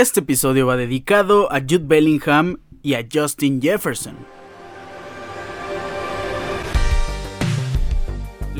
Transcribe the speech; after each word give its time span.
Este 0.00 0.20
episodio 0.20 0.66
va 0.66 0.78
dedicado 0.78 1.52
a 1.52 1.60
Jude 1.60 1.84
Bellingham 1.84 2.56
y 2.82 2.94
a 2.94 3.06
Justin 3.12 3.60
Jefferson. 3.60 4.16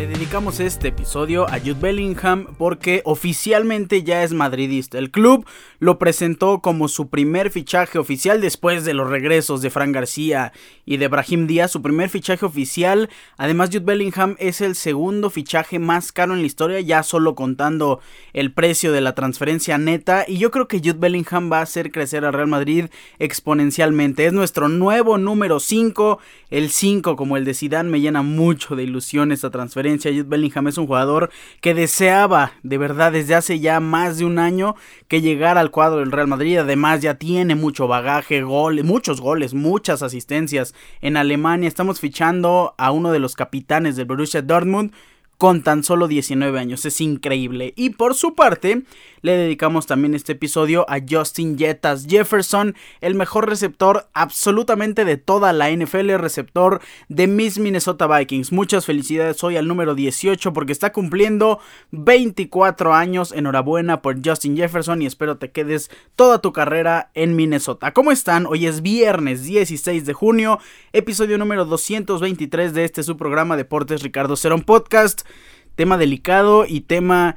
Le 0.00 0.06
dedicamos 0.06 0.60
este 0.60 0.88
episodio 0.88 1.46
a 1.46 1.58
Jude 1.58 1.74
Bellingham 1.74 2.46
porque 2.56 3.02
oficialmente 3.04 4.02
ya 4.02 4.22
es 4.22 4.32
madridista. 4.32 4.96
El 4.96 5.10
club 5.10 5.44
lo 5.78 5.98
presentó 5.98 6.60
como 6.62 6.88
su 6.88 7.10
primer 7.10 7.50
fichaje 7.50 7.98
oficial 7.98 8.40
después 8.40 8.86
de 8.86 8.94
los 8.94 9.10
regresos 9.10 9.60
de 9.60 9.68
Fran 9.68 9.92
García 9.92 10.54
y 10.86 10.96
de 10.96 11.08
Brahim 11.08 11.46
Díaz. 11.46 11.72
Su 11.72 11.82
primer 11.82 12.08
fichaje 12.08 12.46
oficial. 12.46 13.10
Además, 13.36 13.68
Jude 13.70 13.84
Bellingham 13.84 14.36
es 14.38 14.62
el 14.62 14.74
segundo 14.74 15.28
fichaje 15.28 15.78
más 15.78 16.12
caro 16.12 16.32
en 16.32 16.40
la 16.40 16.46
historia, 16.46 16.80
ya 16.80 17.02
solo 17.02 17.34
contando 17.34 18.00
el 18.32 18.54
precio 18.54 18.92
de 18.92 19.02
la 19.02 19.14
transferencia 19.14 19.76
neta. 19.76 20.24
Y 20.26 20.38
yo 20.38 20.50
creo 20.50 20.66
que 20.66 20.78
Jude 20.78 20.94
Bellingham 20.94 21.52
va 21.52 21.58
a 21.58 21.64
hacer 21.64 21.92
crecer 21.92 22.24
al 22.24 22.32
Real 22.32 22.48
Madrid 22.48 22.86
exponencialmente. 23.18 24.24
Es 24.24 24.32
nuestro 24.32 24.70
nuevo 24.70 25.18
número 25.18 25.60
5. 25.60 26.20
El 26.48 26.70
5, 26.70 27.16
como 27.16 27.36
el 27.36 27.44
de 27.44 27.52
Zidane, 27.52 27.90
me 27.90 28.00
llena 28.00 28.22
mucho 28.22 28.76
de 28.76 28.84
ilusión 28.84 29.30
esta 29.30 29.50
transferencia 29.50 29.89
Jude 29.98 30.22
Bellingham 30.22 30.68
es 30.68 30.78
un 30.78 30.86
jugador 30.86 31.30
que 31.60 31.74
deseaba 31.74 32.52
de 32.62 32.78
verdad 32.78 33.12
desde 33.12 33.34
hace 33.34 33.60
ya 33.60 33.80
más 33.80 34.18
de 34.18 34.24
un 34.24 34.38
año 34.38 34.76
que 35.08 35.20
llegara 35.20 35.60
al 35.60 35.70
cuadro 35.70 35.98
del 35.98 36.12
Real 36.12 36.28
Madrid. 36.28 36.58
Además 36.58 37.00
ya 37.00 37.14
tiene 37.14 37.54
mucho 37.54 37.88
bagaje, 37.88 38.42
goles, 38.42 38.84
muchos 38.84 39.20
goles, 39.20 39.54
muchas 39.54 40.02
asistencias 40.02 40.74
en 41.00 41.16
Alemania. 41.16 41.68
Estamos 41.68 42.00
fichando 42.00 42.74
a 42.78 42.92
uno 42.92 43.12
de 43.12 43.18
los 43.18 43.34
capitanes 43.34 43.96
del 43.96 44.06
Borussia 44.06 44.42
Dortmund 44.42 44.92
con 45.40 45.62
tan 45.62 45.82
solo 45.82 46.06
19 46.06 46.60
años. 46.60 46.84
Es 46.84 47.00
increíble. 47.00 47.72
Y 47.74 47.90
por 47.90 48.14
su 48.14 48.34
parte, 48.34 48.82
le 49.22 49.32
dedicamos 49.32 49.86
también 49.86 50.14
este 50.14 50.32
episodio 50.32 50.84
a 50.86 50.98
Justin 51.08 51.58
Jetas 51.58 52.06
Jefferson, 52.06 52.74
el 53.00 53.14
mejor 53.14 53.48
receptor 53.48 54.10
absolutamente 54.12 55.06
de 55.06 55.16
toda 55.16 55.54
la 55.54 55.70
NFL, 55.70 56.10
receptor 56.16 56.82
de 57.08 57.26
Miss 57.26 57.58
Minnesota 57.58 58.06
Vikings. 58.06 58.52
Muchas 58.52 58.84
felicidades 58.84 59.42
hoy 59.42 59.56
al 59.56 59.66
número 59.66 59.94
18 59.94 60.52
porque 60.52 60.72
está 60.72 60.92
cumpliendo 60.92 61.58
24 61.90 62.92
años. 62.92 63.32
Enhorabuena 63.32 64.02
por 64.02 64.16
Justin 64.22 64.58
Jefferson 64.58 65.00
y 65.00 65.06
espero 65.06 65.38
te 65.38 65.50
quedes 65.50 65.90
toda 66.16 66.42
tu 66.42 66.52
carrera 66.52 67.10
en 67.14 67.34
Minnesota. 67.34 67.92
¿Cómo 67.94 68.12
están? 68.12 68.44
Hoy 68.44 68.66
es 68.66 68.82
viernes 68.82 69.44
16 69.44 70.04
de 70.04 70.12
junio, 70.12 70.58
episodio 70.92 71.38
número 71.38 71.64
223 71.64 72.74
de 72.74 72.84
este 72.84 73.02
su 73.02 73.16
programa 73.16 73.56
Deportes 73.56 74.02
Ricardo 74.02 74.36
Cerón 74.36 74.64
Podcast. 74.64 75.29
Tema 75.74 75.96
delicado 75.96 76.66
y 76.66 76.82
tema 76.82 77.36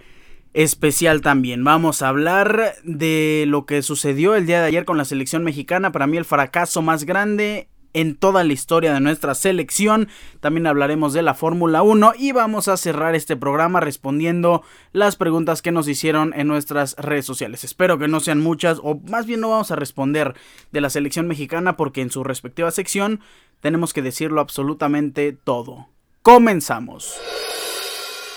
especial 0.53 1.21
también. 1.21 1.63
Vamos 1.63 2.01
a 2.01 2.09
hablar 2.09 2.75
de 2.83 3.45
lo 3.47 3.65
que 3.65 3.81
sucedió 3.81 4.35
el 4.35 4.45
día 4.45 4.61
de 4.61 4.67
ayer 4.67 4.85
con 4.85 4.97
la 4.97 5.05
selección 5.05 5.43
mexicana. 5.43 5.91
Para 5.91 6.07
mí 6.07 6.17
el 6.17 6.25
fracaso 6.25 6.81
más 6.81 7.05
grande 7.05 7.67
en 7.93 8.15
toda 8.15 8.43
la 8.43 8.53
historia 8.53 8.93
de 8.93 8.99
nuestra 8.99 9.35
selección. 9.35 10.09
También 10.39 10.67
hablaremos 10.67 11.13
de 11.13 11.21
la 11.21 11.33
Fórmula 11.33 11.83
1 11.83 12.13
y 12.17 12.31
vamos 12.31 12.67
a 12.67 12.77
cerrar 12.77 13.15
este 13.15 13.37
programa 13.37 13.79
respondiendo 13.79 14.63
las 14.91 15.15
preguntas 15.15 15.61
que 15.61 15.71
nos 15.71 15.87
hicieron 15.87 16.33
en 16.35 16.47
nuestras 16.47 16.95
redes 16.97 17.25
sociales. 17.25 17.63
Espero 17.63 17.97
que 17.97 18.07
no 18.07 18.19
sean 18.19 18.41
muchas 18.41 18.79
o 18.81 18.99
más 19.09 19.25
bien 19.25 19.39
no 19.39 19.49
vamos 19.49 19.71
a 19.71 19.75
responder 19.75 20.35
de 20.71 20.81
la 20.81 20.89
selección 20.89 21.27
mexicana 21.27 21.77
porque 21.77 22.01
en 22.01 22.11
su 22.11 22.23
respectiva 22.23 22.71
sección 22.71 23.21
tenemos 23.61 23.93
que 23.93 24.01
decirlo 24.01 24.41
absolutamente 24.41 25.31
todo. 25.31 25.87
Comenzamos. 26.21 27.19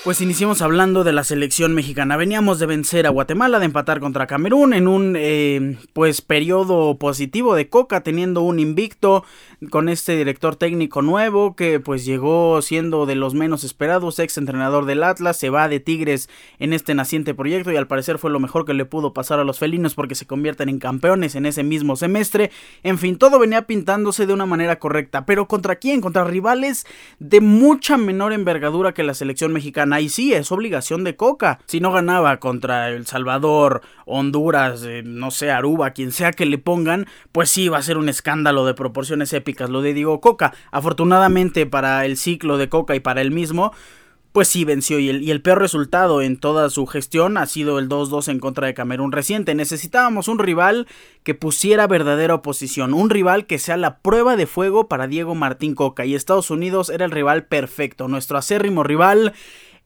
Pues 0.06 0.20
iniciamos 0.20 0.62
hablando 0.62 1.02
de 1.02 1.12
la 1.12 1.24
selección 1.24 1.74
mexicana. 1.74 2.16
Veníamos 2.16 2.60
de 2.60 2.66
vencer 2.66 3.08
a 3.08 3.10
Guatemala, 3.10 3.58
de 3.58 3.64
empatar 3.64 3.98
contra 3.98 4.28
Camerún 4.28 4.72
en 4.72 4.86
un 4.86 5.16
eh, 5.18 5.78
pues 5.94 6.20
periodo 6.20 6.96
positivo 6.96 7.56
de 7.56 7.68
Coca, 7.68 8.02
teniendo 8.02 8.42
un 8.42 8.60
invicto 8.60 9.24
con 9.68 9.88
este 9.88 10.16
director 10.16 10.54
técnico 10.54 11.02
nuevo 11.02 11.56
que 11.56 11.80
pues 11.80 12.04
llegó 12.04 12.62
siendo 12.62 13.04
de 13.04 13.16
los 13.16 13.34
menos 13.34 13.64
esperados, 13.64 14.20
ex 14.20 14.38
entrenador 14.38 14.84
del 14.84 15.02
Atlas, 15.02 15.38
se 15.38 15.50
va 15.50 15.68
de 15.68 15.80
Tigres 15.80 16.28
en 16.60 16.72
este 16.72 16.94
naciente 16.94 17.34
proyecto 17.34 17.72
y 17.72 17.76
al 17.76 17.88
parecer 17.88 18.18
fue 18.18 18.30
lo 18.30 18.38
mejor 18.38 18.64
que 18.64 18.74
le 18.74 18.84
pudo 18.84 19.12
pasar 19.12 19.40
a 19.40 19.44
los 19.44 19.58
felinos 19.58 19.96
porque 19.96 20.14
se 20.14 20.24
convierten 20.26 20.68
en 20.68 20.78
campeones 20.78 21.34
en 21.34 21.46
ese 21.46 21.64
mismo 21.64 21.96
semestre. 21.96 22.52
En 22.84 22.98
fin, 22.98 23.18
todo 23.18 23.40
venía 23.40 23.62
pintándose 23.62 24.24
de 24.24 24.34
una 24.34 24.46
manera 24.46 24.78
correcta, 24.78 25.26
pero 25.26 25.48
¿contra 25.48 25.74
quién? 25.74 26.00
Contra 26.00 26.22
rivales 26.22 26.86
de 27.18 27.40
mucha 27.40 27.96
menor 27.96 28.32
envergadura 28.32 28.94
que 28.94 29.02
la 29.02 29.12
selección 29.12 29.52
mexicana 29.52 29.95
y 30.00 30.08
sí, 30.08 30.32
es 30.32 30.50
obligación 30.52 31.04
de 31.04 31.16
Coca. 31.16 31.58
Si 31.66 31.80
no 31.80 31.92
ganaba 31.92 32.38
contra 32.38 32.88
El 32.88 33.06
Salvador, 33.06 33.82
Honduras, 34.04 34.82
eh, 34.84 35.02
no 35.04 35.30
sé, 35.30 35.50
Aruba, 35.50 35.90
quien 35.90 36.12
sea 36.12 36.32
que 36.32 36.46
le 36.46 36.58
pongan, 36.58 37.06
pues 37.32 37.50
sí, 37.50 37.68
va 37.68 37.78
a 37.78 37.82
ser 37.82 37.98
un 37.98 38.08
escándalo 38.08 38.64
de 38.66 38.74
proporciones 38.74 39.32
épicas 39.32 39.70
lo 39.70 39.82
de 39.82 39.94
Diego 39.94 40.20
Coca. 40.20 40.54
Afortunadamente 40.70 41.66
para 41.66 42.04
el 42.04 42.16
ciclo 42.16 42.58
de 42.58 42.68
Coca 42.68 42.94
y 42.94 43.00
para 43.00 43.20
él 43.20 43.30
mismo, 43.30 43.72
pues 44.36 44.48
sí 44.48 44.66
venció 44.66 44.98
y 44.98 45.08
el, 45.08 45.40
peor 45.40 45.58
resultado 45.60 46.20
en 46.20 46.36
toda 46.36 46.68
su 46.68 46.84
gestión 46.84 47.38
ha 47.38 47.46
sido 47.46 47.78
el 47.78 47.88
2-2 47.88 48.28
en 48.28 48.38
contra 48.38 48.66
de 48.66 48.74
Camerún 48.74 49.10
reciente. 49.10 49.54
Necesitábamos 49.54 50.28
un 50.28 50.38
rival 50.38 50.86
que 51.22 51.34
pusiera 51.34 51.86
verdadera 51.86 52.34
oposición, 52.34 52.92
un 52.92 53.08
rival 53.08 53.46
que 53.46 53.58
sea 53.58 53.78
la 53.78 54.00
prueba 54.00 54.36
de 54.36 54.46
fuego 54.46 54.88
para 54.88 55.06
Diego 55.06 55.34
Martín 55.34 55.74
Coca 55.74 56.04
y 56.04 56.14
Estados 56.14 56.50
Unidos 56.50 56.90
era 56.90 57.06
el 57.06 57.12
rival 57.12 57.46
perfecto, 57.46 58.08
nuestro 58.08 58.36
acérrimo 58.36 58.82
rival 58.82 59.32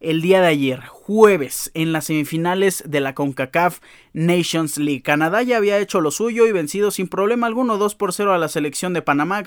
el 0.01 0.23
día 0.23 0.41
de 0.41 0.49
ayer, 0.49 0.81
jueves, 0.81 1.71
en 1.75 1.93
las 1.93 2.07
semifinales 2.07 2.83
de 2.87 3.01
la 3.01 3.15
CONCACAF 3.15 3.81
Nations 4.15 4.79
League. 4.79 5.03
Canadá 5.03 5.43
ya 5.43 5.59
había 5.59 5.79
hecho 5.79 6.01
lo 6.01 6.11
suyo 6.11 6.47
y 6.47 6.53
vencido 6.53 6.91
sin 6.91 7.07
problema 7.07 7.47
alguno 7.47 7.77
2 7.77 7.95
por 7.95 8.15
0 8.15 8.33
a 8.33 8.39
la 8.39 8.49
selección 8.49 8.95
de 8.95 9.03
Panamá, 9.03 9.43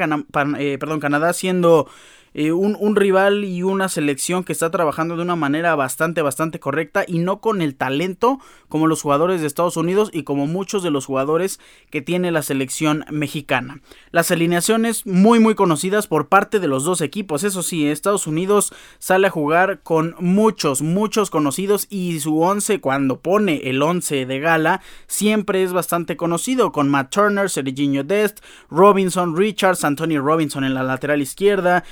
eh, 0.60 0.78
perdón, 0.80 1.00
Canadá 1.00 1.34
siendo 1.34 1.90
eh, 2.34 2.52
un, 2.52 2.96
rival 2.96 3.44
y 3.44 3.64
una 3.64 3.90
selección 3.90 4.44
que 4.44 4.54
está 4.54 4.72
trabajando 4.72 5.16
de 5.16 5.22
una 5.24 5.36
manera 5.36 5.76
bastante, 5.76 6.22
bastante 6.22 6.60
correcta 6.60 7.06
y 7.08 7.20
no 7.20 7.42
con 7.42 7.62
el 7.62 7.76
talento 7.76 8.40
como 8.70 8.88
los 8.88 9.02
jugadores 9.02 9.42
de 9.42 9.48
Estados 9.48 9.78
Unidos 9.78 10.10
y 10.14 10.24
como 10.24 10.48
muchos 10.48 10.84
de 10.84 10.92
los 10.92 11.06
jugadores 11.06 11.60
que 11.90 12.02
tiene 12.02 12.32
la 12.32 12.42
selección 12.42 13.06
mexicana. 13.12 13.82
Las 14.12 14.32
alineaciones 14.32 15.06
muy, 15.06 15.40
muy 15.40 15.56
conocidas 15.56 16.08
por 16.08 16.28
parte 16.28 16.60
de 16.60 16.68
los 16.68 16.84
dos 16.84 17.02
equipos. 17.02 17.44
Eso 17.44 17.64
sí, 17.64 17.88
Estados 17.88 18.28
Unidos 18.28 18.74
sale 19.00 19.28
a 19.28 19.32
jugar 19.32 19.82
con 19.84 20.16
muchos, 20.20 20.82
muchos 20.82 21.30
conocidos 21.30 21.88
y 21.90 22.20
su 22.20 22.40
11 22.42 22.80
cuando 22.80 23.20
pone 23.20 23.70
el 23.70 23.82
11 23.82 24.26
de 24.26 24.40
gala 24.40 24.82
siempre 25.08 25.64
es 25.64 25.74
bastante 25.74 26.18
conocido 26.18 26.72
con 26.72 26.90
Matt 26.90 27.12
Turner, 27.12 27.50
Serginho 27.50 28.04
Dest, 28.04 28.40
Robinson, 28.70 29.36
Richards, 29.36 29.84
Anthony 29.84 30.20
Robinson 30.20 30.64
en 30.64 30.74
la 30.74 30.84
lateral 30.84 31.22
izquierda, 31.22 31.84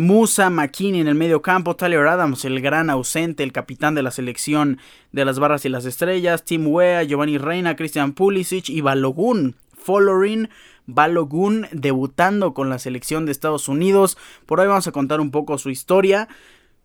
Musa, 0.00 0.50
McKinney 0.50 1.00
en 1.00 1.08
el 1.08 1.14
medio 1.14 1.42
campo, 1.42 1.76
Tyler 1.76 2.06
Adams, 2.06 2.44
el 2.44 2.60
gran 2.60 2.90
ausente, 2.90 3.42
el 3.42 3.52
capitán 3.52 3.94
de 3.94 4.02
la 4.02 4.10
selección 4.10 4.78
de 5.12 5.24
las 5.24 5.38
barras 5.38 5.64
y 5.64 5.68
las 5.68 5.84
estrellas, 5.84 6.44
Tim 6.44 6.66
Wea, 6.66 7.02
Giovanni 7.02 7.38
Reina, 7.38 7.76
Christian 7.76 8.12
Pulisic 8.12 8.68
y 8.68 8.80
Balogun, 8.80 9.56
Following 9.76 10.48
Balogun 10.86 11.66
debutando 11.72 12.54
con 12.54 12.68
la 12.68 12.78
selección 12.78 13.26
de 13.26 13.32
Estados 13.32 13.68
Unidos. 13.68 14.18
Por 14.46 14.60
hoy 14.60 14.66
vamos 14.66 14.86
a 14.86 14.92
contar 14.92 15.20
un 15.20 15.30
poco 15.30 15.58
su 15.58 15.70
historia 15.70 16.28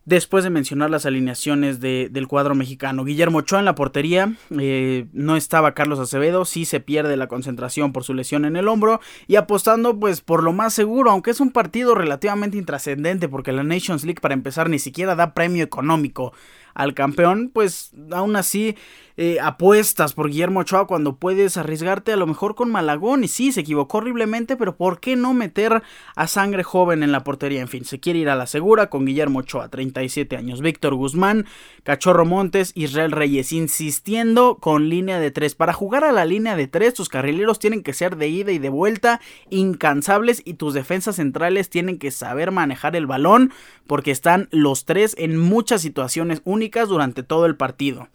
después 0.05 0.43
de 0.43 0.49
mencionar 0.49 0.89
las 0.89 1.05
alineaciones 1.05 1.79
del 1.79 2.27
cuadro 2.27 2.55
mexicano. 2.55 3.03
Guillermo 3.03 3.39
Ochoa 3.39 3.59
en 3.59 3.65
la 3.65 3.75
portería, 3.75 4.33
eh, 4.59 5.07
no 5.13 5.35
estaba 5.35 5.73
Carlos 5.73 5.99
Acevedo, 5.99 6.45
sí 6.45 6.65
se 6.65 6.79
pierde 6.79 7.17
la 7.17 7.27
concentración 7.27 7.93
por 7.93 8.03
su 8.03 8.13
lesión 8.13 8.45
en 8.45 8.55
el 8.55 8.67
hombro 8.67 9.01
y 9.27 9.35
apostando 9.35 9.99
pues 9.99 10.21
por 10.21 10.43
lo 10.43 10.53
más 10.53 10.73
seguro, 10.73 11.11
aunque 11.11 11.31
es 11.31 11.39
un 11.39 11.51
partido 11.51 11.95
relativamente 11.95 12.57
intrascendente 12.57 13.29
porque 13.29 13.51
la 13.51 13.63
Nations 13.63 14.03
League 14.03 14.21
para 14.21 14.33
empezar 14.33 14.69
ni 14.69 14.79
siquiera 14.79 15.15
da 15.15 15.33
premio 15.33 15.63
económico 15.63 16.33
al 16.79 16.93
campeón, 16.93 17.51
pues 17.53 17.91
aún 18.09 18.37
así 18.37 18.77
eh, 19.17 19.37
apuestas 19.41 20.13
por 20.13 20.29
Guillermo 20.29 20.61
Ochoa 20.61 20.87
cuando 20.87 21.17
puedes 21.17 21.57
arriesgarte 21.57 22.13
a 22.13 22.15
lo 22.15 22.25
mejor 22.25 22.55
con 22.55 22.71
Malagón. 22.71 23.25
Y 23.25 23.27
sí, 23.27 23.51
se 23.51 23.59
equivocó 23.59 23.97
horriblemente, 23.97 24.55
pero 24.55 24.77
¿por 24.77 25.01
qué 25.01 25.17
no 25.17 25.33
meter 25.33 25.83
a 26.15 26.27
sangre 26.27 26.63
joven 26.63 27.03
en 27.03 27.11
la 27.11 27.25
portería? 27.25 27.59
En 27.59 27.67
fin, 27.67 27.83
se 27.83 27.99
quiere 27.99 28.19
ir 28.19 28.29
a 28.29 28.37
la 28.37 28.47
segura 28.47 28.89
con 28.89 29.03
Guillermo 29.05 29.39
Ochoa, 29.39 29.67
37 29.67 30.37
años. 30.37 30.61
Víctor 30.61 30.95
Guzmán, 30.95 31.47
Cachorro 31.83 32.23
Montes, 32.23 32.71
Israel 32.75 33.11
Reyes, 33.11 33.51
insistiendo 33.51 34.55
con 34.55 34.87
línea 34.87 35.19
de 35.19 35.31
tres. 35.31 35.53
Para 35.53 35.73
jugar 35.73 36.05
a 36.05 36.13
la 36.13 36.23
línea 36.23 36.55
de 36.55 36.67
tres, 36.67 36.93
tus 36.93 37.09
carrileros 37.09 37.59
tienen 37.59 37.83
que 37.83 37.91
ser 37.91 38.15
de 38.15 38.29
ida 38.29 38.53
y 38.53 38.57
de 38.57 38.69
vuelta, 38.69 39.19
incansables, 39.49 40.41
y 40.45 40.53
tus 40.53 40.73
defensas 40.73 41.17
centrales 41.17 41.69
tienen 41.69 41.99
que 41.99 42.11
saber 42.11 42.51
manejar 42.51 42.95
el 42.95 43.05
balón, 43.05 43.51
porque 43.85 44.11
están 44.11 44.47
los 44.51 44.85
tres 44.85 45.13
en 45.17 45.37
muchas 45.37 45.81
situaciones 45.81 46.41
únicas 46.45 46.68
durante 46.87 47.23
todo 47.23 47.45
el 47.45 47.55
partido. 47.55 48.07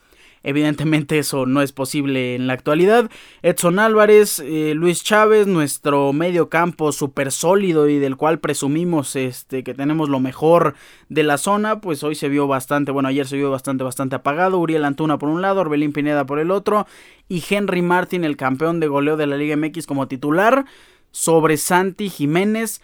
Evidentemente 0.44 1.18
eso 1.18 1.46
no 1.46 1.62
es 1.62 1.72
posible 1.72 2.34
en 2.34 2.46
la 2.46 2.52
actualidad. 2.52 3.10
Edson 3.40 3.78
Álvarez, 3.78 4.40
eh, 4.40 4.74
Luis 4.76 5.02
Chávez, 5.02 5.46
nuestro 5.46 6.12
medio 6.12 6.50
campo 6.50 6.92
súper 6.92 7.32
sólido 7.32 7.88
y 7.88 7.98
del 7.98 8.16
cual 8.16 8.40
presumimos 8.40 9.16
este, 9.16 9.64
que 9.64 9.72
tenemos 9.72 10.10
lo 10.10 10.20
mejor 10.20 10.74
de 11.08 11.22
la 11.22 11.38
zona, 11.38 11.80
pues 11.80 12.04
hoy 12.04 12.14
se 12.14 12.28
vio 12.28 12.46
bastante, 12.46 12.92
bueno, 12.92 13.08
ayer 13.08 13.26
se 13.26 13.38
vio 13.38 13.50
bastante, 13.50 13.84
bastante 13.84 14.16
apagado. 14.16 14.58
Uriel 14.58 14.84
Antuna 14.84 15.16
por 15.16 15.30
un 15.30 15.40
lado, 15.40 15.62
Orbelín 15.62 15.94
Pineda 15.94 16.26
por 16.26 16.38
el 16.38 16.50
otro 16.50 16.86
y 17.26 17.42
Henry 17.48 17.80
Martin, 17.80 18.22
el 18.22 18.36
campeón 18.36 18.80
de 18.80 18.88
goleo 18.88 19.16
de 19.16 19.26
la 19.26 19.38
Liga 19.38 19.56
MX 19.56 19.86
como 19.86 20.08
titular, 20.08 20.66
sobre 21.10 21.56
Santi 21.56 22.10
Jiménez 22.10 22.82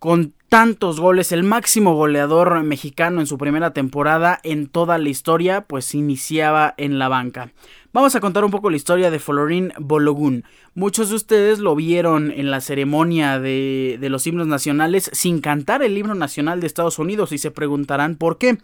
con 0.00 0.32
tantos 0.48 0.98
goles, 0.98 1.30
el 1.30 1.44
máximo 1.44 1.94
goleador 1.94 2.64
mexicano 2.64 3.20
en 3.20 3.26
su 3.26 3.38
primera 3.38 3.72
temporada 3.72 4.40
en 4.42 4.66
toda 4.66 4.98
la 4.98 5.10
historia, 5.10 5.60
pues 5.60 5.94
iniciaba 5.94 6.74
en 6.78 6.98
la 6.98 7.08
banca. 7.08 7.52
Vamos 7.92 8.16
a 8.16 8.20
contar 8.20 8.44
un 8.44 8.50
poco 8.50 8.70
la 8.70 8.76
historia 8.76 9.10
de 9.10 9.18
Florín 9.18 9.72
Bologun. 9.78 10.44
Muchos 10.74 11.10
de 11.10 11.16
ustedes 11.16 11.58
lo 11.58 11.76
vieron 11.76 12.32
en 12.32 12.50
la 12.50 12.62
ceremonia 12.62 13.38
de, 13.38 13.98
de 14.00 14.08
los 14.08 14.26
himnos 14.26 14.46
nacionales 14.46 15.10
sin 15.12 15.40
cantar 15.40 15.82
el 15.82 15.96
himno 15.98 16.14
nacional 16.14 16.60
de 16.60 16.66
Estados 16.66 16.98
Unidos 16.98 17.30
y 17.32 17.38
se 17.38 17.50
preguntarán 17.50 18.16
por 18.16 18.38
qué. 18.38 18.58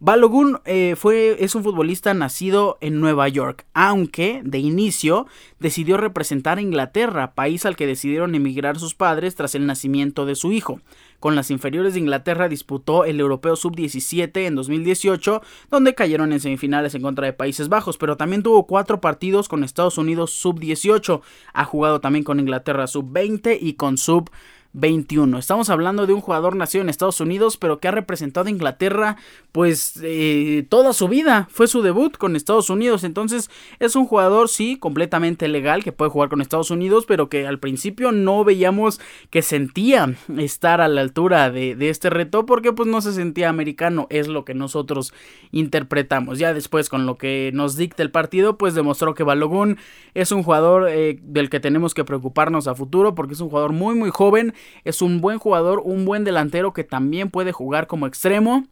Balogun 0.00 0.60
eh, 0.64 0.94
fue, 0.96 1.42
es 1.42 1.56
un 1.56 1.64
futbolista 1.64 2.14
nacido 2.14 2.78
en 2.80 3.00
Nueva 3.00 3.26
York, 3.28 3.66
aunque 3.74 4.42
de 4.44 4.58
inicio 4.58 5.26
decidió 5.58 5.96
representar 5.96 6.58
a 6.58 6.60
Inglaterra, 6.60 7.34
país 7.34 7.66
al 7.66 7.74
que 7.74 7.88
decidieron 7.88 8.36
emigrar 8.36 8.78
sus 8.78 8.94
padres 8.94 9.34
tras 9.34 9.56
el 9.56 9.66
nacimiento 9.66 10.24
de 10.24 10.36
su 10.36 10.52
hijo. 10.52 10.80
Con 11.18 11.34
las 11.34 11.50
inferiores 11.50 11.94
de 11.94 12.00
Inglaterra 12.00 12.48
disputó 12.48 13.04
el 13.04 13.18
Europeo 13.18 13.56
Sub-17 13.56 14.46
en 14.46 14.54
2018, 14.54 15.42
donde 15.68 15.96
cayeron 15.96 16.32
en 16.32 16.38
semifinales 16.38 16.94
en 16.94 17.02
contra 17.02 17.26
de 17.26 17.32
Países 17.32 17.68
Bajos, 17.68 17.98
pero 17.98 18.16
también 18.16 18.44
tuvo 18.44 18.68
cuatro 18.68 19.00
partidos 19.00 19.48
con 19.48 19.64
Estados 19.64 19.98
Unidos 19.98 20.30
Sub-18. 20.30 21.22
Ha 21.54 21.64
jugado 21.64 22.00
también 22.00 22.24
con 22.24 22.38
Inglaterra 22.38 22.86
Sub-20 22.86 23.58
y 23.60 23.72
con 23.72 23.98
Sub-20. 23.98 24.30
21. 24.74 25.38
Estamos 25.38 25.70
hablando 25.70 26.06
de 26.06 26.12
un 26.12 26.20
jugador 26.20 26.54
nacido 26.54 26.82
en 26.82 26.88
Estados 26.88 27.20
Unidos, 27.20 27.56
pero 27.56 27.80
que 27.80 27.88
ha 27.88 27.92
representado 27.92 28.48
a 28.48 28.50
Inglaterra 28.50 29.16
pues 29.50 29.98
eh, 30.02 30.66
toda 30.68 30.92
su 30.92 31.08
vida. 31.08 31.48
Fue 31.50 31.66
su 31.66 31.82
debut 31.82 32.16
con 32.16 32.36
Estados 32.36 32.70
Unidos. 32.70 33.02
Entonces 33.02 33.50
es 33.78 33.96
un 33.96 34.06
jugador, 34.06 34.48
sí, 34.48 34.76
completamente 34.76 35.48
legal, 35.48 35.82
que 35.82 35.92
puede 35.92 36.10
jugar 36.10 36.28
con 36.28 36.40
Estados 36.40 36.70
Unidos, 36.70 37.06
pero 37.06 37.28
que 37.28 37.46
al 37.46 37.58
principio 37.58 38.12
no 38.12 38.44
veíamos 38.44 39.00
que 39.30 39.42
sentía 39.42 40.14
estar 40.36 40.80
a 40.80 40.88
la 40.88 41.00
altura 41.00 41.50
de, 41.50 41.76
este 41.88 42.10
reto, 42.10 42.44
porque 42.44 42.72
pues 42.72 42.88
no 42.88 43.00
se 43.00 43.12
sentía 43.12 43.48
americano. 43.48 44.06
Es 44.10 44.28
lo 44.28 44.44
que 44.44 44.54
nosotros 44.54 45.14
interpretamos. 45.50 46.38
Ya 46.38 46.52
después, 46.52 46.88
con 46.88 47.06
lo 47.06 47.16
que 47.16 47.50
nos 47.54 47.76
dicta 47.76 48.02
el 48.02 48.10
partido, 48.10 48.58
pues 48.58 48.74
demostró 48.74 49.14
que 49.14 49.22
Balogun 49.22 49.78
es 50.14 50.30
un 50.30 50.42
jugador 50.42 50.88
eh, 50.88 51.18
del 51.22 51.48
que 51.48 51.60
tenemos 51.60 51.94
que 51.94 52.04
preocuparnos 52.04 52.68
a 52.68 52.74
futuro, 52.74 53.14
porque 53.14 53.32
es 53.32 53.40
un 53.40 53.48
jugador 53.48 53.72
muy, 53.72 53.94
muy 53.94 54.10
joven 54.10 54.54
es 54.84 55.02
un 55.02 55.20
buen 55.20 55.38
jugador, 55.38 55.82
un 55.84 56.04
buen 56.04 56.24
delantero 56.24 56.72
que 56.72 56.84
también 56.84 57.30
puede 57.30 57.52
jugar 57.52 57.86
como 57.86 58.06
extremo. 58.06 58.66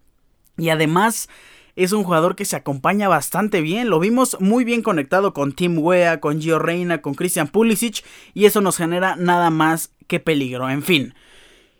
Y 0.59 0.71
además 0.71 1.29
es 1.77 1.93
un 1.93 2.05
jugador 2.05 2.37
que 2.37 2.45
se 2.45 2.57
acompaña 2.57 3.09
bastante 3.09 3.61
bien. 3.61 3.91
Lo 3.91 4.01
vimos 4.01 4.39
muy 4.41 4.65
bien 4.65 4.83
conectado 4.83 5.35
con 5.35 5.53
Tim 5.53 5.79
Wea, 5.79 6.21
con 6.21 6.41
Gio 6.41 6.59
Reina, 6.59 7.03
con 7.03 7.15
Christian 7.15 7.49
Pulisic. 7.49 8.05
Y 8.33 8.47
eso 8.47 8.61
nos 8.61 8.79
genera 8.79 9.17
nada 9.17 9.51
más 9.51 9.93
que 10.07 10.21
peligro. 10.21 10.71
En 10.71 10.83
fin. 10.83 11.15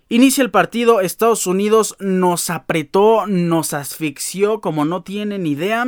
Inicia 0.09 0.43
el 0.43 0.53
partido, 0.53 1.01
Estados 1.01 1.49
Unidos 1.49 1.97
nos 1.99 2.49
apretó, 2.49 3.27
nos 3.27 3.75
asfixió 3.75 4.61
como 4.61 4.85
no 4.85 5.03
tienen 5.03 5.47
idea 5.47 5.85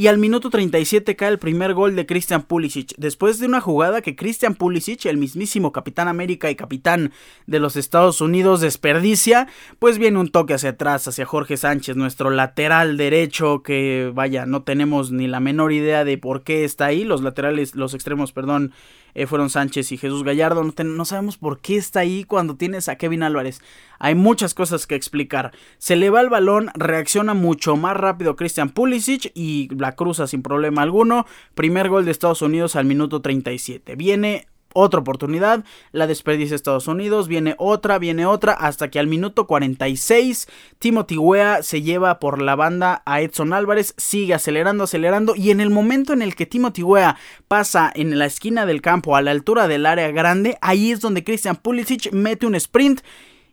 y 0.00 0.06
al 0.06 0.16
minuto 0.16 0.48
37 0.48 1.14
cae 1.14 1.28
el 1.28 1.38
primer 1.38 1.74
gol 1.74 1.94
de 1.94 2.06
Christian 2.06 2.40
Pulisic, 2.40 2.94
después 2.96 3.38
de 3.38 3.44
una 3.44 3.60
jugada 3.60 4.00
que 4.00 4.16
Christian 4.16 4.54
Pulisic, 4.54 5.04
el 5.04 5.18
mismísimo 5.18 5.72
capitán 5.72 6.08
América 6.08 6.50
y 6.50 6.54
capitán 6.54 7.12
de 7.46 7.58
los 7.58 7.76
Estados 7.76 8.22
Unidos, 8.22 8.62
desperdicia, 8.62 9.46
pues 9.78 9.98
viene 9.98 10.18
un 10.18 10.30
toque 10.30 10.54
hacia 10.54 10.70
atrás, 10.70 11.06
hacia 11.06 11.26
Jorge 11.26 11.58
Sánchez, 11.58 11.96
nuestro 11.96 12.30
lateral 12.30 12.96
derecho, 12.96 13.62
que 13.62 14.10
vaya, 14.14 14.46
no 14.46 14.62
tenemos 14.62 15.12
ni 15.12 15.26
la 15.26 15.38
menor 15.38 15.70
idea 15.70 16.02
de 16.06 16.16
por 16.16 16.44
qué 16.44 16.64
está 16.64 16.86
ahí, 16.86 17.04
los 17.04 17.20
laterales, 17.20 17.74
los 17.74 17.92
extremos, 17.92 18.32
perdón, 18.32 18.72
eh, 19.14 19.26
fueron 19.26 19.50
Sánchez 19.50 19.92
y 19.92 19.98
Jesús 19.98 20.24
Gallardo. 20.24 20.62
No, 20.62 21.04
sabemos 21.04 21.36
por 21.36 21.60
qué 21.60 21.76
está 21.76 22.00
ahí 22.00 22.24
cuando 22.24 22.56
tienes 22.56 22.88
a 22.88 22.96
Kevin 22.96 23.22
Álvarez. 23.22 23.60
Hay 23.98 24.14
muchas 24.14 24.54
cosas 24.54 24.86
que 24.86 24.94
explicar. 24.94 25.52
Se 25.78 25.96
le 25.96 26.10
va 26.10 26.20
el 26.20 26.30
balón, 26.30 26.70
reacciona 26.74 27.34
mucho 27.34 27.76
más 27.76 27.96
rápido 27.96 28.36
Christian 28.36 28.70
Pulisic 28.70 29.32
y 29.34 29.68
la 29.74 29.92
cruza 29.92 30.26
sin 30.26 30.42
problema 30.42 30.82
alguno. 30.82 31.26
Primer 31.54 31.88
gol 31.88 32.04
de 32.04 32.10
Estados 32.10 32.42
Unidos 32.42 32.76
al 32.76 32.84
minuto 32.84 33.20
37. 33.20 33.96
Viene 33.96 34.46
otra 34.72 35.00
oportunidad, 35.00 35.64
la 35.92 36.06
desperdicia 36.06 36.54
Estados 36.54 36.88
Unidos, 36.88 37.28
viene 37.28 37.54
otra, 37.58 37.98
viene 37.98 38.26
otra, 38.26 38.52
hasta 38.52 38.90
que 38.90 38.98
al 38.98 39.06
minuto 39.06 39.46
46 39.46 40.48
Timothy 40.78 41.16
se 41.62 41.82
lleva 41.82 42.18
por 42.18 42.40
la 42.40 42.56
banda 42.56 43.02
a 43.04 43.20
Edson 43.20 43.52
Álvarez, 43.52 43.94
sigue 43.96 44.34
acelerando, 44.34 44.84
acelerando, 44.84 45.34
y 45.36 45.50
en 45.50 45.60
el 45.60 45.70
momento 45.70 46.12
en 46.12 46.22
el 46.22 46.34
que 46.34 46.46
Timothy 46.46 46.82
Wea 46.82 47.16
pasa 47.48 47.90
en 47.94 48.18
la 48.18 48.26
esquina 48.26 48.66
del 48.66 48.82
campo 48.82 49.16
a 49.16 49.22
la 49.22 49.30
altura 49.30 49.68
del 49.68 49.86
área 49.86 50.10
grande, 50.10 50.58
ahí 50.60 50.90
es 50.90 51.00
donde 51.00 51.24
Christian 51.24 51.56
Pulisic 51.56 52.12
mete 52.12 52.46
un 52.46 52.54
sprint 52.54 53.00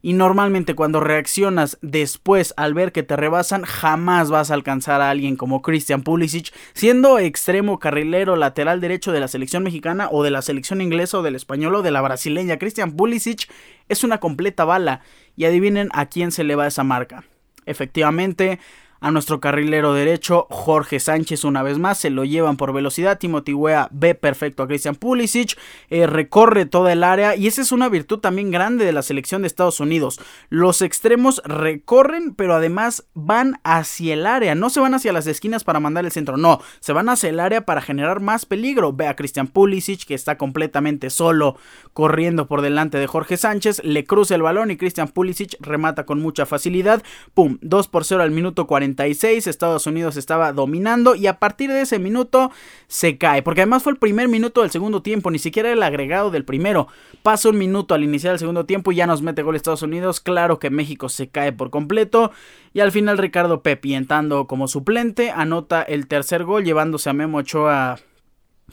y 0.07 0.13
normalmente 0.13 0.73
cuando 0.73 1.01
reaccionas 1.01 1.77
después 1.81 2.53
al 2.55 2.73
ver 2.73 2.93
que 2.93 3.03
te 3.03 3.17
rebasan, 3.17 3.63
jamás 3.63 4.29
vas 4.29 4.49
a 4.49 4.53
alcanzar 4.53 5.01
a 5.01 5.09
alguien 5.09 5.35
como 5.35 5.61
Christian 5.61 6.01
Pulisic, 6.01 6.53
siendo 6.73 7.19
extremo 7.19 7.77
carrilero 7.77 8.37
lateral 8.37 8.79
derecho 8.79 9.11
de 9.11 9.19
la 9.19 9.27
selección 9.27 9.63
mexicana 9.63 10.07
o 10.09 10.23
de 10.23 10.31
la 10.31 10.41
selección 10.41 10.79
inglesa 10.79 11.17
o 11.17 11.23
del 11.23 11.35
español 11.35 11.75
o 11.75 11.81
de 11.81 11.91
la 11.91 11.99
brasileña. 11.99 12.57
Christian 12.57 12.93
Pulisic 12.93 13.49
es 13.89 14.05
una 14.05 14.21
completa 14.21 14.63
bala 14.63 15.01
y 15.35 15.43
adivinen 15.43 15.89
a 15.91 16.05
quién 16.05 16.31
se 16.31 16.45
le 16.45 16.55
va 16.55 16.67
esa 16.67 16.85
marca. 16.85 17.25
Efectivamente, 17.65 18.59
a 18.99 19.11
nuestro 19.11 19.39
carrilero 19.39 19.93
derecho, 19.93 20.47
Jorge 20.49 20.99
Sánchez, 20.99 21.43
una 21.43 21.63
vez 21.63 21.77
más, 21.77 21.99
se 21.99 22.09
lo 22.09 22.25
llevan 22.25 22.57
por 22.57 22.73
velocidad. 22.73 23.19
Timothy 23.19 23.53
Wea 23.53 23.89
ve 23.91 24.15
perfecto 24.15 24.63
a 24.63 24.67
Christian 24.67 24.95
Pulisic, 24.95 25.57
eh, 25.89 26.07
recorre 26.07 26.65
toda 26.65 26.93
el 26.93 27.03
área 27.03 27.35
y 27.35 27.47
esa 27.47 27.61
es 27.61 27.71
una 27.71 27.89
virtud 27.89 28.19
también 28.19 28.51
grande 28.51 28.85
de 28.85 28.91
la 28.91 29.01
selección 29.01 29.41
de 29.41 29.47
Estados 29.47 29.79
Unidos. 29.79 30.19
Los 30.49 30.81
extremos 30.81 31.41
recorren, 31.45 32.33
pero 32.33 32.55
además 32.55 33.05
van 33.13 33.59
hacia 33.63 34.13
el 34.13 34.25
área, 34.25 34.55
no 34.55 34.69
se 34.69 34.79
van 34.79 34.93
hacia 34.93 35.13
las 35.13 35.27
esquinas 35.27 35.63
para 35.63 35.79
mandar 35.79 36.05
el 36.05 36.11
centro, 36.11 36.37
no, 36.37 36.59
se 36.79 36.93
van 36.93 37.09
hacia 37.09 37.29
el 37.29 37.39
área 37.39 37.65
para 37.65 37.81
generar 37.81 38.19
más 38.19 38.45
peligro. 38.45 38.93
Ve 38.93 39.07
a 39.07 39.15
Christian 39.15 39.47
Pulisic 39.47 40.05
que 40.05 40.15
está 40.15 40.37
completamente 40.37 41.09
solo 41.09 41.57
corriendo 41.93 42.47
por 42.47 42.61
delante 42.61 42.97
de 42.97 43.07
Jorge 43.07 43.37
Sánchez, 43.37 43.81
le 43.83 44.05
cruza 44.05 44.35
el 44.35 44.41
balón 44.41 44.71
y 44.71 44.77
Christian 44.77 45.07
Pulisic 45.07 45.55
remata 45.59 46.05
con 46.05 46.19
mucha 46.19 46.45
facilidad. 46.45 47.03
Pum, 47.33 47.57
2 47.61 47.87
por 47.87 48.05
0 48.05 48.23
al 48.23 48.31
minuto 48.31 48.67
40 48.67 48.86
Estados 48.95 49.87
Unidos 49.87 50.17
estaba 50.17 50.53
dominando 50.53 51.15
y 51.15 51.27
a 51.27 51.39
partir 51.39 51.71
de 51.71 51.81
ese 51.81 51.99
minuto 51.99 52.51
se 52.87 53.17
cae, 53.17 53.41
porque 53.41 53.61
además 53.61 53.83
fue 53.83 53.93
el 53.93 53.99
primer 53.99 54.27
minuto 54.27 54.61
del 54.61 54.71
segundo 54.71 55.01
tiempo, 55.01 55.31
ni 55.31 55.39
siquiera 55.39 55.71
el 55.71 55.83
agregado 55.83 56.31
del 56.31 56.45
primero. 56.45 56.87
Pasa 57.23 57.49
un 57.49 57.57
minuto 57.57 57.93
al 57.93 58.03
iniciar 58.03 58.33
el 58.33 58.39
segundo 58.39 58.65
tiempo 58.65 58.91
y 58.91 58.95
ya 58.95 59.07
nos 59.07 59.21
mete 59.21 59.41
gol 59.41 59.55
Estados 59.55 59.81
Unidos, 59.81 60.19
claro 60.19 60.59
que 60.59 60.69
México 60.69 61.09
se 61.09 61.29
cae 61.29 61.51
por 61.51 61.69
completo 61.69 62.31
y 62.73 62.79
al 62.79 62.91
final 62.91 63.17
Ricardo 63.17 63.61
Pepi 63.61 63.93
entrando 63.93 64.47
como 64.47 64.67
suplente 64.67 65.31
anota 65.31 65.81
el 65.81 66.07
tercer 66.07 66.43
gol 66.43 66.63
llevándose 66.63 67.09
a 67.09 67.13
Memo 67.13 67.39
Ochoa 67.39 67.97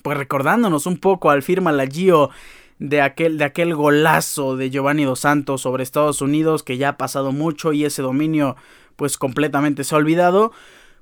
pues 0.02 0.18
recordándonos 0.18 0.86
un 0.86 0.98
poco 0.98 1.30
al 1.30 1.42
firma 1.42 1.72
la 1.72 1.86
Gio 1.86 2.30
de 2.78 3.00
aquel, 3.00 3.38
de 3.38 3.44
aquel 3.44 3.74
golazo 3.74 4.56
de 4.56 4.70
Giovanni 4.70 5.04
Dos 5.04 5.20
Santos 5.20 5.62
sobre 5.62 5.82
Estados 5.82 6.20
Unidos 6.20 6.62
que 6.62 6.76
ya 6.76 6.90
ha 6.90 6.96
pasado 6.96 7.32
mucho 7.32 7.72
y 7.72 7.84
ese 7.84 8.02
dominio 8.02 8.56
pues 8.96 9.18
completamente 9.18 9.84
se 9.84 9.94
ha 9.94 9.98
olvidado. 9.98 10.52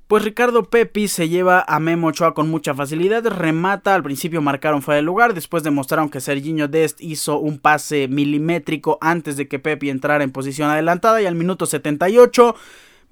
Pues 0.09 0.25
Ricardo 0.25 0.65
Pepi 0.65 1.09
se 1.09 1.29
lleva 1.29 1.65
a 1.67 1.81
Memo 1.81 2.09
Ochoa 2.09 2.35
con 2.35 2.51
mucha 2.51 2.75
facilidad, 2.75 3.27
remata, 3.27 3.95
al 3.95 4.03
principio 4.03 4.43
marcaron 4.43 4.83
fuera 4.83 4.97
de 4.97 5.03
lugar, 5.03 5.33
después 5.33 5.63
demostraron 5.63 6.11
que 6.11 6.21
Serginho 6.21 6.69
Dest 6.69 7.01
hizo 7.01 7.39
un 7.39 7.59
pase 7.59 8.09
milimétrico 8.09 8.99
antes 9.01 9.39
de 9.39 9.49
que 9.49 9.59
Pepi 9.59 9.89
entrara 9.89 10.23
en 10.23 10.31
posición 10.31 10.69
adelantada 10.69 11.23
y 11.23 11.27
al 11.27 11.35
minuto 11.35 11.65
78 11.65 12.55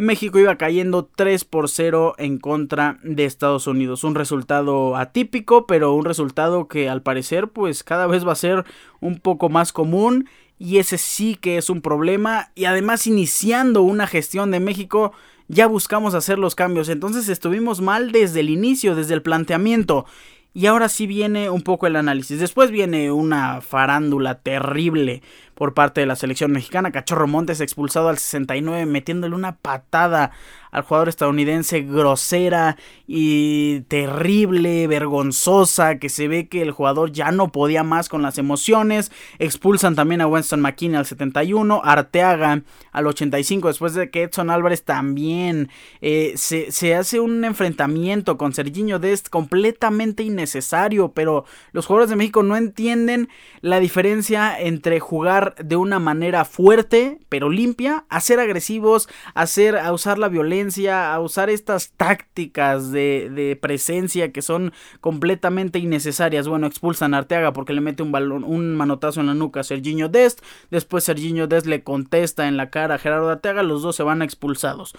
México 0.01 0.39
iba 0.39 0.57
cayendo 0.57 1.11
3 1.15 1.45
por 1.45 1.69
0 1.69 2.15
en 2.17 2.39
contra 2.39 2.99
de 3.03 3.27
Estados 3.27 3.67
Unidos. 3.67 4.03
Un 4.03 4.15
resultado 4.15 4.97
atípico, 4.97 5.67
pero 5.67 5.93
un 5.93 6.07
resultado 6.07 6.69
que 6.69 6.89
al 6.89 7.03
parecer 7.03 7.49
pues 7.49 7.85
cada 7.85 8.07
vez 8.07 8.27
va 8.27 8.33
a 8.33 8.37
ser 8.37 8.65
un 9.01 9.19
poco 9.19 9.51
más 9.51 9.75
común 9.75 10.27
y 10.61 10.77
ese 10.77 10.99
sí 10.99 11.37
que 11.37 11.57
es 11.57 11.71
un 11.71 11.81
problema 11.81 12.53
y 12.55 12.67
además 12.67 13.07
iniciando 13.07 13.81
una 13.81 14.07
gestión 14.07 14.51
de 14.51 14.61
México 14.61 15.13
ya 15.49 15.67
buscamos 15.67 16.15
hacer 16.15 16.39
los 16.39 16.55
cambios, 16.55 16.91
entonces 16.91 17.31
estuvimos 17.31 17.81
mal 17.81 18.13
desde 18.13 18.41
el 18.41 18.51
inicio, 18.51 18.95
desde 18.95 19.15
el 19.15 19.23
planteamiento. 19.23 20.05
Y 20.53 20.67
ahora 20.67 20.89
sí 20.89 21.07
viene 21.07 21.49
un 21.49 21.63
poco 21.63 21.87
el 21.87 21.97
análisis. 21.97 22.39
Después 22.39 22.71
viene 22.71 23.11
una 23.11 23.61
farándula 23.61 24.37
terrible 24.37 25.23
por 25.61 25.75
parte 25.75 26.01
de 26.01 26.07
la 26.07 26.17
selección 26.17 26.53
mexicana. 26.53 26.91
Cachorro 26.91 27.29
Montes 27.29 27.61
expulsado 27.61 28.09
al 28.09 28.17
69 28.17 28.87
metiéndole 28.87 29.35
una 29.35 29.57
patada 29.57 30.31
al 30.71 30.85
jugador 30.85 31.11
estadounidense 31.11 31.83
grosera 31.83 32.79
y 33.07 33.81
terrible, 33.83 34.87
vergonzosa, 34.87 35.99
que 35.99 36.09
se 36.09 36.29
ve 36.29 36.49
que 36.49 36.63
el 36.63 36.71
jugador 36.71 37.13
ya 37.13 37.31
no 37.31 37.53
podía 37.53 37.83
más 37.83 38.09
con 38.09 38.23
las 38.23 38.39
emociones. 38.39 39.13
Expulsan 39.39 39.97
también 39.97 40.23
a 40.23 40.27
Winston 40.27 40.63
McKinney 40.63 40.97
al 40.97 41.07
71, 41.07 41.83
Arteaga 41.85 42.63
al 42.93 43.07
85, 43.07 43.69
después 43.69 43.93
de 43.95 44.11
que 44.11 44.23
Edson 44.23 44.49
Álvarez 44.49 44.85
también 44.85 45.69
eh, 46.01 46.33
se, 46.37 46.73
se, 46.73 46.95
hace 46.95 47.21
un 47.21 47.45
enfrentamiento 47.45 48.39
con 48.39 48.55
Serginho 48.55 48.99
Dest 48.99 49.29
completamente 49.29 50.23
innecesario, 50.23 51.13
pero 51.13 51.45
los 51.73 51.87
jugadores 51.87 52.11
de 52.11 52.17
México 52.17 52.43
no 52.43 52.57
entienden 52.57 53.29
la 53.61 53.79
diferencia 53.79 54.59
entre 54.59 55.01
jugar 55.01 55.50
de 55.59 55.77
una 55.77 55.99
manera 55.99 56.45
fuerte, 56.45 57.19
pero 57.29 57.51
limpia, 57.51 58.05
a 58.09 58.21
ser 58.21 58.41
agresivos, 58.41 59.09
a, 59.35 59.45
a 59.83 59.93
usar 59.93 60.19
la 60.19 60.29
violencia, 60.29 61.13
a 61.13 61.21
usar 61.21 61.51
estas 61.51 61.93
tácticas 61.93 62.91
de 62.91 63.11
de, 63.29 63.59
presencia 63.61 64.33
que 64.33 64.43
son 64.43 64.73
completamente 65.01 65.79
innecesarias. 65.79 66.49
Bueno, 66.49 66.67
expulsan 66.67 67.15
a 67.15 67.19
Arteaga 67.19 67.53
porque 67.53 67.73
le 67.73 67.81
mete 67.81 68.03
un 68.03 68.13
balón, 68.13 68.45
un 68.45 68.77
manotazo 68.77 69.21
en 69.21 69.27
la 69.27 69.35
nuca 69.35 69.61
a 69.61 69.65
Serginho 69.65 70.09
Dest. 70.09 70.41
Después 70.71 71.05
Serginho 71.05 71.47
Dest 71.47 71.67
le 71.67 71.83
contesta 71.83 72.49
en 72.49 72.57
la 72.57 72.71
cara 72.71 72.97
a 72.97 72.99
Gerardo 72.99 73.31
Arteaga. 73.31 73.63
Los 73.63 73.83
dos 73.83 73.97
se 73.97 74.03
van 74.03 74.23
expulsados. 74.23 74.95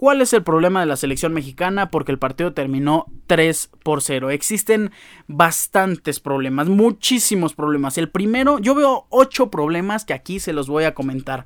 ¿Cuál 0.00 0.22
es 0.22 0.32
el 0.32 0.42
problema 0.42 0.80
de 0.80 0.86
la 0.86 0.96
selección 0.96 1.34
mexicana? 1.34 1.90
Porque 1.90 2.10
el 2.10 2.18
partido 2.18 2.54
terminó 2.54 3.04
3 3.26 3.68
por 3.82 4.00
0. 4.00 4.30
Existen 4.30 4.92
bastantes 5.26 6.20
problemas, 6.20 6.70
muchísimos 6.70 7.52
problemas. 7.52 7.98
El 7.98 8.08
primero, 8.08 8.58
yo 8.60 8.74
veo 8.74 9.04
8 9.10 9.50
problemas 9.50 10.06
que 10.06 10.14
aquí 10.14 10.40
se 10.40 10.54
los 10.54 10.68
voy 10.68 10.84
a 10.84 10.94
comentar. 10.94 11.44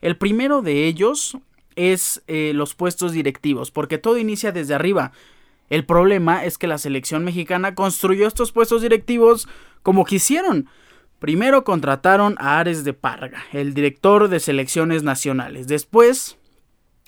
El 0.00 0.16
primero 0.16 0.62
de 0.62 0.86
ellos 0.86 1.36
es 1.76 2.22
eh, 2.26 2.52
los 2.54 2.74
puestos 2.74 3.12
directivos, 3.12 3.70
porque 3.70 3.98
todo 3.98 4.16
inicia 4.16 4.50
desde 4.50 4.72
arriba. 4.72 5.12
El 5.68 5.84
problema 5.84 6.46
es 6.46 6.56
que 6.56 6.68
la 6.68 6.78
selección 6.78 7.22
mexicana 7.22 7.74
construyó 7.74 8.26
estos 8.26 8.50
puestos 8.50 8.80
directivos 8.80 9.46
como 9.82 10.06
quisieron. 10.06 10.70
Primero 11.18 11.64
contrataron 11.64 12.36
a 12.38 12.60
Ares 12.60 12.82
de 12.82 12.94
Parga, 12.94 13.44
el 13.52 13.74
director 13.74 14.28
de 14.28 14.40
selecciones 14.40 15.02
nacionales. 15.02 15.66
Después, 15.68 16.38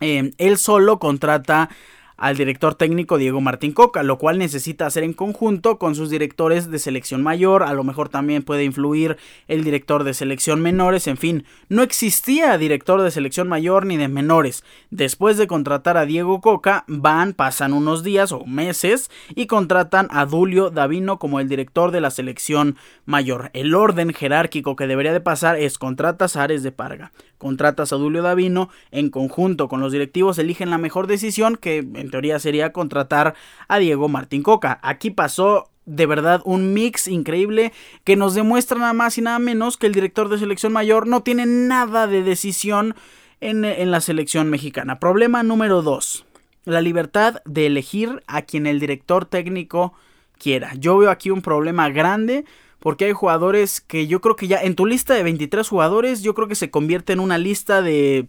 eh, 0.03 0.33
él 0.39 0.59
solo 0.59 0.99
contrata 0.99 1.69
al 2.17 2.37
director 2.37 2.75
técnico 2.75 3.19
Diego 3.19 3.41
Martín 3.41 3.73
Coca, 3.73 4.03
lo 4.03 4.19
cual 4.19 4.39
necesita 4.39 4.87
hacer 4.87 5.05
en 5.05 5.13
conjunto 5.13 5.79
con 5.79 5.95
sus 5.95 6.11
directores 6.11 6.71
de 6.71 6.79
selección 6.79 7.23
mayor, 7.23 7.63
a 7.63 7.73
lo 7.73 7.85
mejor 7.85 8.09
también 8.09 8.43
puede 8.43 8.65
influir 8.65 9.17
el 9.49 9.65
director 9.65 10.05
de 10.05 10.15
selección 10.15 10.61
menores, 10.61 11.07
en 11.07 11.17
fin, 11.17 11.45
no 11.69 11.83
existía 11.83 12.57
director 12.59 13.03
de 13.03 13.11
selección 13.11 13.49
mayor 13.49 13.87
ni 13.87 13.97
de 13.97 14.09
menores. 14.09 14.65
Después 14.91 15.37
de 15.37 15.47
contratar 15.47 15.97
a 15.97 16.07
Diego 16.07 16.41
Coca, 16.41 16.85
van, 16.87 17.33
pasan 17.33 17.73
unos 17.73 18.03
días 18.03 18.33
o 18.33 18.45
meses 18.45 19.11
y 19.35 19.47
contratan 19.47 20.09
a 20.11 20.27
Dulio 20.27 20.71
Davino 20.71 21.19
como 21.19 21.41
el 21.41 21.49
director 21.49 21.91
de 21.91 22.01
la 22.01 22.11
selección 22.11 22.77
mayor. 23.05 23.51
El 23.55 23.75
orden 23.75 24.13
jerárquico 24.13 24.77
que 24.77 24.87
debería 24.87 25.13
de 25.13 25.21
pasar 25.21 25.59
es 25.59 25.79
contratas 25.79 26.37
a 26.37 26.45
Ares 26.45 26.63
de 26.63 26.73
Parga, 26.73 27.13
contratas 27.39 27.93
a 27.93 27.97
Dulio 27.97 28.23
Davino, 28.23 28.69
en 28.91 29.11
conjunto 29.11 29.69
con 29.69 29.81
los 29.81 29.93
directivos 29.93 30.39
eligen 30.39 30.71
la 30.71 30.79
mejor 30.79 31.07
decisión 31.07 31.57
que 31.57 31.83
en 32.03 32.11
teoría 32.11 32.39
sería 32.39 32.73
contratar 32.73 33.35
a 33.69 33.79
Diego 33.79 34.09
Martín 34.09 34.43
Coca. 34.43 34.79
Aquí 34.83 35.11
pasó 35.11 35.71
de 35.87 36.07
verdad 36.07 36.43
un 36.45 36.75
mix 36.75 37.09
increíble 37.09 37.73
que 38.05 38.17
nos 38.17 38.35
demuestra 38.35 38.79
nada 38.79 38.93
más 38.93 39.19
y 39.19 39.23
nada 39.23 39.39
menos 39.39 39.77
que 39.77 39.87
el 39.87 39.95
director 39.95 40.29
de 40.29 40.39
selección 40.39 40.73
mayor 40.73 41.07
no 41.07 41.23
tiene 41.23 41.47
nada 41.47 42.07
de 42.07 42.23
decisión 42.23 42.95
en, 43.41 43.65
en 43.65 43.91
la 43.91 44.01
selección 44.01 44.51
mexicana. 44.51 45.01
Problema 45.01 45.43
número 45.43 45.83
2. 45.83 46.27
La 46.65 46.81
libertad 46.81 47.43
de 47.45 47.67
elegir 47.67 48.23
a 48.27 48.43
quien 48.43 48.67
el 48.67 48.79
director 48.79 49.25
técnico 49.25 49.95
quiera. 50.39 50.75
Yo 50.75 50.99
veo 50.99 51.11
aquí 51.11 51.31
un 51.31 51.43
problema 51.43 51.89
grande 51.89 52.45
porque 52.79 53.05
hay 53.05 53.13
jugadores 53.13 53.81
que 53.81 54.09
yo 54.09 54.21
creo 54.21 54.37
que 54.37 54.49
ya 54.49 54.61
en 54.61 54.75
tu 54.75 54.87
lista 54.87 55.15
de 55.15 55.23
23 55.23 55.69
jugadores 55.69 56.23
yo 56.23 56.35
creo 56.35 56.49
que 56.49 56.57
se 56.57 56.71
convierte 56.71 57.13
en 57.13 57.21
una 57.21 57.39
lista 57.39 57.81
de 57.81 58.27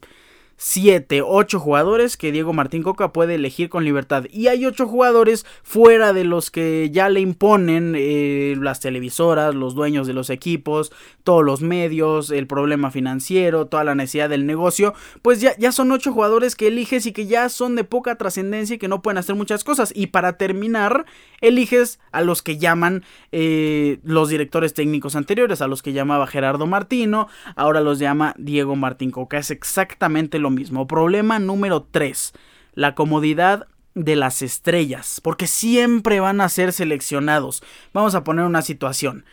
7, 0.65 1.21
8 1.21 1.59
jugadores 1.59 2.15
que 2.15 2.31
Diego 2.31 2.53
Martín 2.53 2.83
Coca 2.83 3.11
puede 3.11 3.35
elegir 3.35 3.67
con 3.67 3.83
libertad. 3.83 4.23
Y 4.31 4.47
hay 4.47 4.65
8 4.65 4.87
jugadores 4.87 5.45
fuera 5.61 6.13
de 6.13 6.23
los 6.23 6.51
que 6.51 6.89
ya 6.89 7.09
le 7.09 7.19
imponen 7.19 7.95
eh, 7.97 8.55
las 8.57 8.79
televisoras, 8.79 9.53
los 9.53 9.75
dueños 9.75 10.07
de 10.07 10.13
los 10.13 10.29
equipos, 10.29 10.93
todos 11.25 11.43
los 11.43 11.59
medios, 11.59 12.31
el 12.31 12.47
problema 12.47 12.91
financiero, 12.91 13.65
toda 13.65 13.83
la 13.83 13.93
necesidad 13.93 14.29
del 14.29 14.45
negocio. 14.45 14.93
Pues 15.21 15.41
ya, 15.41 15.53
ya 15.57 15.73
son 15.73 15.91
8 15.91 16.13
jugadores 16.13 16.55
que 16.55 16.67
eliges 16.67 17.05
y 17.07 17.11
que 17.11 17.25
ya 17.25 17.49
son 17.49 17.75
de 17.75 17.83
poca 17.83 18.15
trascendencia 18.15 18.75
y 18.77 18.79
que 18.79 18.87
no 18.87 19.01
pueden 19.01 19.17
hacer 19.17 19.35
muchas 19.35 19.65
cosas. 19.65 19.91
Y 19.93 20.07
para 20.07 20.37
terminar, 20.37 21.05
eliges 21.41 21.99
a 22.13 22.21
los 22.21 22.41
que 22.41 22.57
llaman 22.57 23.03
eh, 23.33 23.99
los 24.05 24.29
directores 24.29 24.73
técnicos 24.73 25.17
anteriores, 25.17 25.61
a 25.61 25.67
los 25.67 25.83
que 25.83 25.91
llamaba 25.91 26.25
Gerardo 26.25 26.67
Martino, 26.67 27.27
ahora 27.57 27.81
los 27.81 27.99
llama 27.99 28.33
Diego 28.37 28.77
Martín 28.77 29.11
Coca. 29.11 29.39
Es 29.39 29.51
exactamente 29.51 30.39
lo 30.39 30.52
mismo. 30.53 30.87
Problema 30.87 31.39
número 31.39 31.83
3. 31.83 32.33
La 32.73 32.95
comodidad 32.95 33.67
de 33.95 34.15
las 34.15 34.41
estrellas. 34.41 35.19
Porque 35.21 35.47
siempre 35.47 36.19
van 36.19 36.41
a 36.41 36.49
ser 36.49 36.73
seleccionados. 36.73 37.63
Vamos 37.93 38.15
a 38.15 38.23
poner 38.23 38.45
una 38.45 38.61
situación. 38.61 39.25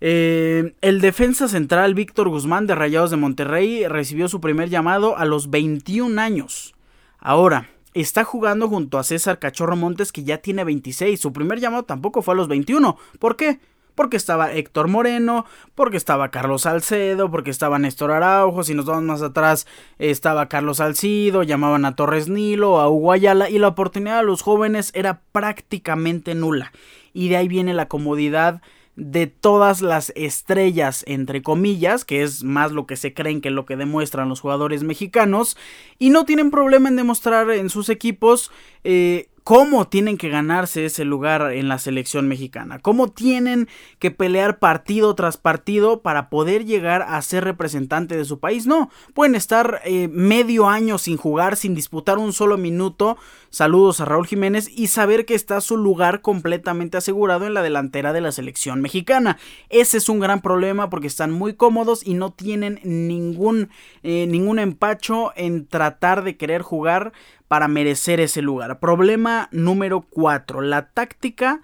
Eh, 0.00 0.74
el 0.80 1.00
defensa 1.00 1.46
central 1.48 1.94
Víctor 1.94 2.28
Guzmán 2.30 2.66
de 2.66 2.74
Rayados 2.74 3.10
de 3.10 3.18
Monterrey 3.18 3.86
recibió 3.86 4.28
su 4.28 4.40
primer 4.40 4.70
llamado 4.70 5.18
a 5.18 5.26
los 5.26 5.50
21 5.50 6.20
años. 6.20 6.74
Ahora, 7.18 7.68
está 7.92 8.24
jugando 8.24 8.68
junto 8.68 8.98
a 8.98 9.04
César 9.04 9.38
Cachorro 9.38 9.76
Montes 9.76 10.12
que 10.12 10.24
ya 10.24 10.38
tiene 10.38 10.64
26. 10.64 11.20
Su 11.20 11.32
primer 11.32 11.60
llamado 11.60 11.84
tampoco 11.84 12.22
fue 12.22 12.34
a 12.34 12.36
los 12.36 12.48
21. 12.48 12.96
¿Por 13.18 13.36
qué? 13.36 13.60
Porque 14.00 14.16
estaba 14.16 14.50
Héctor 14.50 14.88
Moreno, 14.88 15.44
porque 15.74 15.98
estaba 15.98 16.30
Carlos 16.30 16.62
Salcedo, 16.62 17.30
porque 17.30 17.50
estaba 17.50 17.78
Néstor 17.78 18.12
Araujo, 18.12 18.64
si 18.64 18.72
nos 18.72 18.86
vamos 18.86 19.02
más 19.02 19.20
atrás 19.20 19.66
estaba 19.98 20.48
Carlos 20.48 20.78
Salcido, 20.78 21.42
llamaban 21.42 21.84
a 21.84 21.96
Torres 21.96 22.30
Nilo, 22.30 22.80
a 22.80 22.88
Hugo 22.88 23.14
y 23.14 23.58
la 23.58 23.68
oportunidad 23.68 24.20
de 24.20 24.24
los 24.24 24.40
jóvenes 24.40 24.90
era 24.94 25.20
prácticamente 25.32 26.34
nula. 26.34 26.72
Y 27.12 27.28
de 27.28 27.36
ahí 27.36 27.48
viene 27.48 27.74
la 27.74 27.88
comodidad 27.88 28.62
de 28.96 29.26
todas 29.26 29.80
las 29.80 30.12
estrellas, 30.14 31.04
entre 31.06 31.42
comillas, 31.42 32.04
que 32.04 32.22
es 32.22 32.44
más 32.44 32.70
lo 32.70 32.86
que 32.86 32.96
se 32.96 33.14
creen 33.14 33.40
que 33.40 33.50
lo 33.50 33.64
que 33.64 33.76
demuestran 33.76 34.28
los 34.28 34.40
jugadores 34.40 34.82
mexicanos, 34.82 35.56
y 35.98 36.10
no 36.10 36.26
tienen 36.26 36.50
problema 36.50 36.90
en 36.90 36.96
demostrar 36.96 37.50
en 37.50 37.70
sus 37.70 37.88
equipos 37.88 38.50
eh, 38.84 39.29
cómo 39.44 39.88
tienen 39.88 40.16
que 40.16 40.28
ganarse 40.28 40.84
ese 40.84 41.04
lugar 41.04 41.52
en 41.52 41.68
la 41.68 41.78
selección 41.78 42.28
mexicana, 42.28 42.78
cómo 42.78 43.08
tienen 43.08 43.68
que 43.98 44.10
pelear 44.10 44.58
partido 44.58 45.14
tras 45.14 45.36
partido 45.36 46.02
para 46.02 46.30
poder 46.30 46.64
llegar 46.64 47.02
a 47.02 47.20
ser 47.22 47.44
representante 47.44 48.16
de 48.16 48.24
su 48.24 48.38
país. 48.38 48.66
No, 48.66 48.90
pueden 49.14 49.34
estar 49.34 49.80
eh, 49.84 50.08
medio 50.08 50.68
año 50.68 50.98
sin 50.98 51.16
jugar, 51.16 51.56
sin 51.56 51.74
disputar 51.74 52.18
un 52.18 52.32
solo 52.32 52.58
minuto. 52.58 53.16
Saludos 53.50 54.00
a 54.00 54.04
Raúl 54.04 54.26
Jiménez 54.26 54.70
y 54.74 54.86
saber 54.86 55.24
que 55.24 55.34
está 55.34 55.60
su 55.60 55.76
lugar 55.76 56.20
completamente 56.20 56.96
asegurado 56.96 57.46
en 57.46 57.54
la 57.54 57.62
delantera 57.62 58.12
de 58.12 58.20
la 58.20 58.32
selección 58.32 58.80
mexicana. 58.80 59.38
Ese 59.68 59.96
es 59.98 60.08
un 60.08 60.20
gran 60.20 60.40
problema 60.40 60.90
porque 60.90 61.06
están 61.06 61.32
muy 61.32 61.54
cómodos 61.54 62.06
y 62.06 62.14
no 62.14 62.32
tienen 62.32 62.80
ningún, 62.84 63.70
eh, 64.02 64.26
ningún 64.28 64.58
empacho 64.58 65.32
en 65.34 65.66
tratar 65.66 66.22
de 66.22 66.36
querer 66.36 66.62
jugar 66.62 67.12
para 67.50 67.66
merecer 67.66 68.20
ese 68.20 68.42
lugar. 68.42 68.78
Problema 68.78 69.48
número 69.50 70.02
4. 70.02 70.60
La 70.60 70.90
táctica 70.90 71.62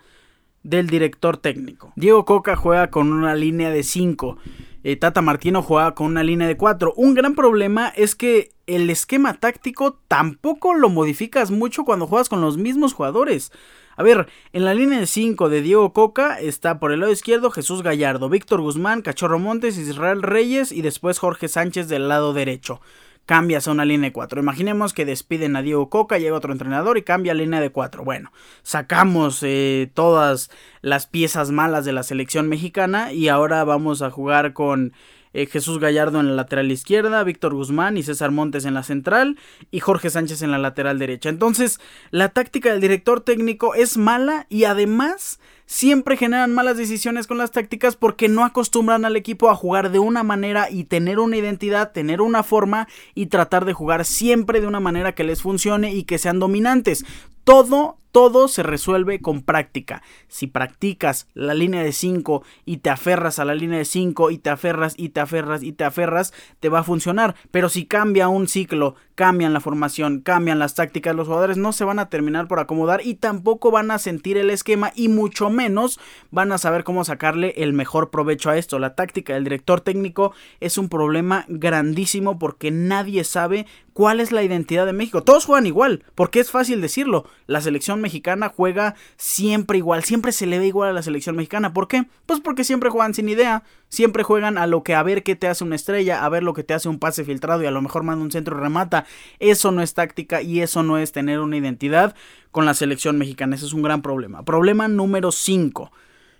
del 0.64 0.88
director 0.88 1.36
técnico. 1.36 1.92
Diego 1.94 2.24
Coca 2.24 2.56
juega 2.56 2.90
con 2.90 3.12
una 3.12 3.36
línea 3.36 3.70
de 3.70 3.84
5. 3.84 4.36
Eh, 4.82 4.96
Tata 4.96 5.22
Martino 5.22 5.62
juega 5.62 5.94
con 5.94 6.08
una 6.08 6.24
línea 6.24 6.48
de 6.48 6.56
4. 6.56 6.92
Un 6.96 7.14
gran 7.14 7.36
problema 7.36 7.92
es 7.94 8.16
que 8.16 8.50
el 8.66 8.90
esquema 8.90 9.34
táctico 9.34 10.00
tampoco 10.08 10.74
lo 10.74 10.88
modificas 10.88 11.52
mucho 11.52 11.84
cuando 11.84 12.08
juegas 12.08 12.28
con 12.28 12.40
los 12.40 12.56
mismos 12.58 12.92
jugadores. 12.92 13.52
A 13.96 14.02
ver, 14.02 14.26
en 14.52 14.64
la 14.64 14.74
línea 14.74 14.98
de 14.98 15.06
5 15.06 15.48
de 15.48 15.62
Diego 15.62 15.92
Coca 15.92 16.40
está 16.40 16.80
por 16.80 16.90
el 16.90 16.98
lado 16.98 17.12
izquierdo 17.12 17.52
Jesús 17.52 17.84
Gallardo, 17.84 18.28
Víctor 18.28 18.60
Guzmán, 18.60 19.02
Cachorro 19.02 19.38
Montes, 19.38 19.78
Israel 19.78 20.22
Reyes 20.22 20.72
y 20.72 20.82
después 20.82 21.20
Jorge 21.20 21.46
Sánchez 21.46 21.86
del 21.88 22.08
lado 22.08 22.32
derecho 22.34 22.80
cambias 23.26 23.68
a 23.68 23.72
una 23.72 23.84
línea 23.84 24.08
de 24.08 24.12
4. 24.12 24.40
Imaginemos 24.40 24.94
que 24.94 25.04
despiden 25.04 25.56
a 25.56 25.62
Diego 25.62 25.90
Coca, 25.90 26.18
llega 26.18 26.36
otro 26.36 26.52
entrenador 26.52 26.96
y 26.96 27.02
cambia 27.02 27.32
a 27.32 27.34
línea 27.34 27.60
de 27.60 27.70
4. 27.70 28.04
Bueno, 28.04 28.32
sacamos 28.62 29.42
eh, 29.42 29.90
todas 29.92 30.50
las 30.80 31.06
piezas 31.06 31.50
malas 31.50 31.84
de 31.84 31.92
la 31.92 32.04
selección 32.04 32.48
mexicana 32.48 33.12
y 33.12 33.28
ahora 33.28 33.64
vamos 33.64 34.00
a 34.00 34.10
jugar 34.10 34.52
con 34.52 34.92
eh, 35.32 35.46
Jesús 35.46 35.78
Gallardo 35.78 36.20
en 36.20 36.28
la 36.28 36.34
lateral 36.34 36.72
izquierda, 36.72 37.22
Víctor 37.24 37.52
Guzmán 37.52 37.98
y 37.98 38.02
César 38.02 38.30
Montes 38.30 38.64
en 38.64 38.72
la 38.72 38.82
central 38.82 39.36
y 39.70 39.80
Jorge 39.80 40.08
Sánchez 40.08 40.40
en 40.40 40.50
la 40.50 40.58
lateral 40.58 40.98
derecha. 40.98 41.28
Entonces, 41.28 41.78
la 42.10 42.30
táctica 42.30 42.70
del 42.70 42.80
director 42.80 43.20
técnico 43.20 43.74
es 43.74 43.98
mala 43.98 44.46
y 44.48 44.64
además 44.64 45.38
siempre 45.66 46.16
generan 46.16 46.54
malas 46.54 46.76
decisiones 46.76 47.26
con 47.26 47.38
las 47.38 47.50
tácticas 47.50 47.96
porque 47.96 48.28
no 48.28 48.44
acostumbran 48.44 49.04
al 49.04 49.16
equipo 49.16 49.50
a 49.50 49.56
jugar 49.56 49.90
de 49.90 49.98
una 49.98 50.22
manera 50.22 50.70
y 50.70 50.84
tener 50.84 51.18
una 51.18 51.36
identidad, 51.36 51.92
tener 51.92 52.20
una 52.20 52.42
forma 52.42 52.88
y 53.14 53.26
tratar 53.26 53.64
de 53.64 53.72
jugar 53.72 54.04
siempre 54.04 54.60
de 54.60 54.66
una 54.66 54.80
manera 54.80 55.14
que 55.14 55.24
les 55.24 55.42
funcione 55.42 55.92
y 55.92 56.04
que 56.04 56.18
sean 56.18 56.38
dominantes. 56.38 57.04
Todo, 57.44 57.98
todo 58.10 58.48
se 58.48 58.64
resuelve 58.64 59.20
con 59.20 59.42
práctica. 59.42 60.02
Si 60.26 60.48
practicas 60.48 61.28
la 61.34 61.54
línea 61.54 61.82
de 61.82 61.92
5 61.92 62.42
y 62.64 62.78
te 62.78 62.90
aferras 62.90 63.38
a 63.38 63.44
la 63.44 63.54
línea 63.54 63.78
de 63.78 63.84
5 63.84 64.30
y 64.32 64.38
te 64.38 64.50
aferras 64.50 64.94
y 64.96 65.10
te 65.10 65.20
aferras 65.20 65.62
y 65.62 65.72
te 65.72 65.84
aferras, 65.84 66.32
te 66.58 66.68
va 66.68 66.80
a 66.80 66.84
funcionar. 66.84 67.36
Pero 67.52 67.68
si 67.68 67.86
cambia 67.86 68.26
un 68.26 68.48
ciclo, 68.48 68.96
cambian 69.16 69.54
la 69.54 69.60
formación, 69.60 70.20
cambian 70.20 70.60
las 70.60 70.74
tácticas, 70.74 71.16
los 71.16 71.26
jugadores 71.26 71.56
no 71.56 71.72
se 71.72 71.84
van 71.84 71.98
a 71.98 72.08
terminar 72.10 72.46
por 72.46 72.60
acomodar 72.60 73.00
y 73.04 73.14
tampoco 73.14 73.70
van 73.70 73.90
a 73.90 73.98
sentir 73.98 74.36
el 74.36 74.50
esquema 74.50 74.92
y 74.94 75.08
mucho 75.08 75.50
menos 75.50 75.98
van 76.30 76.52
a 76.52 76.58
saber 76.58 76.84
cómo 76.84 77.04
sacarle 77.04 77.54
el 77.56 77.72
mejor 77.72 78.10
provecho 78.10 78.50
a 78.50 78.58
esto. 78.58 78.78
La 78.78 78.94
táctica 78.94 79.32
del 79.32 79.44
director 79.44 79.80
técnico 79.80 80.32
es 80.60 80.76
un 80.78 80.88
problema 80.88 81.46
grandísimo 81.48 82.38
porque 82.38 82.70
nadie 82.70 83.24
sabe 83.24 83.66
cuál 83.96 84.20
es 84.20 84.30
la 84.30 84.42
identidad 84.42 84.84
de 84.84 84.92
México. 84.92 85.22
Todos 85.22 85.46
juegan 85.46 85.66
igual, 85.66 86.04
porque 86.14 86.38
es 86.38 86.50
fácil 86.50 86.82
decirlo. 86.82 87.24
La 87.46 87.62
selección 87.62 88.02
mexicana 88.02 88.52
juega 88.54 88.94
siempre 89.16 89.78
igual, 89.78 90.04
siempre 90.04 90.32
se 90.32 90.44
le 90.44 90.58
ve 90.58 90.66
igual 90.66 90.90
a 90.90 90.92
la 90.92 91.02
selección 91.02 91.34
mexicana. 91.34 91.72
¿Por 91.72 91.88
qué? 91.88 92.04
Pues 92.26 92.40
porque 92.40 92.62
siempre 92.62 92.90
juegan 92.90 93.14
sin 93.14 93.30
idea, 93.30 93.62
siempre 93.88 94.22
juegan 94.22 94.58
a 94.58 94.66
lo 94.66 94.82
que 94.82 94.94
a 94.94 95.02
ver 95.02 95.22
qué 95.22 95.36
te 95.36 95.48
hace 95.48 95.64
una 95.64 95.76
estrella, 95.76 96.24
a 96.24 96.28
ver 96.28 96.42
lo 96.42 96.54
que 96.54 96.64
te 96.64 96.74
hace 96.74 96.88
un 96.88 96.98
pase 96.98 97.24
filtrado 97.24 97.62
y 97.62 97.66
a 97.66 97.70
lo 97.70 97.82
mejor 97.82 98.02
manda 98.02 98.24
un 98.24 98.32
centro 98.32 98.58
remata. 98.58 99.06
Eso 99.38 99.72
no 99.72 99.82
es 99.82 99.94
táctica 99.94 100.42
y 100.42 100.60
eso 100.60 100.82
no 100.82 100.98
es 100.98 101.12
tener 101.12 101.40
una 101.40 101.56
identidad 101.56 102.14
con 102.50 102.64
la 102.64 102.74
selección 102.74 103.18
mexicana. 103.18 103.56
Ese 103.56 103.66
es 103.66 103.72
un 103.72 103.82
gran 103.82 104.02
problema. 104.02 104.44
Problema 104.44 104.88
número 104.88 105.32
5. 105.32 105.92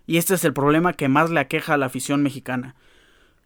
Y 0.07 0.19
este 0.19 0.35
es 0.35 0.45
el 0.45 0.53
problema 0.53 0.93
que 0.93 1.09
más 1.09 1.31
le 1.31 1.41
aqueja 1.41 1.75
a 1.75 1.77
la 1.77 1.87
afición 1.87 2.23
mexicana. 2.23 2.77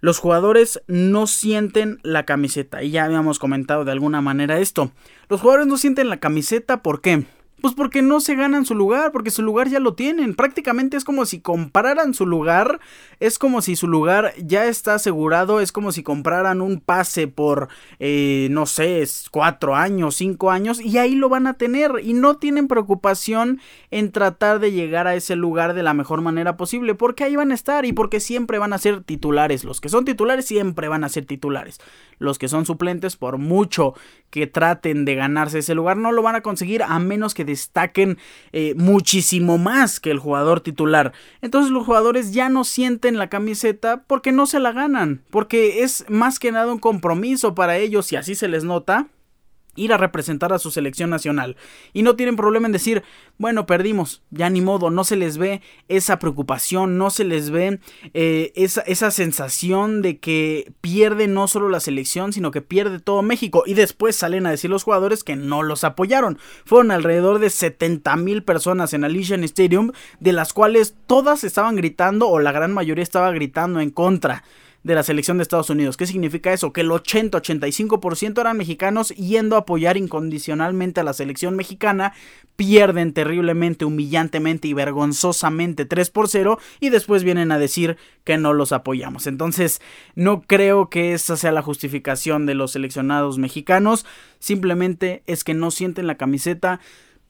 Los 0.01 0.19
jugadores 0.19 0.83
no 0.87 1.27
sienten 1.27 1.99
la 2.03 2.25
camiseta. 2.25 2.83
Y 2.83 2.91
ya 2.91 3.05
habíamos 3.05 3.39
comentado 3.39 3.85
de 3.85 3.93
alguna 3.93 4.21
manera 4.23 4.59
esto. 4.59 4.93
Los 5.29 5.41
jugadores 5.41 5.67
no 5.67 5.77
sienten 5.77 6.09
la 6.09 6.19
camiseta, 6.19 6.83
¿por 6.83 7.01
qué? 7.01 7.27
Pues 7.61 7.75
porque 7.75 8.01
no 8.01 8.21
se 8.21 8.35
ganan 8.35 8.65
su 8.65 8.75
lugar, 8.75 9.13
porque 9.13 9.31
su 9.31 9.43
lugar 9.43 9.69
ya 9.69 9.81
lo 9.81 9.95
tienen. 9.95 10.35
Prácticamente 10.35 10.97
es 10.97 11.05
como 11.05 11.27
si 11.27 11.41
compraran 11.41 12.15
su 12.15 12.27
lugar, 12.27 12.81
es 13.19 13.39
como 13.39 13.61
si 13.61 13.77
su 13.77 13.87
lugar 13.87 14.33
ya 14.39 14.67
está 14.67 14.95
asegurado, 14.95 15.61
es 15.61 15.73
como 15.73 15.93
si 15.93 16.03
compraran 16.03 16.61
un 16.63 16.81
pase 16.81 17.29
por, 17.29 17.69
eh, 17.99 18.49
no 18.51 18.67
sé, 18.67 19.05
cuatro 19.31 19.77
años, 19.77 20.17
cinco 20.17 20.51
años, 20.51 20.81
y 20.81 20.99
ahí 20.99 21.15
lo 21.15 21.29
van 21.29 21.47
a 21.47 21.55
tener. 21.55 21.93
Y 22.03 22.15
no 22.15 22.37
tienen 22.37 22.67
preocupación 22.67 23.61
en 23.91 24.11
tratar 24.11 24.59
de 24.59 24.73
llegar 24.73 25.07
a 25.07 25.15
ese 25.15 25.37
lugar 25.37 25.75
de 25.75 25.83
la 25.83 25.93
mejor 25.93 26.23
manera 26.23 26.57
posible, 26.57 26.95
porque 26.95 27.25
ahí 27.25 27.37
van 27.37 27.53
a 27.53 27.55
estar 27.55 27.85
y 27.85 27.93
porque 27.93 28.21
siempre 28.21 28.59
van 28.59 28.73
a 28.73 28.79
ser 28.79 29.03
titulares. 29.03 29.65
Los 29.65 29.81
que 29.81 29.89
son 29.89 30.05
titulares 30.05 30.47
siempre 30.47 30.89
van 30.89 31.05
a 31.05 31.09
ser 31.09 31.27
titulares. 31.27 31.79
Los 32.19 32.39
que 32.39 32.49
son 32.49 32.67
suplentes, 32.67 33.17
por 33.17 33.39
mucho 33.39 33.95
que 34.31 34.47
traten 34.47 35.05
de 35.05 35.15
ganarse 35.15 35.59
ese 35.59 35.75
lugar, 35.75 35.97
no 35.97 36.13
lo 36.13 36.23
van 36.23 36.37
a 36.37 36.43
conseguir 36.43 36.83
a 36.83 36.99
menos 36.99 37.35
que 37.35 37.45
destaquen 37.51 38.19
eh, 38.53 38.75
muchísimo 38.77 39.59
más 39.59 40.01
que 40.01 40.11
el 40.11 40.19
jugador 40.19 40.61
titular. 40.61 41.13
Entonces 41.43 41.71
los 41.71 41.85
jugadores 41.85 42.33
ya 42.33 42.49
no 42.49 42.65
sienten 42.65 43.19
la 43.19 43.29
camiseta 43.29 44.03
porque 44.07 44.33
no 44.33 44.47
se 44.47 44.61
la 44.61 44.73
ganan, 44.73 45.23
porque 45.31 45.83
es 45.83 46.05
más 46.09 46.39
que 46.39 46.53
nada 46.53 46.73
un 46.73 46.79
compromiso 46.79 47.55
para 47.55 47.77
ellos 47.77 48.11
y 48.13 48.17
así 48.17 48.35
se 48.35 48.49
les 48.49 48.65
nota 48.65 49.09
ir 49.77 49.93
a 49.93 49.97
representar 49.97 50.53
a 50.53 50.59
su 50.59 50.71
selección 50.71 51.11
nacional. 51.11 51.57
Y 51.93 52.03
no 52.03 52.17
tienen 52.17 52.37
problema 52.37 52.67
en 52.67 52.73
decir, 52.73 53.03
bueno, 53.39 53.67
perdimos, 53.67 54.23
ya 54.31 54.51
ni 54.51 54.61
modo, 54.61 54.91
no 54.91 55.05
se 55.05 55.17
les 55.17 55.39
ve 55.39 55.63
esa 55.89 56.19
preocupación, 56.19 56.99
no 56.99 57.11
se 57.11 57.25
les 57.25 57.51
ve 57.51 57.81
eh, 58.15 58.53
esa, 58.55 58.83
esa, 58.83 59.11
sensación 59.11 60.03
de 60.03 60.19
que 60.19 60.73
pierde 60.81 61.27
no 61.27 61.49
solo 61.49 61.69
la 61.69 61.81
selección, 61.81 62.33
sino 62.33 62.51
que 62.51 62.63
pierde 62.63 63.01
todo 63.01 63.23
México. 63.23 63.63
Y 63.67 63.75
después 63.75 64.17
salen 64.17 64.47
a 64.47 64.51
decir 64.51 64.71
los 64.71 64.85
jugadores 64.85 65.25
que 65.25 65.37
no 65.37 65.63
los 65.63 65.85
apoyaron. 65.85 66.39
Fueron 66.65 66.91
alrededor 66.91 67.39
de 67.39 67.51
70 67.51 68.17
mil 68.17 68.43
personas 68.43 68.93
en 68.93 69.05
Alician 69.05 69.45
Stadium, 69.45 69.93
de 70.21 70.33
las 70.33 70.53
cuales 70.53 70.95
todas 71.07 71.45
estaban 71.45 71.77
gritando 71.77 72.29
o 72.29 72.39
la 72.39 72.53
gran 72.53 72.73
mayoría 72.73 73.03
estaba 73.03 73.31
gritando 73.31 73.81
en 73.81 73.91
contra 73.91 74.45
de 74.83 74.95
la 74.95 75.03
selección 75.03 75.37
de 75.37 75.43
Estados 75.43 75.71
Unidos. 75.71 75.97
¿Qué 75.97 76.07
significa 76.07 76.53
eso? 76.53 76.73
Que 76.73 76.81
el 76.81 76.91
80-85% 76.91 78.41
eran 78.41 78.57
mexicanos 78.57 79.11
yendo 79.11 79.57
a 79.57 79.61
apoyar 79.61 79.97
incondicionalmente 79.97 81.01
a 81.01 81.05
la 81.05 81.13
selección 81.13 81.55
mexicana, 81.55 82.15
pierden 82.57 83.13
terriblemente, 83.13 83.85
humillantemente 83.85 84.69
y 84.69 84.73
vergonzosamente 84.73 85.85
3 85.85 86.11
por 86.11 86.29
0 86.29 86.59
y 86.81 86.89
después 86.89 87.25
vienen 87.25 87.53
a 87.53 87.59
decir 87.59 87.97
que 88.25 88.39
no 88.39 88.53
los 88.53 88.73
apoyamos. 88.73 89.27
Entonces, 89.27 89.81
no 90.15 90.43
creo 90.43 90.89
que 90.89 91.13
esa 91.13 91.37
sea 91.37 91.53
la 91.53 91.63
justificación 91.63 92.47
de 92.47 92.55
los 92.55 92.73
seleccionados 92.73 93.39
mexicanos, 93.39 94.07
simplemente 94.39 95.23
es 95.27 95.45
que 95.45 95.55
no 95.55 95.71
sienten 95.71 96.07
la 96.07 96.17
camiseta 96.17 96.81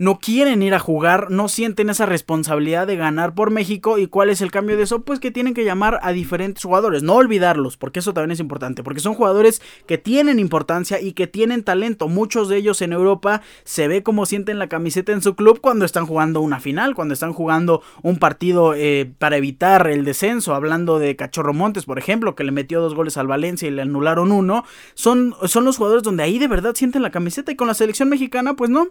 no 0.01 0.19
quieren 0.19 0.63
ir 0.63 0.73
a 0.73 0.79
jugar, 0.79 1.31
no 1.31 1.49
sienten 1.49 1.91
esa 1.91 2.07
responsabilidad 2.07 2.87
de 2.87 2.97
ganar 2.97 3.35
por 3.35 3.51
México. 3.51 3.99
¿Y 3.99 4.07
cuál 4.07 4.31
es 4.31 4.41
el 4.41 4.51
cambio 4.51 4.79
de 4.79 4.85
eso? 4.85 5.03
Pues 5.03 5.21
que 5.21 5.31
tienen 5.31 5.53
que 5.53 5.63
llamar 5.63 6.01
a 6.03 6.13
diferentes 6.13 6.65
jugadores, 6.65 7.03
no 7.03 7.17
olvidarlos, 7.17 7.77
porque 7.77 7.99
eso 7.99 8.15
también 8.15 8.31
es 8.31 8.41
importante, 8.41 8.83
porque 8.83 9.01
son 9.01 9.13
jugadores 9.13 9.61
que 9.87 9.99
tienen 9.99 10.39
importancia 10.39 11.03
y 11.03 11.13
que 11.13 11.27
tienen 11.27 11.65
talento. 11.65 12.09
Muchos 12.09 12.49
de 12.49 12.57
ellos 12.57 12.81
en 12.81 12.95
Europa 12.95 13.43
se 13.65 13.89
ve 13.89 14.03
como 14.03 14.25
sienten 14.25 14.59
la 14.59 14.71
camiseta 14.71 15.13
en 15.13 15.21
su 15.21 15.37
club 15.37 15.61
cuando 15.61 15.85
están 15.85 16.07
jugando 16.07 16.41
una 16.41 16.61
final, 16.61 16.95
cuando 16.95 17.13
están 17.13 17.35
jugando 17.35 17.83
un 18.03 18.19
partido 18.19 18.73
eh, 18.75 19.13
para 19.19 19.37
evitar 19.37 19.87
el 19.87 20.07
descenso, 20.07 20.55
hablando 20.55 20.99
de 20.99 21.15
Cachorro 21.15 21.53
Montes, 21.53 21.85
por 21.85 21.99
ejemplo, 21.99 22.35
que 22.35 22.45
le 22.45 22.53
metió 22.53 22.81
dos 22.81 22.95
goles 22.95 23.19
al 23.19 23.27
Valencia 23.27 23.69
y 23.69 23.71
le 23.71 23.83
anularon 23.83 24.33
uno. 24.33 24.65
Son, 24.95 25.35
son 25.45 25.67
los 25.67 25.77
jugadores 25.77 26.03
donde 26.03 26.23
ahí 26.23 26.39
de 26.39 26.49
verdad 26.49 26.75
sienten 26.75 27.03
la 27.03 27.11
camiseta 27.11 27.53
y 27.53 27.57
con 27.57 27.69
la 27.69 27.75
selección 27.75 28.09
mexicana, 28.09 28.55
pues 28.55 28.71
no. 28.71 28.89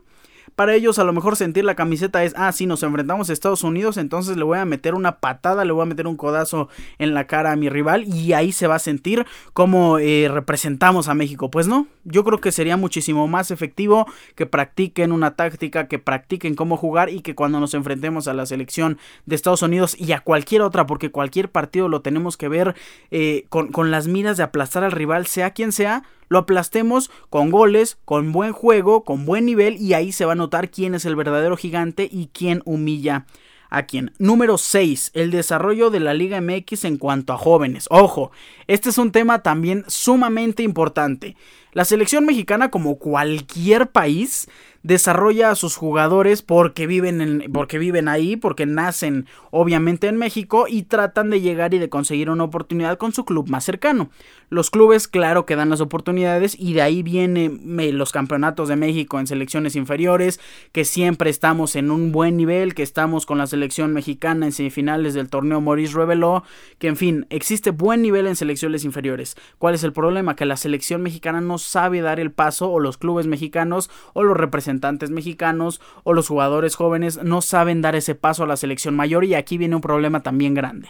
Para 0.59 0.75
ellos 0.75 0.99
a 0.99 1.05
lo 1.05 1.13
mejor 1.13 1.37
sentir 1.37 1.63
la 1.63 1.75
camiseta 1.75 2.21
es, 2.25 2.33
ah, 2.35 2.51
si 2.51 2.65
nos 2.65 2.83
enfrentamos 2.83 3.29
a 3.29 3.31
Estados 3.31 3.63
Unidos, 3.63 3.95
entonces 3.95 4.35
le 4.35 4.43
voy 4.43 4.57
a 4.57 4.65
meter 4.65 4.93
una 4.93 5.19
patada, 5.19 5.63
le 5.63 5.71
voy 5.71 5.83
a 5.83 5.85
meter 5.85 6.05
un 6.05 6.17
codazo 6.17 6.67
en 6.97 7.13
la 7.13 7.27
cara 7.27 7.53
a 7.53 7.55
mi 7.55 7.69
rival 7.69 8.03
y 8.03 8.33
ahí 8.33 8.51
se 8.51 8.67
va 8.67 8.75
a 8.75 8.79
sentir 8.79 9.25
como 9.53 9.99
eh, 9.99 10.27
representamos 10.29 11.07
a 11.07 11.13
México. 11.13 11.49
Pues 11.49 11.69
no, 11.69 11.87
yo 12.03 12.25
creo 12.25 12.41
que 12.41 12.51
sería 12.51 12.75
muchísimo 12.75 13.25
más 13.29 13.51
efectivo 13.51 14.05
que 14.35 14.47
practiquen 14.47 15.13
una 15.13 15.37
táctica, 15.37 15.87
que 15.87 15.97
practiquen 15.97 16.55
cómo 16.55 16.75
jugar 16.75 17.09
y 17.09 17.21
que 17.21 17.35
cuando 17.35 17.61
nos 17.61 17.73
enfrentemos 17.73 18.27
a 18.27 18.33
la 18.33 18.45
selección 18.45 18.97
de 19.25 19.37
Estados 19.37 19.61
Unidos 19.61 19.95
y 19.97 20.11
a 20.11 20.19
cualquier 20.19 20.61
otra, 20.61 20.85
porque 20.85 21.09
cualquier 21.09 21.49
partido 21.49 21.87
lo 21.87 22.01
tenemos 22.01 22.35
que 22.35 22.49
ver 22.49 22.75
eh, 23.11 23.45
con, 23.47 23.69
con 23.69 23.91
las 23.91 24.09
miras 24.09 24.35
de 24.35 24.43
aplastar 24.43 24.83
al 24.83 24.91
rival, 24.91 25.25
sea 25.25 25.51
quien 25.51 25.71
sea, 25.71 26.03
lo 26.29 26.39
aplastemos 26.39 27.11
con 27.29 27.51
goles, 27.51 27.97
con 28.05 28.31
buen 28.31 28.53
juego, 28.53 29.03
con 29.03 29.25
buen 29.25 29.45
nivel 29.45 29.77
y 29.77 29.93
ahí 29.93 30.11
se 30.11 30.25
va 30.25 30.33
a 30.33 30.35
notar 30.35 30.69
quién 30.71 30.95
es 30.95 31.05
el 31.05 31.15
verdadero 31.15 31.57
gigante 31.57 32.07
y 32.09 32.29
quién 32.33 32.61
humilla 32.65 33.25
a 33.69 33.83
quién. 33.83 34.11
Número 34.17 34.57
6. 34.57 35.11
El 35.13 35.31
desarrollo 35.31 35.89
de 35.89 35.99
la 35.99 36.13
Liga 36.13 36.41
MX 36.41 36.85
en 36.85 36.97
cuanto 36.97 37.33
a 37.33 37.37
jóvenes. 37.37 37.87
Ojo, 37.89 38.31
este 38.67 38.89
es 38.89 38.97
un 38.97 39.11
tema 39.11 39.43
también 39.43 39.83
sumamente 39.87 40.63
importante. 40.63 41.35
La 41.71 41.85
selección 41.85 42.25
mexicana, 42.25 42.71
como 42.71 42.97
cualquier 42.97 43.91
país, 43.91 44.49
desarrolla 44.83 45.51
a 45.51 45.55
sus 45.55 45.75
jugadores 45.75 46.41
porque 46.41 46.87
viven, 46.87 47.21
en, 47.21 47.51
porque 47.51 47.77
viven 47.77 48.07
ahí, 48.07 48.35
porque 48.35 48.65
nacen 48.65 49.25
obviamente 49.51 50.07
en 50.07 50.17
México 50.17 50.65
y 50.69 50.83
tratan 50.83 51.29
de 51.29 51.41
llegar 51.41 51.73
y 51.73 51.79
de 51.79 51.89
conseguir 51.89 52.29
una 52.29 52.45
oportunidad 52.45 52.97
con 52.97 53.11
su 53.11 53.25
club 53.25 53.49
más 53.49 53.65
cercano. 53.65 54.09
Los 54.49 54.71
clubes, 54.71 55.07
claro 55.07 55.45
que 55.45 55.55
dan 55.55 55.69
las 55.69 55.81
oportunidades 55.81 56.55
y 56.57 56.73
de 56.73 56.81
ahí 56.81 57.03
vienen 57.03 57.61
los 57.97 58.11
campeonatos 58.11 58.67
de 58.67 58.75
México 58.75 59.19
en 59.19 59.27
selecciones 59.27 59.75
inferiores, 59.75 60.39
que 60.71 60.85
siempre 60.85 61.29
estamos 61.29 61.75
en 61.75 61.91
un 61.91 62.11
buen 62.11 62.37
nivel, 62.37 62.73
que 62.73 62.83
estamos 62.83 63.25
con 63.25 63.37
la 63.37 63.47
selección 63.47 63.93
mexicana 63.93 64.45
en 64.45 64.51
semifinales 64.51 65.13
del 65.13 65.29
torneo 65.29 65.61
Maurice 65.61 65.93
reveló, 65.93 66.43
que 66.79 66.87
en 66.87 66.95
fin, 66.95 67.27
existe 67.29 67.71
buen 67.71 68.01
nivel 68.01 68.25
en 68.25 68.35
selecciones 68.35 68.85
inferiores. 68.85 69.35
¿Cuál 69.59 69.75
es 69.75 69.83
el 69.83 69.93
problema? 69.93 70.35
Que 70.35 70.45
la 70.45 70.57
selección 70.57 71.01
mexicana 71.01 71.41
no 71.41 71.57
sabe 71.57 72.01
dar 72.01 72.19
el 72.19 72.31
paso 72.31 72.71
o 72.71 72.79
los 72.79 72.97
clubes 72.97 73.27
mexicanos 73.27 73.91
o 74.13 74.23
los 74.23 74.35
representantes 74.35 74.68
mexicanos 75.09 75.81
o 76.03 76.13
los 76.13 76.27
jugadores 76.27 76.75
jóvenes 76.75 77.23
no 77.23 77.41
saben 77.41 77.81
dar 77.81 77.95
ese 77.95 78.15
paso 78.15 78.43
a 78.43 78.47
la 78.47 78.57
selección 78.57 78.95
mayor 78.95 79.25
y 79.25 79.35
aquí 79.35 79.57
viene 79.57 79.75
un 79.75 79.81
problema 79.81 80.21
también 80.21 80.53
grande. 80.53 80.89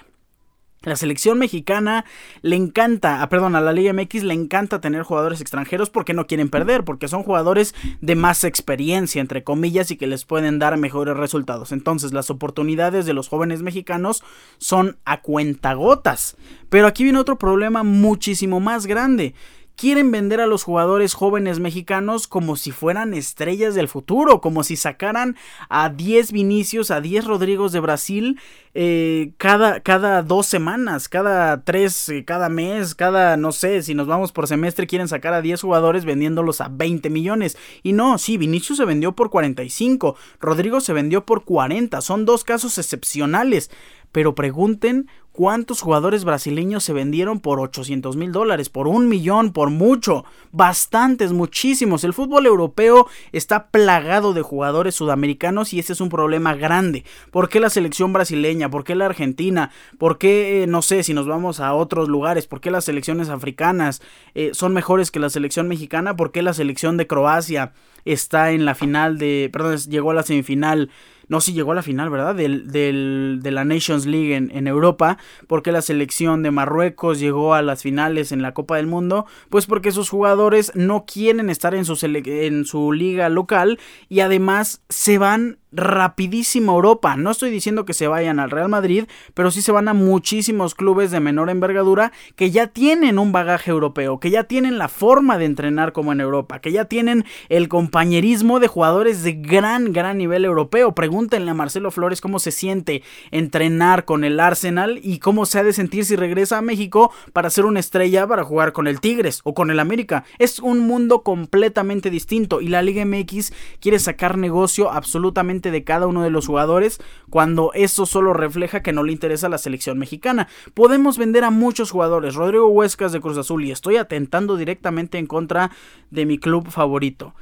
La 0.84 0.96
selección 0.96 1.38
mexicana 1.38 2.06
le 2.42 2.56
encanta, 2.56 3.22
ah, 3.22 3.28
perdón, 3.28 3.58
a 3.58 3.60
la 3.60 3.74
Liga 3.74 3.92
MX 3.92 4.24
le 4.24 4.34
encanta 4.34 4.80
tener 4.80 5.04
jugadores 5.04 5.42
extranjeros 5.42 5.90
porque 5.90 6.14
no 6.14 6.26
quieren 6.26 6.48
perder, 6.48 6.86
porque 6.86 7.10
son 7.10 7.24
jugadores 7.24 7.76
de 8.00 8.16
más 8.16 8.46
experiencia, 8.46 9.20
entre 9.20 9.44
comillas, 9.44 9.92
y 9.92 9.98
que 9.98 10.08
les 10.08 10.24
pueden 10.24 10.58
dar 10.58 10.78
mejores 10.78 11.18
resultados. 11.18 11.74
Entonces, 11.74 12.14
las 12.14 12.30
oportunidades 12.30 13.06
de 13.06 13.14
los 13.14 13.28
jóvenes 13.28 13.62
mexicanos 13.62 14.24
son 14.58 14.98
a 15.04 15.22
cuentagotas. 15.22 16.38
Pero 16.70 16.88
aquí 16.88 17.04
viene 17.04 17.20
otro 17.20 17.38
problema 17.38 17.84
muchísimo 17.84 18.62
más 18.62 18.86
grande 18.86 19.36
quieren 19.80 20.12
vender 20.12 20.42
a 20.42 20.46
los 20.46 20.64
jugadores 20.64 21.14
jóvenes 21.14 21.60
mexicanos 21.60 22.28
como 22.28 22.58
si 22.58 22.72
fueran 22.72 23.14
estrellas 23.14 23.76
del 23.76 23.88
futuro, 23.88 24.42
como 24.42 24.64
si 24.64 24.76
sacaran 24.76 25.38
a 25.70 25.88
10 25.88 26.34
Vinicius, 26.34 26.92
a 26.92 27.00
10 27.00 27.24
Rodrigos 27.24 27.72
de 27.72 27.80
Brasil 27.80 28.40
eh, 28.76 29.32
cada, 29.38 29.80
cada 29.80 30.22
dos 30.22 30.46
semanas, 30.46 31.10
cada 31.10 31.64
tres, 31.64 32.10
eh, 32.10 32.24
cada 32.24 32.50
mes, 32.50 32.94
cada, 32.94 33.36
no 33.36 33.52
sé, 33.52 33.82
si 33.82 33.96
nos 33.96 34.06
vamos 34.06 34.32
por 34.32 34.48
semestre, 34.48 34.86
quieren 34.86 35.08
sacar 35.08 35.34
a 35.34 35.42
10 35.42 35.62
jugadores 35.62 36.06
vendiéndolos 36.06 36.62
a 36.62 36.68
20 36.68 37.10
millones. 37.10 37.58
Y 37.82 37.94
no, 37.94 38.18
sí, 38.18 38.38
Vinicius 38.38 38.78
se 38.78 38.86
vendió 38.86 39.14
por 39.14 39.30
45, 39.30 40.16
Rodrigo 40.40 40.82
se 40.82 40.94
vendió 40.94 41.26
por 41.26 41.46
40, 41.46 42.02
son 42.02 42.26
dos 42.26 42.44
casos 42.44 42.78
excepcionales. 42.78 43.72
Pero 44.12 44.34
pregunten 44.34 45.08
¿Cuántos 45.40 45.80
jugadores 45.80 46.26
brasileños 46.26 46.84
se 46.84 46.92
vendieron 46.92 47.40
por 47.40 47.62
800 47.62 48.18
mil 48.18 48.34
dólares? 48.34 48.68
Por 48.68 48.90
un 48.90 49.08
millón, 49.08 49.54
por 49.54 49.70
mucho. 49.70 50.26
Bastantes, 50.52 51.32
muchísimos. 51.32 52.04
El 52.04 52.12
fútbol 52.12 52.46
europeo 52.46 53.08
está 53.32 53.68
plagado 53.68 54.34
de 54.34 54.42
jugadores 54.42 54.96
sudamericanos 54.96 55.72
y 55.72 55.80
ese 55.80 55.94
es 55.94 56.02
un 56.02 56.10
problema 56.10 56.56
grande. 56.56 57.06
¿Por 57.32 57.48
qué 57.48 57.62
la 57.62 57.70
selección 57.70 58.12
brasileña? 58.12 58.70
¿Por 58.70 58.84
qué 58.84 58.96
la 58.96 59.06
argentina? 59.06 59.72
¿Por 59.98 60.18
qué, 60.18 60.64
eh, 60.64 60.68
no 60.68 60.82
sé, 60.82 61.04
si 61.04 61.14
nos 61.14 61.26
vamos 61.26 61.62
a 61.62 61.74
otros 61.74 62.10
lugares? 62.10 62.46
¿Por 62.46 62.60
qué 62.60 62.70
las 62.70 62.84
selecciones 62.84 63.30
africanas 63.30 64.02
eh, 64.36 64.50
son 64.52 64.74
mejores 64.74 65.10
que 65.10 65.22
la 65.22 65.30
selección 65.30 65.70
mexicana? 65.70 66.18
¿Por 66.18 66.34
qué 66.34 66.42
la 66.42 66.54
selección 66.54 66.98
de 66.98 67.08
Croacia 67.08 67.72
está 68.04 68.52
en 68.52 68.66
la 68.66 68.76
final 68.76 69.18
de... 69.18 69.50
Perdón, 69.54 69.78
llegó 69.78 70.12
a 70.12 70.16
la 70.16 70.24
semifinal 70.24 70.90
no, 71.30 71.42
si 71.42 71.54
llegó 71.54 71.72
a 71.72 71.76
la 71.76 71.84
final, 71.84 72.10
¿verdad? 72.10 72.36
Del, 72.36 72.72
del, 72.72 73.40
de 73.42 73.52
la 73.52 73.64
Nations 73.64 74.06
League 74.06 74.36
en, 74.36 74.52
en, 74.52 74.68
Europa. 74.68 75.18
porque 75.48 75.72
la 75.72 75.84
selección 75.84 76.44
de 76.44 76.52
Marruecos 76.52 77.20
llegó 77.20 77.54
a 77.54 77.62
las 77.62 77.84
finales 77.84 78.32
en 78.32 78.42
la 78.42 78.54
Copa 78.54 78.78
del 78.78 78.88
Mundo? 78.88 79.28
Pues 79.50 79.68
porque 79.68 79.92
sus 79.92 80.10
jugadores 80.10 80.72
no 80.76 81.06
quieren 81.06 81.50
estar 81.52 81.76
en 81.76 81.86
su, 81.86 81.98
en 82.04 82.66
su 82.66 82.92
liga 82.92 83.30
local 83.30 83.80
y 84.10 84.22
además 84.22 84.82
se 84.90 85.20
van 85.20 85.59
rapidísimo 85.72 86.74
Europa. 86.74 87.16
No 87.16 87.32
estoy 87.32 87.52
diciendo 87.52 87.86
que 87.86 87.94
se 87.94 88.08
vayan 88.08 88.40
al 88.40 88.50
Real 88.50 88.70
Madrid, 88.70 89.06
pero 89.34 89.52
sí 89.52 89.62
se 89.62 89.72
van 89.72 89.88
a 89.88 89.94
muchísimos 89.94 90.76
clubes 90.76 91.12
de 91.12 91.20
menor 91.20 91.50
envergadura 91.50 92.12
que 92.36 92.52
ya 92.52 92.68
tienen 92.68 93.20
un 93.20 93.32
bagaje 93.32 93.72
europeo, 93.72 94.20
que 94.20 94.32
ya 94.32 94.46
tienen 94.46 94.78
la 94.78 94.88
forma 94.88 95.38
de 95.38 95.46
entrenar 95.46 95.94
como 95.94 96.12
en 96.12 96.22
Europa, 96.22 96.60
que 96.60 96.72
ya 96.72 96.86
tienen 96.86 97.26
el 97.50 97.68
compañerismo 97.68 98.60
de 98.60 98.68
jugadores 98.68 99.24
de 99.24 99.34
gran, 99.34 99.94
gran 99.94 100.18
nivel 100.18 100.46
europeo. 100.46 100.96
Pregúntenle 100.96 101.52
a 101.52 101.56
Marcelo 101.56 101.92
Flores 101.92 102.22
cómo 102.22 102.40
se 102.40 102.52
siente 102.52 103.04
entrenar 103.32 104.06
con 104.06 104.24
el 104.24 104.40
Arsenal 104.40 105.00
y 105.04 105.20
cómo 105.20 105.46
se 105.46 105.60
ha 105.60 105.64
de 105.64 105.74
sentir 105.74 106.06
si 106.06 106.16
regresa 106.16 106.58
a 106.58 106.62
México 106.62 107.12
para 107.34 107.50
ser 107.50 107.66
una 107.66 107.80
estrella 107.80 108.26
para 108.28 108.44
jugar 108.44 108.74
con 108.74 108.88
el 108.88 109.00
Tigres 109.00 109.42
o 109.44 109.54
con 109.54 109.70
el 109.72 109.80
América. 109.80 110.24
Es 110.40 110.60
un 110.60 110.80
mundo 110.80 111.22
completamente 111.22 112.10
distinto 112.10 112.62
y 112.62 112.70
la 112.70 112.82
Liga 112.82 113.06
MX 113.06 113.54
quiere 113.80 114.00
sacar 114.00 114.38
negocio 114.38 114.92
absolutamente 114.92 115.59
de 115.60 115.84
cada 115.84 116.08
uno 116.08 116.24
de 116.24 116.30
los 116.30 116.48
jugadores 116.48 117.00
cuando 117.30 117.72
eso 117.74 118.06
solo 118.06 118.32
refleja 118.32 118.82
que 118.82 118.94
no 118.94 119.04
le 119.04 119.12
interesa 119.12 119.50
la 119.50 119.58
selección 119.58 120.00
mexicana. 120.00 120.48
Podemos 120.74 121.18
vender 121.18 121.44
a 121.44 121.52
muchos 121.52 121.92
jugadores. 121.92 122.36
Rodrigo 122.36 122.68
Huescas 122.68 123.12
de 123.12 123.20
Cruz 123.20 123.38
Azul 123.38 123.66
y 123.66 123.72
estoy 123.72 123.98
atentando 123.98 124.56
directamente 124.56 125.18
en 125.18 125.28
contra 125.28 125.72
de 126.10 126.26
mi 126.26 126.38
club 126.38 126.70
favorito. 126.70 127.34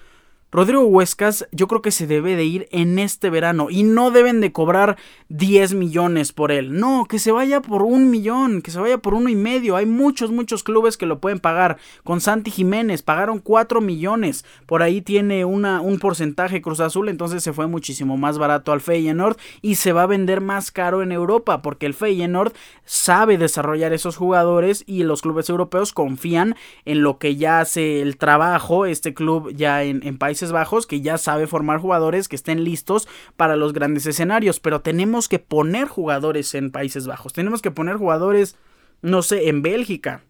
Rodrigo 0.49 0.85
Huescas 0.85 1.45
yo 1.51 1.67
creo 1.67 1.81
que 1.81 1.91
se 1.91 2.07
debe 2.07 2.35
de 2.37 2.45
ir 2.45 2.67
en 2.71 2.99
este 2.99 3.29
verano 3.29 3.67
y 3.69 3.83
no 3.83 4.11
deben 4.11 4.39
de 4.39 4.53
cobrar 4.53 4.97
10 5.27 5.73
millones 5.73 6.31
por 6.31 6.51
él. 6.51 6.79
No, 6.79 7.05
que 7.05 7.19
se 7.19 7.33
vaya 7.33 7.61
por 7.61 7.81
un 7.81 8.09
millón, 8.09 8.61
que 8.61 8.71
se 8.71 8.79
vaya 8.79 8.97
por 8.97 9.13
uno 9.13 9.29
y 9.29 9.35
medio. 9.35 9.75
Hay 9.75 9.85
muchos, 9.85 10.31
muchos 10.31 10.63
clubes 10.63 10.95
que 10.95 11.05
lo 11.05 11.19
pueden 11.19 11.39
pagar. 11.39 11.77
Con 12.03 12.21
Santi 12.21 12.49
Jiménez 12.49 13.01
pagaron 13.03 13.39
4 13.39 13.81
millones. 13.81 14.45
Por 14.65 14.83
ahí 14.83 15.01
tiene 15.01 15.43
una, 15.43 15.81
un 15.81 15.99
porcentaje 15.99 16.61
Cruz 16.61 16.79
Azul, 16.79 17.09
entonces 17.09 17.43
se 17.43 17.53
fue 17.53 17.67
muchísimo 17.67 18.15
más 18.15 18.37
barato 18.37 18.71
al 18.71 18.81
Feyenoord 18.81 19.37
y 19.61 19.75
se 19.75 19.91
va 19.91 20.03
a 20.03 20.07
vender 20.07 20.39
más 20.39 20.71
caro 20.71 21.01
en 21.01 21.11
Europa 21.11 21.61
porque 21.61 21.85
el 21.85 21.93
Feyenoord 21.93 22.53
sabe 22.85 23.37
desarrollar 23.37 23.91
esos 23.91 24.15
jugadores 24.15 24.83
y 24.87 25.03
los 25.03 25.21
clubes 25.21 25.49
europeos 25.49 25.93
confían 25.93 26.55
en 26.85 27.03
lo 27.03 27.17
que 27.17 27.35
ya 27.35 27.59
hace 27.59 28.01
el 28.01 28.17
trabajo 28.17 28.85
este 28.85 29.13
club 29.13 29.51
ya 29.53 29.83
en, 29.83 30.05
en 30.05 30.17
Bajos 30.51 30.87
que 30.87 31.01
ya 31.01 31.17
sabe 31.17 31.47
formar 31.47 31.79
jugadores 31.79 32.27
que 32.27 32.35
estén 32.35 32.63
listos 32.63 33.07
para 33.35 33.55
los 33.55 33.73
grandes 33.73 34.05
escenarios, 34.05 34.59
pero 34.59 34.81
tenemos 34.81 35.27
que 35.27 35.39
poner 35.39 35.87
jugadores 35.87 36.53
en 36.55 36.71
Países 36.71 37.07
Bajos, 37.07 37.33
tenemos 37.33 37.61
que 37.61 37.71
poner 37.71 37.97
jugadores, 37.97 38.55
no 39.01 39.21
sé, 39.21 39.49
en 39.49 39.61
Bélgica, 39.61 40.23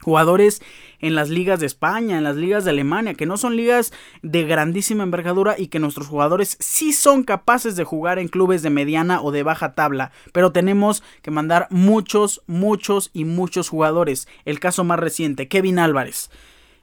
jugadores 0.00 0.62
en 1.00 1.14
las 1.14 1.28
ligas 1.28 1.60
de 1.60 1.66
España, 1.66 2.18
en 2.18 2.24
las 2.24 2.36
ligas 2.36 2.64
de 2.64 2.70
Alemania, 2.70 3.14
que 3.14 3.26
no 3.26 3.36
son 3.36 3.56
ligas 3.56 3.92
de 4.22 4.44
grandísima 4.44 5.02
envergadura 5.02 5.56
y 5.58 5.68
que 5.68 5.78
nuestros 5.78 6.06
jugadores 6.06 6.56
sí 6.60 6.92
son 6.92 7.24
capaces 7.24 7.76
de 7.76 7.84
jugar 7.84 8.18
en 8.18 8.28
clubes 8.28 8.62
de 8.62 8.70
mediana 8.70 9.20
o 9.20 9.32
de 9.32 9.42
baja 9.42 9.74
tabla, 9.74 10.12
pero 10.32 10.52
tenemos 10.52 11.02
que 11.22 11.30
mandar 11.30 11.66
muchos, 11.70 12.42
muchos 12.46 13.10
y 13.12 13.24
muchos 13.24 13.68
jugadores. 13.68 14.28
El 14.44 14.60
caso 14.60 14.84
más 14.84 14.98
reciente, 14.98 15.48
Kevin 15.48 15.78
Álvarez. 15.78 16.30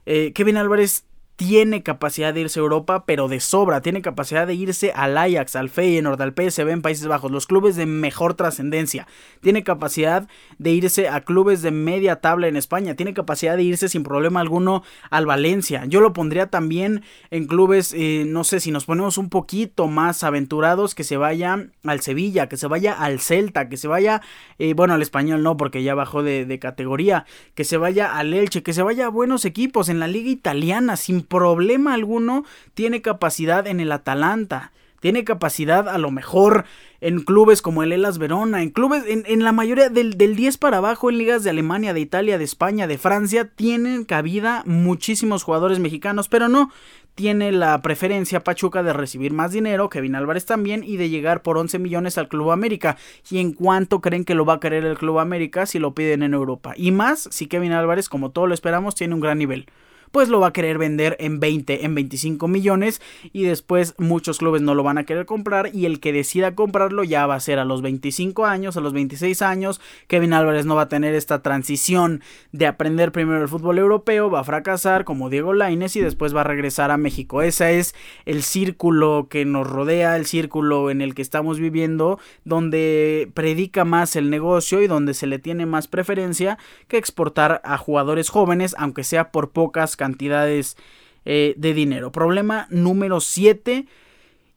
Eh, 0.06 0.32
Kevin 0.34 0.56
Álvarez 0.56 1.06
tiene 1.36 1.82
capacidad 1.82 2.32
de 2.32 2.42
irse 2.42 2.60
a 2.60 2.62
Europa, 2.62 3.04
pero 3.06 3.26
de 3.26 3.40
sobra. 3.40 3.80
Tiene 3.80 4.02
capacidad 4.02 4.46
de 4.46 4.54
irse 4.54 4.92
al 4.94 5.18
Ajax, 5.18 5.56
al 5.56 5.68
Feyenoord, 5.68 6.20
al 6.22 6.32
PSV 6.32 6.68
en 6.68 6.82
Países 6.82 7.08
Bajos, 7.08 7.32
los 7.32 7.46
clubes 7.46 7.74
de 7.74 7.86
mejor 7.86 8.34
trascendencia. 8.34 9.08
Tiene 9.40 9.64
capacidad 9.64 10.28
de 10.58 10.70
irse 10.70 11.08
a 11.08 11.22
clubes 11.22 11.62
de 11.62 11.72
media 11.72 12.20
tabla 12.20 12.46
en 12.46 12.56
España. 12.56 12.94
Tiene 12.94 13.14
capacidad 13.14 13.56
de 13.56 13.64
irse 13.64 13.88
sin 13.88 14.04
problema 14.04 14.40
alguno 14.40 14.84
al 15.10 15.26
Valencia. 15.26 15.84
Yo 15.86 16.00
lo 16.00 16.12
pondría 16.12 16.50
también 16.50 17.02
en 17.30 17.46
clubes, 17.46 17.92
eh, 17.96 18.24
no 18.26 18.44
sé, 18.44 18.60
si 18.60 18.70
nos 18.70 18.84
ponemos 18.84 19.18
un 19.18 19.28
poquito 19.28 19.88
más 19.88 20.22
aventurados, 20.22 20.94
que 20.94 21.02
se 21.02 21.16
vaya 21.16 21.66
al 21.84 22.00
Sevilla, 22.00 22.48
que 22.48 22.56
se 22.56 22.68
vaya 22.68 22.92
al 22.92 23.18
Celta, 23.18 23.68
que 23.68 23.76
se 23.76 23.88
vaya, 23.88 24.22
eh, 24.58 24.74
bueno, 24.74 24.94
al 24.94 25.02
español 25.02 25.42
no, 25.42 25.56
porque 25.56 25.82
ya 25.82 25.96
bajó 25.96 26.22
de, 26.22 26.46
de 26.46 26.58
categoría, 26.60 27.26
que 27.56 27.64
se 27.64 27.76
vaya 27.76 28.16
al 28.16 28.34
Elche, 28.34 28.62
que 28.62 28.72
se 28.72 28.82
vaya 28.82 29.06
a 29.06 29.08
buenos 29.08 29.44
equipos 29.44 29.88
en 29.88 29.98
la 29.98 30.06
liga 30.06 30.30
italiana, 30.30 30.96
sin 30.96 31.23
problema 31.24 31.94
alguno 31.94 32.44
tiene 32.74 33.02
capacidad 33.02 33.66
en 33.66 33.80
el 33.80 33.92
Atalanta. 33.92 34.72
Tiene 35.00 35.24
capacidad 35.24 35.86
a 35.86 35.98
lo 35.98 36.10
mejor 36.10 36.64
en 37.02 37.20
clubes 37.20 37.60
como 37.60 37.82
el 37.82 37.92
Elas 37.92 38.16
Verona, 38.16 38.62
en 38.62 38.70
clubes, 38.70 39.04
en, 39.06 39.44
la 39.44 39.52
mayoría 39.52 39.90
del, 39.90 40.16
del 40.16 40.34
10 40.34 40.56
para 40.56 40.78
abajo, 40.78 41.10
en 41.10 41.18
ligas 41.18 41.44
de 41.44 41.50
Alemania, 41.50 41.92
de 41.92 42.00
Italia, 42.00 42.38
de 42.38 42.44
España, 42.44 42.86
de 42.86 42.96
Francia, 42.96 43.50
tienen 43.54 44.06
cabida 44.06 44.62
muchísimos 44.64 45.42
jugadores 45.42 45.78
mexicanos, 45.78 46.28
pero 46.30 46.48
no, 46.48 46.70
tiene 47.14 47.52
la 47.52 47.80
preferencia 47.80 48.42
Pachuca 48.42 48.82
de 48.82 48.92
recibir 48.92 49.32
más 49.32 49.52
dinero, 49.52 49.88
Kevin 49.88 50.14
Álvarez 50.14 50.46
también, 50.46 50.82
y 50.82 50.96
de 50.96 51.10
llegar 51.10 51.42
por 51.42 51.58
11 51.58 51.78
millones 51.78 52.18
al 52.18 52.28
Club 52.28 52.50
América. 52.50 52.96
¿Y 53.30 53.38
en 53.38 53.52
cuánto 53.52 54.00
creen 54.00 54.24
que 54.24 54.34
lo 54.34 54.44
va 54.44 54.54
a 54.54 54.60
querer 54.60 54.84
el 54.84 54.98
Club 54.98 55.18
América 55.18 55.66
si 55.66 55.78
lo 55.78 55.94
piden 55.94 56.22
en 56.22 56.34
Europa? 56.34 56.72
Y 56.76 56.90
más 56.90 57.28
si 57.30 57.46
Kevin 57.46 57.72
Álvarez, 57.72 58.08
como 58.08 58.30
todos 58.30 58.48
lo 58.48 58.54
esperamos, 58.54 58.94
tiene 58.94 59.14
un 59.14 59.20
gran 59.20 59.38
nivel 59.38 59.66
pues 60.14 60.28
lo 60.28 60.38
va 60.38 60.46
a 60.46 60.52
querer 60.52 60.78
vender 60.78 61.16
en 61.18 61.40
20, 61.40 61.84
en 61.84 61.96
25 61.96 62.46
millones 62.46 63.02
y 63.32 63.42
después 63.42 63.96
muchos 63.98 64.38
clubes 64.38 64.62
no 64.62 64.76
lo 64.76 64.84
van 64.84 64.96
a 64.96 65.02
querer 65.02 65.26
comprar 65.26 65.74
y 65.74 65.86
el 65.86 65.98
que 65.98 66.12
decida 66.12 66.54
comprarlo 66.54 67.02
ya 67.02 67.26
va 67.26 67.34
a 67.34 67.40
ser 67.40 67.58
a 67.58 67.64
los 67.64 67.82
25 67.82 68.46
años, 68.46 68.76
a 68.76 68.80
los 68.80 68.92
26 68.92 69.42
años. 69.42 69.80
Kevin 70.06 70.32
Álvarez 70.32 70.66
no 70.66 70.76
va 70.76 70.82
a 70.82 70.88
tener 70.88 71.16
esta 71.16 71.42
transición 71.42 72.22
de 72.52 72.68
aprender 72.68 73.10
primero 73.10 73.42
el 73.42 73.48
fútbol 73.48 73.78
europeo, 73.78 74.30
va 74.30 74.38
a 74.38 74.44
fracasar 74.44 75.04
como 75.04 75.30
Diego 75.30 75.52
Lainez 75.52 75.96
y 75.96 76.00
después 76.00 76.32
va 76.32 76.42
a 76.42 76.44
regresar 76.44 76.92
a 76.92 76.96
México. 76.96 77.42
Ese 77.42 77.80
es 77.80 77.96
el 78.24 78.44
círculo 78.44 79.26
que 79.28 79.44
nos 79.44 79.68
rodea, 79.68 80.16
el 80.16 80.26
círculo 80.26 80.92
en 80.92 81.00
el 81.00 81.16
que 81.16 81.22
estamos 81.22 81.58
viviendo, 81.58 82.20
donde 82.44 83.32
predica 83.34 83.84
más 83.84 84.14
el 84.14 84.30
negocio 84.30 84.80
y 84.80 84.86
donde 84.86 85.12
se 85.12 85.26
le 85.26 85.40
tiene 85.40 85.66
más 85.66 85.88
preferencia 85.88 86.56
que 86.86 86.98
exportar 86.98 87.60
a 87.64 87.76
jugadores 87.78 88.28
jóvenes, 88.28 88.76
aunque 88.78 89.02
sea 89.02 89.32
por 89.32 89.50
pocas 89.50 89.96
cantidades 90.04 90.76
eh, 91.24 91.54
de 91.56 91.72
dinero. 91.72 92.12
Problema 92.12 92.66
número 92.68 93.20
7, 93.20 93.86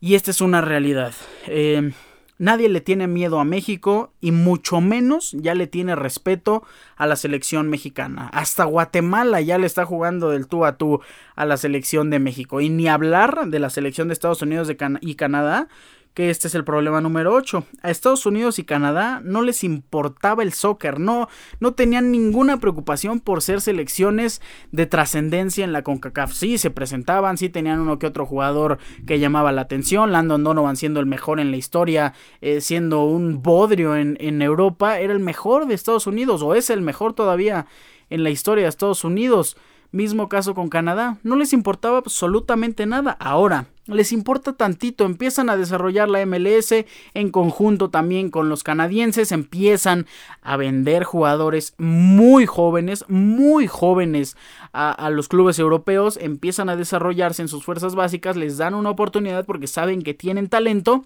y 0.01 0.15
esta 0.15 0.31
es 0.31 0.41
una 0.41 0.59
realidad. 0.59 1.13
Eh, 1.47 1.93
nadie 2.37 2.67
le 2.67 2.81
tiene 2.81 3.07
miedo 3.07 3.39
a 3.39 3.45
México 3.45 4.11
y 4.19 4.33
mucho 4.33 4.81
menos 4.81 5.31
ya 5.31 5.55
le 5.55 5.67
tiene 5.67 5.95
respeto 5.95 6.63
a 6.97 7.07
la 7.07 7.15
selección 7.15 7.69
mexicana. 7.69 8.29
Hasta 8.33 8.65
Guatemala 8.65 9.39
ya 9.39 9.57
le 9.57 9.67
está 9.67 9.85
jugando 9.85 10.31
del 10.31 10.47
tú 10.47 10.65
a 10.65 10.77
tú 10.77 10.99
a 11.37 11.45
la 11.45 11.55
selección 11.55 12.09
de 12.09 12.19
México. 12.19 12.59
Y 12.59 12.67
ni 12.67 12.89
hablar 12.89 13.47
de 13.47 13.59
la 13.59 13.69
selección 13.69 14.09
de 14.09 14.13
Estados 14.15 14.41
Unidos 14.41 14.69
y 14.99 15.15
Canadá 15.15 15.69
que 16.17 16.31
este 16.31 16.47
es 16.47 16.55
el 16.55 16.63
problema 16.63 16.99
número 16.99 17.31
8. 17.31 17.63
A 17.83 17.91
Estados 17.91 18.25
Unidos 18.25 18.57
y 18.57 18.63
Canadá 18.63 19.21
no 19.23 19.43
les 19.43 19.63
importaba 19.63 20.41
el 20.41 20.51
soccer, 20.51 20.99
no, 20.99 21.29
no 21.59 21.75
tenían 21.75 22.11
ninguna 22.11 22.59
preocupación 22.59 23.19
por 23.19 23.43
ser 23.43 23.61
selecciones 23.61 24.41
de 24.71 24.87
trascendencia 24.87 25.63
en 25.63 25.73
la 25.73 25.83
CONCACAF. 25.83 26.33
Sí, 26.33 26.57
se 26.57 26.71
presentaban, 26.71 27.37
sí 27.37 27.49
tenían 27.49 27.79
uno 27.81 27.99
que 27.99 28.07
otro 28.07 28.25
jugador 28.25 28.79
que 29.05 29.19
llamaba 29.19 29.51
la 29.51 29.61
atención, 29.61 30.11
Landon 30.11 30.43
Donovan 30.43 30.75
siendo 30.75 30.99
el 30.99 31.05
mejor 31.05 31.39
en 31.39 31.51
la 31.51 31.57
historia, 31.57 32.15
eh, 32.41 32.61
siendo 32.61 33.03
un 33.03 33.43
bodrio 33.43 33.95
en, 33.95 34.17
en 34.19 34.41
Europa, 34.41 34.99
era 34.99 35.13
el 35.13 35.19
mejor 35.19 35.67
de 35.67 35.75
Estados 35.75 36.07
Unidos 36.07 36.41
o 36.41 36.55
es 36.55 36.71
el 36.71 36.81
mejor 36.81 37.13
todavía 37.13 37.67
en 38.09 38.23
la 38.23 38.31
historia 38.31 38.63
de 38.63 38.69
Estados 38.69 39.03
Unidos. 39.03 39.55
Mismo 39.91 40.27
caso 40.27 40.53
con 40.53 40.69
Canadá, 40.69 41.17
no 41.23 41.35
les 41.35 41.53
importaba 41.53 41.97
absolutamente 41.97 42.85
nada. 42.85 43.11
Ahora, 43.19 43.67
les 43.87 44.11
importa 44.11 44.53
tantito, 44.53 45.05
empiezan 45.05 45.49
a 45.49 45.55
desarrollar 45.55 46.09
la 46.09 46.25
MLS 46.25 46.73
en 47.13 47.31
conjunto 47.31 47.89
también 47.89 48.29
con 48.29 48.49
los 48.49 48.63
canadienses, 48.63 49.31
empiezan 49.31 50.05
a 50.41 50.57
vender 50.57 51.05
jugadores 51.05 51.73
muy 51.77 52.45
jóvenes, 52.45 53.05
muy 53.07 53.67
jóvenes 53.67 54.35
a, 54.73 55.09
los 55.09 55.29
clubes 55.29 55.57
europeos, 55.57 56.19
empiezan 56.21 56.67
a 56.67 56.75
desarrollarse 56.75 57.41
en 57.41 57.47
sus 57.47 57.63
fuerzas 57.63 57.95
básicas, 57.95 58.35
les 58.35 58.57
dan 58.57 58.75
una 58.75 58.89
oportunidad 58.89 59.45
porque 59.45 59.67
saben 59.67 60.01
que 60.01 60.13
tienen 60.13 60.49
talento 60.49 61.05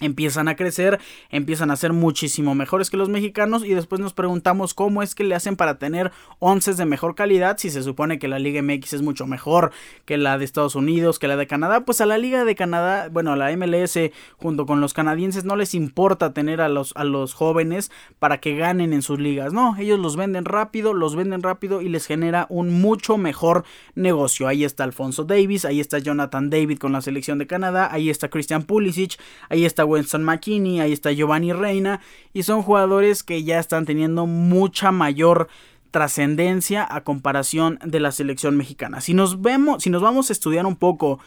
empiezan 0.00 0.48
a 0.48 0.56
crecer, 0.56 0.98
empiezan 1.30 1.70
a 1.70 1.76
ser 1.76 1.92
muchísimo 1.92 2.54
mejores 2.54 2.90
que 2.90 2.96
los 2.96 3.08
mexicanos 3.08 3.64
y 3.64 3.74
después 3.74 4.00
nos 4.00 4.12
preguntamos 4.14 4.74
cómo 4.74 5.02
es 5.02 5.14
que 5.14 5.24
le 5.24 5.34
hacen 5.34 5.56
para 5.56 5.78
tener 5.78 6.12
once 6.38 6.74
de 6.74 6.84
mejor 6.84 7.14
calidad 7.14 7.58
si 7.58 7.70
se 7.70 7.82
supone 7.82 8.18
que 8.18 8.28
la 8.28 8.38
Liga 8.38 8.62
MX 8.62 8.94
es 8.94 9.02
mucho 9.02 9.26
mejor 9.26 9.72
que 10.04 10.18
la 10.18 10.38
de 10.38 10.44
Estados 10.44 10.74
Unidos, 10.74 11.18
que 11.18 11.28
la 11.28 11.36
de 11.36 11.46
Canadá, 11.46 11.84
pues 11.84 12.00
a 12.00 12.06
la 12.06 12.18
Liga 12.18 12.44
de 12.44 12.54
Canadá, 12.54 13.08
bueno, 13.10 13.32
a 13.32 13.36
la 13.36 13.54
MLS 13.56 13.98
junto 14.36 14.66
con 14.66 14.80
los 14.80 14.94
canadienses 14.94 15.44
no 15.44 15.56
les 15.56 15.74
importa 15.74 16.32
tener 16.32 16.60
a 16.60 16.68
los, 16.68 16.92
a 16.96 17.04
los 17.04 17.34
jóvenes 17.34 17.90
para 18.18 18.38
que 18.38 18.56
ganen 18.56 18.92
en 18.92 19.02
sus 19.02 19.18
ligas, 19.18 19.52
no, 19.52 19.76
ellos 19.78 19.98
los 19.98 20.16
venden 20.16 20.44
rápido, 20.44 20.94
los 20.94 21.16
venden 21.16 21.42
rápido 21.42 21.82
y 21.82 21.88
les 21.88 22.06
genera 22.06 22.46
un 22.48 22.80
mucho 22.80 23.18
mejor 23.18 23.64
negocio, 23.94 24.48
ahí 24.48 24.64
está 24.64 24.84
Alfonso 24.84 25.24
Davis, 25.24 25.64
ahí 25.64 25.80
está 25.80 25.98
Jonathan 25.98 26.50
David 26.50 26.78
con 26.78 26.92
la 26.92 27.00
selección 27.00 27.38
de 27.38 27.46
Canadá, 27.46 27.88
ahí 27.90 28.10
está 28.10 28.28
Christian 28.28 28.62
Pulisic, 28.62 29.18
ahí 29.48 29.64
está 29.64 29.84
Winston 29.88 30.22
McKinney, 30.22 30.80
ahí 30.80 30.92
está 30.92 31.10
Giovanni 31.12 31.52
Reina, 31.52 32.00
y 32.32 32.44
son 32.44 32.62
jugadores 32.62 33.22
que 33.22 33.42
ya 33.42 33.58
están 33.58 33.86
teniendo 33.86 34.26
mucha 34.26 34.92
mayor 34.92 35.48
trascendencia 35.90 36.86
a 36.88 37.02
comparación 37.02 37.78
de 37.84 38.00
la 38.00 38.12
selección 38.12 38.56
mexicana. 38.56 39.00
Si 39.00 39.14
nos 39.14 39.40
vemos, 39.40 39.82
si 39.82 39.90
nos 39.90 40.02
vamos 40.02 40.30
a 40.30 40.32
estudiar 40.32 40.66
un 40.66 40.76
poco 40.76 41.18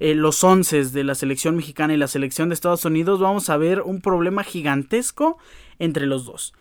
eh, 0.00 0.14
los 0.14 0.42
once 0.42 0.84
de 0.84 1.04
la 1.04 1.14
selección 1.14 1.56
mexicana 1.56 1.94
y 1.94 1.96
la 1.96 2.08
selección 2.08 2.48
de 2.48 2.54
Estados 2.54 2.84
Unidos, 2.84 3.20
vamos 3.20 3.50
a 3.50 3.56
ver 3.56 3.82
un 3.82 4.00
problema 4.00 4.44
gigantesco 4.44 5.38
entre 5.78 6.06
los 6.06 6.24
dos. 6.24 6.54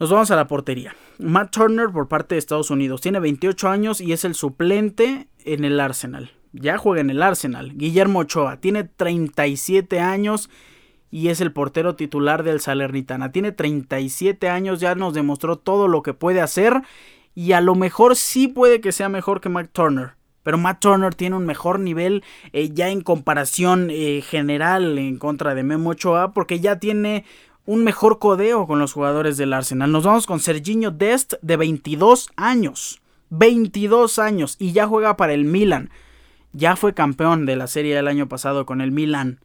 Nos 0.00 0.10
vamos 0.10 0.30
a 0.30 0.36
la 0.36 0.46
portería. 0.46 0.94
Matt 1.18 1.50
Turner 1.50 1.88
por 1.90 2.06
parte 2.06 2.36
de 2.36 2.38
Estados 2.38 2.70
Unidos 2.70 3.00
tiene 3.00 3.18
28 3.18 3.68
años 3.68 4.00
y 4.00 4.12
es 4.12 4.24
el 4.24 4.34
suplente 4.36 5.26
en 5.44 5.64
el 5.64 5.80
Arsenal. 5.80 6.30
Ya 6.52 6.78
juega 6.78 7.00
en 7.00 7.10
el 7.10 7.20
Arsenal. 7.20 7.72
Guillermo 7.76 8.20
Ochoa 8.20 8.60
tiene 8.60 8.84
37 8.84 9.98
años 9.98 10.48
y 11.10 11.28
es 11.28 11.40
el 11.40 11.52
portero 11.52 11.94
titular 11.94 12.42
del 12.42 12.60
Salernitana. 12.60 13.32
Tiene 13.32 13.52
37 13.52 14.48
años, 14.48 14.80
ya 14.80 14.94
nos 14.94 15.14
demostró 15.14 15.56
todo 15.56 15.88
lo 15.88 16.02
que 16.02 16.14
puede 16.14 16.40
hacer 16.40 16.82
y 17.34 17.52
a 17.52 17.60
lo 17.60 17.74
mejor 17.74 18.16
sí 18.16 18.48
puede 18.48 18.80
que 18.80 18.92
sea 18.92 19.08
mejor 19.08 19.40
que 19.40 19.48
Matt 19.48 19.70
Turner. 19.72 20.12
Pero 20.42 20.58
Matt 20.58 20.80
Turner 20.80 21.14
tiene 21.14 21.36
un 21.36 21.46
mejor 21.46 21.78
nivel 21.78 22.24
eh, 22.52 22.70
ya 22.72 22.88
en 22.88 23.00
comparación 23.00 23.88
eh, 23.90 24.22
general 24.22 24.98
en 24.98 25.18
contra 25.18 25.54
de 25.54 25.62
Memo 25.62 25.90
Ochoa 25.90 26.32
porque 26.32 26.60
ya 26.60 26.78
tiene 26.78 27.24
un 27.64 27.84
mejor 27.84 28.18
codeo 28.18 28.66
con 28.66 28.78
los 28.78 28.92
jugadores 28.92 29.36
del 29.36 29.52
Arsenal. 29.52 29.92
Nos 29.92 30.04
vamos 30.04 30.26
con 30.26 30.40
Serginho 30.40 30.90
Dest 30.90 31.34
de 31.42 31.56
22 31.56 32.30
años. 32.36 33.00
22 33.30 34.18
años 34.18 34.56
y 34.58 34.72
ya 34.72 34.86
juega 34.86 35.16
para 35.16 35.34
el 35.34 35.44
Milan. 35.44 35.90
Ya 36.52 36.76
fue 36.76 36.94
campeón 36.94 37.44
de 37.44 37.56
la 37.56 37.66
serie 37.66 37.94
del 37.94 38.08
año 38.08 38.26
pasado 38.26 38.64
con 38.64 38.80
el 38.80 38.90
Milan 38.90 39.40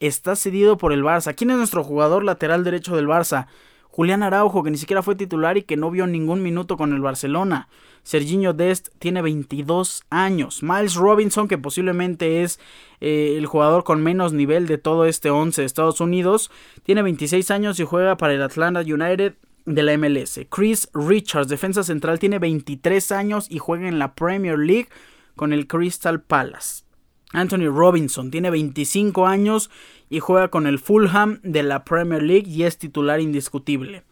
está 0.00 0.34
cedido 0.36 0.78
por 0.78 0.92
el 0.92 1.04
Barça. 1.04 1.34
¿Quién 1.34 1.50
es 1.50 1.56
nuestro 1.56 1.84
jugador 1.84 2.24
lateral 2.24 2.64
derecho 2.64 2.96
del 2.96 3.06
Barça? 3.06 3.46
Julián 3.90 4.22
Araujo, 4.22 4.62
que 4.62 4.70
ni 4.70 4.78
siquiera 4.78 5.02
fue 5.02 5.16
titular 5.16 5.58
y 5.58 5.62
que 5.62 5.76
no 5.76 5.90
vio 5.90 6.06
ningún 6.06 6.42
minuto 6.42 6.76
con 6.76 6.92
el 6.92 7.00
Barcelona. 7.00 7.68
Serginho 8.02 8.52
Dest 8.52 8.88
tiene 8.98 9.20
22 9.20 10.04
años. 10.10 10.62
Miles 10.62 10.94
Robinson, 10.94 11.48
que 11.48 11.58
posiblemente 11.58 12.42
es 12.42 12.60
eh, 13.00 13.34
el 13.36 13.46
jugador 13.46 13.84
con 13.84 14.02
menos 14.02 14.32
nivel 14.32 14.66
de 14.66 14.78
todo 14.78 15.06
este 15.06 15.30
11 15.30 15.60
de 15.60 15.66
Estados 15.66 16.00
Unidos, 16.00 16.50
tiene 16.84 17.02
26 17.02 17.50
años 17.50 17.80
y 17.80 17.84
juega 17.84 18.16
para 18.16 18.32
el 18.32 18.42
Atlanta 18.42 18.80
United 18.80 19.34
de 19.66 19.82
la 19.82 19.98
MLS. 19.98 20.40
Chris 20.48 20.88
Richards, 20.94 21.48
defensa 21.48 21.82
central, 21.82 22.18
tiene 22.18 22.38
23 22.38 23.12
años 23.12 23.46
y 23.50 23.58
juega 23.58 23.88
en 23.88 23.98
la 23.98 24.14
Premier 24.14 24.58
League 24.58 24.88
con 25.36 25.52
el 25.52 25.66
Crystal 25.66 26.20
Palace. 26.20 26.84
Anthony 27.32 27.68
Robinson 27.70 28.30
tiene 28.30 28.50
25 28.50 29.26
años 29.26 29.70
y 30.08 30.20
juega 30.20 30.48
con 30.48 30.66
el 30.66 30.78
Fulham 30.78 31.40
de 31.42 31.62
la 31.62 31.84
Premier 31.84 32.22
League 32.22 32.48
y 32.48 32.64
es 32.64 32.78
titular 32.78 33.20
indiscutible. 33.20 34.02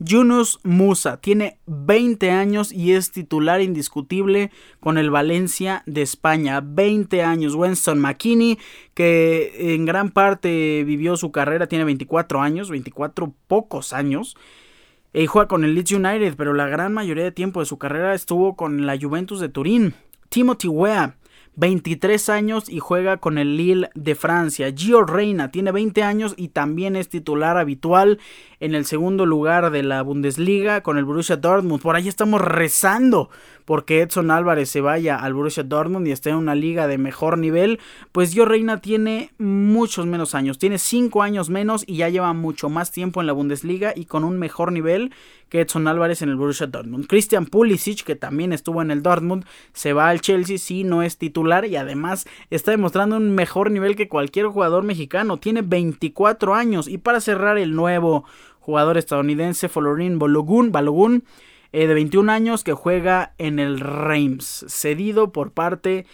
Yunus 0.00 0.60
Musa 0.62 1.16
tiene 1.20 1.58
20 1.66 2.30
años 2.30 2.72
y 2.72 2.92
es 2.92 3.10
titular 3.10 3.60
indiscutible 3.60 4.52
con 4.78 4.96
el 4.96 5.10
Valencia 5.10 5.82
de 5.86 6.02
España. 6.02 6.60
20 6.62 7.22
años. 7.24 7.56
Winston 7.56 7.98
McKinney, 7.98 8.58
que 8.94 9.74
en 9.74 9.86
gran 9.86 10.10
parte 10.10 10.84
vivió 10.84 11.16
su 11.16 11.32
carrera, 11.32 11.66
tiene 11.66 11.84
24 11.84 12.40
años, 12.40 12.70
24 12.70 13.34
pocos 13.48 13.92
años. 13.92 14.36
Y 15.12 15.26
juega 15.26 15.48
con 15.48 15.64
el 15.64 15.74
Leeds 15.74 15.92
United, 15.92 16.34
pero 16.36 16.54
la 16.54 16.68
gran 16.68 16.92
mayoría 16.92 17.24
de 17.24 17.32
tiempo 17.32 17.58
de 17.58 17.66
su 17.66 17.78
carrera 17.78 18.14
estuvo 18.14 18.54
con 18.54 18.86
la 18.86 18.96
Juventus 19.00 19.40
de 19.40 19.48
Turín. 19.48 19.94
Timothy 20.28 20.68
Weah 20.68 21.16
23 21.58 22.28
años 22.28 22.68
y 22.68 22.78
juega 22.78 23.16
con 23.16 23.36
el 23.36 23.56
Lille 23.56 23.90
de 23.96 24.14
Francia. 24.14 24.72
Gio 24.74 25.02
Reina 25.02 25.50
tiene 25.50 25.72
20 25.72 26.04
años 26.04 26.34
y 26.36 26.48
también 26.48 26.94
es 26.94 27.08
titular 27.08 27.58
habitual 27.58 28.20
en 28.60 28.74
el 28.74 28.84
segundo 28.84 29.26
lugar 29.26 29.70
de 29.70 29.82
la 29.82 30.02
Bundesliga 30.02 30.82
con 30.82 30.98
el 30.98 31.04
Borussia 31.04 31.36
Dortmund. 31.36 31.82
Por 31.82 31.96
ahí 31.96 32.08
estamos 32.08 32.40
rezando 32.40 33.30
porque 33.68 34.00
Edson 34.00 34.30
Álvarez 34.30 34.70
se 34.70 34.80
vaya 34.80 35.16
al 35.16 35.34
Borussia 35.34 35.62
Dortmund 35.62 36.08
y 36.08 36.10
esté 36.10 36.30
en 36.30 36.36
una 36.36 36.54
liga 36.54 36.86
de 36.86 36.96
mejor 36.96 37.36
nivel, 37.36 37.80
pues 38.12 38.32
Gio 38.32 38.46
Reina 38.46 38.80
tiene 38.80 39.30
muchos 39.36 40.06
menos 40.06 40.34
años, 40.34 40.56
tiene 40.56 40.78
5 40.78 41.22
años 41.22 41.50
menos 41.50 41.84
y 41.86 41.98
ya 41.98 42.08
lleva 42.08 42.32
mucho 42.32 42.70
más 42.70 42.92
tiempo 42.92 43.20
en 43.20 43.26
la 43.26 43.34
Bundesliga 43.34 43.92
y 43.94 44.06
con 44.06 44.24
un 44.24 44.38
mejor 44.38 44.72
nivel 44.72 45.12
que 45.50 45.60
Edson 45.60 45.86
Álvarez 45.86 46.22
en 46.22 46.30
el 46.30 46.36
Borussia 46.36 46.66
Dortmund. 46.66 47.06
Christian 47.08 47.44
Pulisic, 47.44 48.04
que 48.04 48.16
también 48.16 48.54
estuvo 48.54 48.80
en 48.80 48.90
el 48.90 49.02
Dortmund, 49.02 49.44
se 49.74 49.92
va 49.92 50.08
al 50.08 50.22
Chelsea, 50.22 50.56
sí, 50.56 50.82
no 50.82 51.02
es 51.02 51.18
titular 51.18 51.66
y 51.66 51.76
además 51.76 52.26
está 52.48 52.70
demostrando 52.70 53.16
un 53.16 53.34
mejor 53.34 53.70
nivel 53.70 53.96
que 53.96 54.08
cualquier 54.08 54.46
jugador 54.46 54.82
mexicano, 54.82 55.36
tiene 55.36 55.60
24 55.60 56.54
años 56.54 56.88
y 56.88 56.96
para 56.96 57.20
cerrar 57.20 57.58
el 57.58 57.74
nuevo 57.74 58.24
jugador 58.68 58.98
estadounidense 58.98 59.70
Folorín 59.70 60.18
Balogun, 60.18 60.72
Balogun 60.72 61.24
eh, 61.72 61.86
de 61.86 61.94
21 61.94 62.30
años 62.30 62.64
que 62.64 62.74
juega 62.74 63.32
en 63.38 63.58
el 63.58 63.80
Reims, 63.80 64.66
cedido 64.68 65.32
por 65.32 65.52
parte 65.52 66.04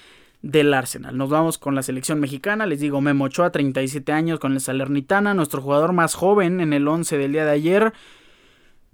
del 0.41 0.73
Arsenal. 0.73 1.17
Nos 1.17 1.31
vamos 1.31 1.59
con 1.59 1.75
la 1.75 1.83
selección 1.83 2.21
mexicana, 2.21 2.67
les 2.67 2.79
digo 2.79 3.01
Memo 3.01 3.25
Ochoa, 3.25 3.51
37 3.51 4.13
años 4.13 4.39
con 4.39 4.53
el 4.53 4.61
Salernitana, 4.61 5.35
nuestro 5.35 5.61
jugador 5.63 5.93
más 5.95 6.15
joven 6.15 6.61
en 6.61 6.73
el 6.73 6.87
11 6.87 7.19
del 7.19 7.33
día 7.33 7.45
de 7.45 7.51
ayer. 7.51 7.93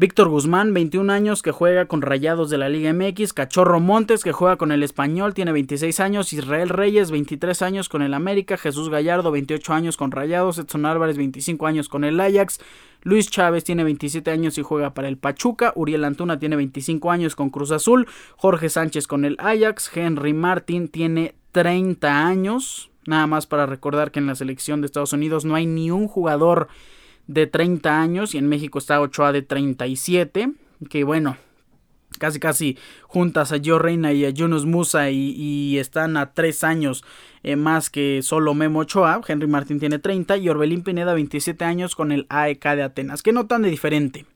Víctor 0.01 0.31
Guzmán, 0.31 0.73
21 0.73 1.13
años, 1.13 1.43
que 1.43 1.51
juega 1.51 1.85
con 1.85 2.01
Rayados 2.01 2.49
de 2.49 2.57
la 2.57 2.71
Liga 2.71 2.91
MX. 2.91 3.35
Cachorro 3.35 3.81
Montes, 3.81 4.25
que 4.25 4.33
juega 4.33 4.57
con 4.57 4.73
el 4.73 4.83
Español, 4.83 5.35
tiene 5.35 5.53
26 5.53 6.01
años. 6.01 6.33
Israel 6.33 6.71
Reyes, 6.71 7.11
23 7.11 7.61
años 7.61 7.91
con 7.91 8.01
el 8.01 8.15
América. 8.15 8.57
Jesús 8.57 8.89
Gallardo, 8.89 9.31
28 9.31 9.75
años 9.75 9.99
con 9.99 10.11
Rayados. 10.11 10.57
Edson 10.57 10.87
Álvarez, 10.87 11.19
25 11.19 11.67
años 11.67 11.91
con 11.91 12.05
el 12.05 12.19
Ajax. 12.19 12.61
Luis 13.03 13.29
Chávez 13.29 13.63
tiene 13.63 13.85
27 13.85 14.31
años 14.31 14.57
y 14.57 14.63
juega 14.63 14.95
para 14.95 15.07
el 15.07 15.19
Pachuca. 15.19 15.75
Uriel 15.77 16.07
Antuna 16.07 16.39
tiene 16.39 16.57
25 16.57 17.11
años 17.11 17.37
con 17.37 17.51
Cruz 17.51 17.71
Azul. 17.71 18.09
Jorge 18.37 18.71
Sánchez 18.71 19.07
con 19.07 19.27
el 19.27 19.37
Ajax. 19.39 19.95
Henry 19.95 20.33
Martin 20.33 20.89
tiene 20.89 21.35
30 21.53 22.27
años. 22.27 22.91
Nada 23.05 23.27
más 23.27 23.47
para 23.47 23.67
recordar 23.67 24.13
que 24.13 24.21
en 24.21 24.29
la 24.29 24.35
selección 24.35 24.81
de 24.81 24.87
Estados 24.87 25.13
Unidos 25.13 25.45
no 25.45 25.57
hay 25.57 25.67
ni 25.67 25.91
un 25.91 26.09
jugador 26.09 26.69
de 27.27 27.47
30 27.47 28.01
años 28.01 28.35
y 28.35 28.39
en 28.39 28.49
México 28.49 28.79
está 28.79 29.01
Ochoa 29.01 29.33
de 29.33 29.43
37. 29.43 30.53
Que 30.89 31.05
bueno, 31.05 31.37
casi 32.19 32.41
casi 32.41 32.79
juntas 33.03 33.53
a 33.53 33.59
Joe 33.63 33.79
Reina 33.79 34.13
y 34.13 34.25
a 34.25 34.31
Yunus 34.31 34.67
Musa 34.67 35.11
y, 35.11 35.79
están 35.79 36.17
a 36.17 36.33
3 36.33 36.65
años 36.65 37.05
eh, 37.43 37.57
más 37.57 37.91
que 37.91 38.23
solo 38.23 38.55
Memo 38.55 38.81
Ochoa. 38.81 39.21
Henry 39.27 39.47
Martín 39.47 39.81
tiene 39.81 39.99
30 39.99 40.37
y 40.39 40.49
Orbelín 40.49 40.83
Pineda 40.83 41.15
27 41.15 41.65
años 41.65 41.95
con 41.95 42.13
el 42.13 42.27
AEK 42.29 42.65
de 42.77 42.83
Atenas. 42.83 43.23
¿Qué 43.23 43.33
notan 43.33 43.63
de 43.63 43.71
diferente? 43.71 44.27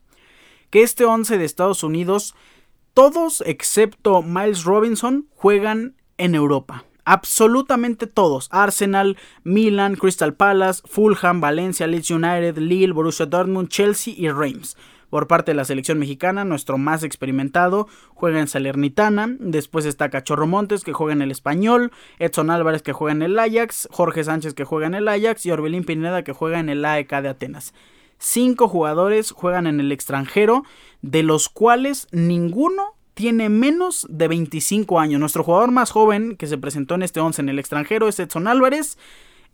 Que 0.69 0.81
este 0.83 1.05
11 1.05 1.37
de 1.37 1.45
Estados 1.45 1.83
Unidos, 1.83 2.35
todos 2.93 3.43
excepto 3.45 4.21
Miles 4.21 4.63
Robinson 4.63 5.27
juegan 5.35 5.95
en 6.17 6.35
Europa. 6.35 6.85
Absolutamente 7.05 8.07
todos. 8.07 8.49
Arsenal, 8.51 9.17
Milan, 9.43 9.95
Crystal 9.95 10.33
Palace, 10.33 10.81
Fulham, 10.85 11.39
Valencia, 11.39 11.87
Leeds 11.87 12.11
United, 12.11 12.57
Lille, 12.57 12.93
Borussia 12.93 13.27
Dortmund, 13.27 13.69
Chelsea 13.69 14.13
y 14.17 14.29
Reims. 14.29 14.75
Por 15.11 15.27
parte 15.27 15.51
de 15.51 15.55
la 15.55 15.65
selección 15.65 15.99
mexicana, 15.99 16.43
nuestro 16.43 16.77
más 16.77 17.03
experimentado 17.03 17.87
juega 18.15 18.39
en 18.39 18.47
Salernitana. 18.47 19.35
Después 19.39 19.85
está 19.85 20.09
Cachorro 20.09 20.47
Montes, 20.47 20.83
que 20.83 20.93
juega 20.93 21.13
en 21.13 21.21
el 21.21 21.31
Español. 21.31 21.91
Edson 22.17 22.49
Álvarez, 22.49 22.81
que 22.81 22.91
juega 22.91 23.13
en 23.13 23.21
el 23.21 23.37
Ajax. 23.37 23.87
Jorge 23.91 24.23
Sánchez, 24.23 24.55
que 24.55 24.65
juega 24.65 24.87
en 24.87 24.95
el 24.95 25.07
Ajax. 25.07 25.45
Y 25.45 25.51
Orbelín 25.51 25.83
Pineda, 25.83 26.23
que 26.23 26.33
juega 26.33 26.59
en 26.59 26.69
el 26.69 26.83
AEK 26.83 27.21
de 27.21 27.29
Atenas. 27.29 27.73
Cinco 28.17 28.67
jugadores 28.67 29.31
juegan 29.31 29.67
en 29.67 29.79
el 29.79 29.91
extranjero, 29.91 30.63
de 31.01 31.21
los 31.21 31.49
cuales 31.49 32.07
ninguno 32.11 32.94
tiene 33.15 33.49
menos 33.49 34.05
de 34.09 34.27
25 34.27 34.99
años. 34.99 35.19
Nuestro 35.19 35.43
jugador 35.43 35.71
más 35.71 35.89
joven 35.89 36.35
que 36.35 36.47
se 36.47 36.57
presentó 36.57 36.95
en 36.95 37.01
este 37.01 37.21
11 37.21 37.41
en 37.41 37.49
el 37.49 37.59
extranjero 37.59 38.07
es 38.07 38.19
Edson 38.19 38.47
Álvarez. 38.47 38.97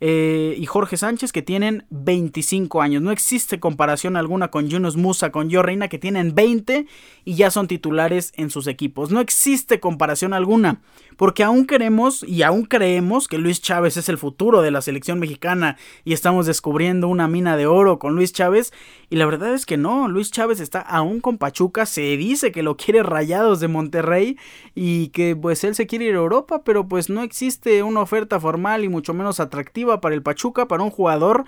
Eh, 0.04 0.56
y 0.58 0.66
Jorge 0.66 0.96
Sánchez 0.96 1.30
que 1.30 1.42
tienen 1.42 1.84
25 1.90 2.82
años. 2.82 3.02
No 3.02 3.12
existe 3.12 3.60
comparación 3.60 4.16
alguna 4.16 4.48
con 4.48 4.68
Yunus 4.68 4.96
Musa, 4.96 5.30
con 5.30 5.48
Yo 5.48 5.62
Reina 5.62 5.86
que 5.86 6.00
tienen 6.00 6.34
20 6.34 6.86
y 7.24 7.34
ya 7.36 7.52
son 7.52 7.68
titulares 7.68 8.32
en 8.34 8.50
sus 8.50 8.66
equipos. 8.66 9.12
No 9.12 9.20
existe 9.20 9.78
comparación 9.78 10.34
alguna 10.34 10.80
porque 11.16 11.44
aún 11.44 11.66
queremos 11.66 12.24
y 12.24 12.42
aún 12.42 12.64
creemos 12.64 13.28
que 13.28 13.38
Luis 13.38 13.62
Chávez 13.62 13.96
es 13.96 14.08
el 14.08 14.18
futuro 14.18 14.60
de 14.60 14.72
la 14.72 14.82
selección 14.82 15.20
mexicana 15.20 15.76
y 16.04 16.14
estamos 16.14 16.46
descubriendo 16.46 17.06
una 17.06 17.28
mina 17.28 17.56
de 17.56 17.66
oro 17.66 18.00
con 18.00 18.16
Luis 18.16 18.32
Chávez 18.32 18.72
y 19.08 19.16
la 19.16 19.26
verdad 19.26 19.54
es 19.54 19.66
que 19.66 19.76
no, 19.76 20.08
Luis 20.08 20.32
Chávez 20.32 20.58
está 20.58 20.80
aún 20.80 21.20
con 21.20 21.38
Pachuca, 21.38 21.86
se 21.86 22.16
dice 22.16 22.50
que 22.50 22.64
lo 22.64 22.76
quiere 22.76 23.04
Rayados 23.04 23.60
de 23.60 23.68
Monterrey 23.68 24.36
y 24.74 25.08
que 25.08 25.36
pues 25.36 25.62
él 25.62 25.76
se 25.76 25.86
quiere 25.86 26.06
ir 26.06 26.14
a 26.14 26.18
Europa, 26.18 26.62
pero 26.64 26.88
pues 26.88 27.08
no 27.08 27.22
existe 27.22 27.84
una 27.84 28.00
oferta 28.00 28.40
formal 28.40 28.82
y 28.82 28.88
mucho 28.88 29.14
menos 29.14 29.38
atractiva 29.38 29.91
para 30.00 30.14
el 30.14 30.22
Pachuca, 30.22 30.68
para 30.68 30.82
un 30.82 30.90
jugador 30.90 31.44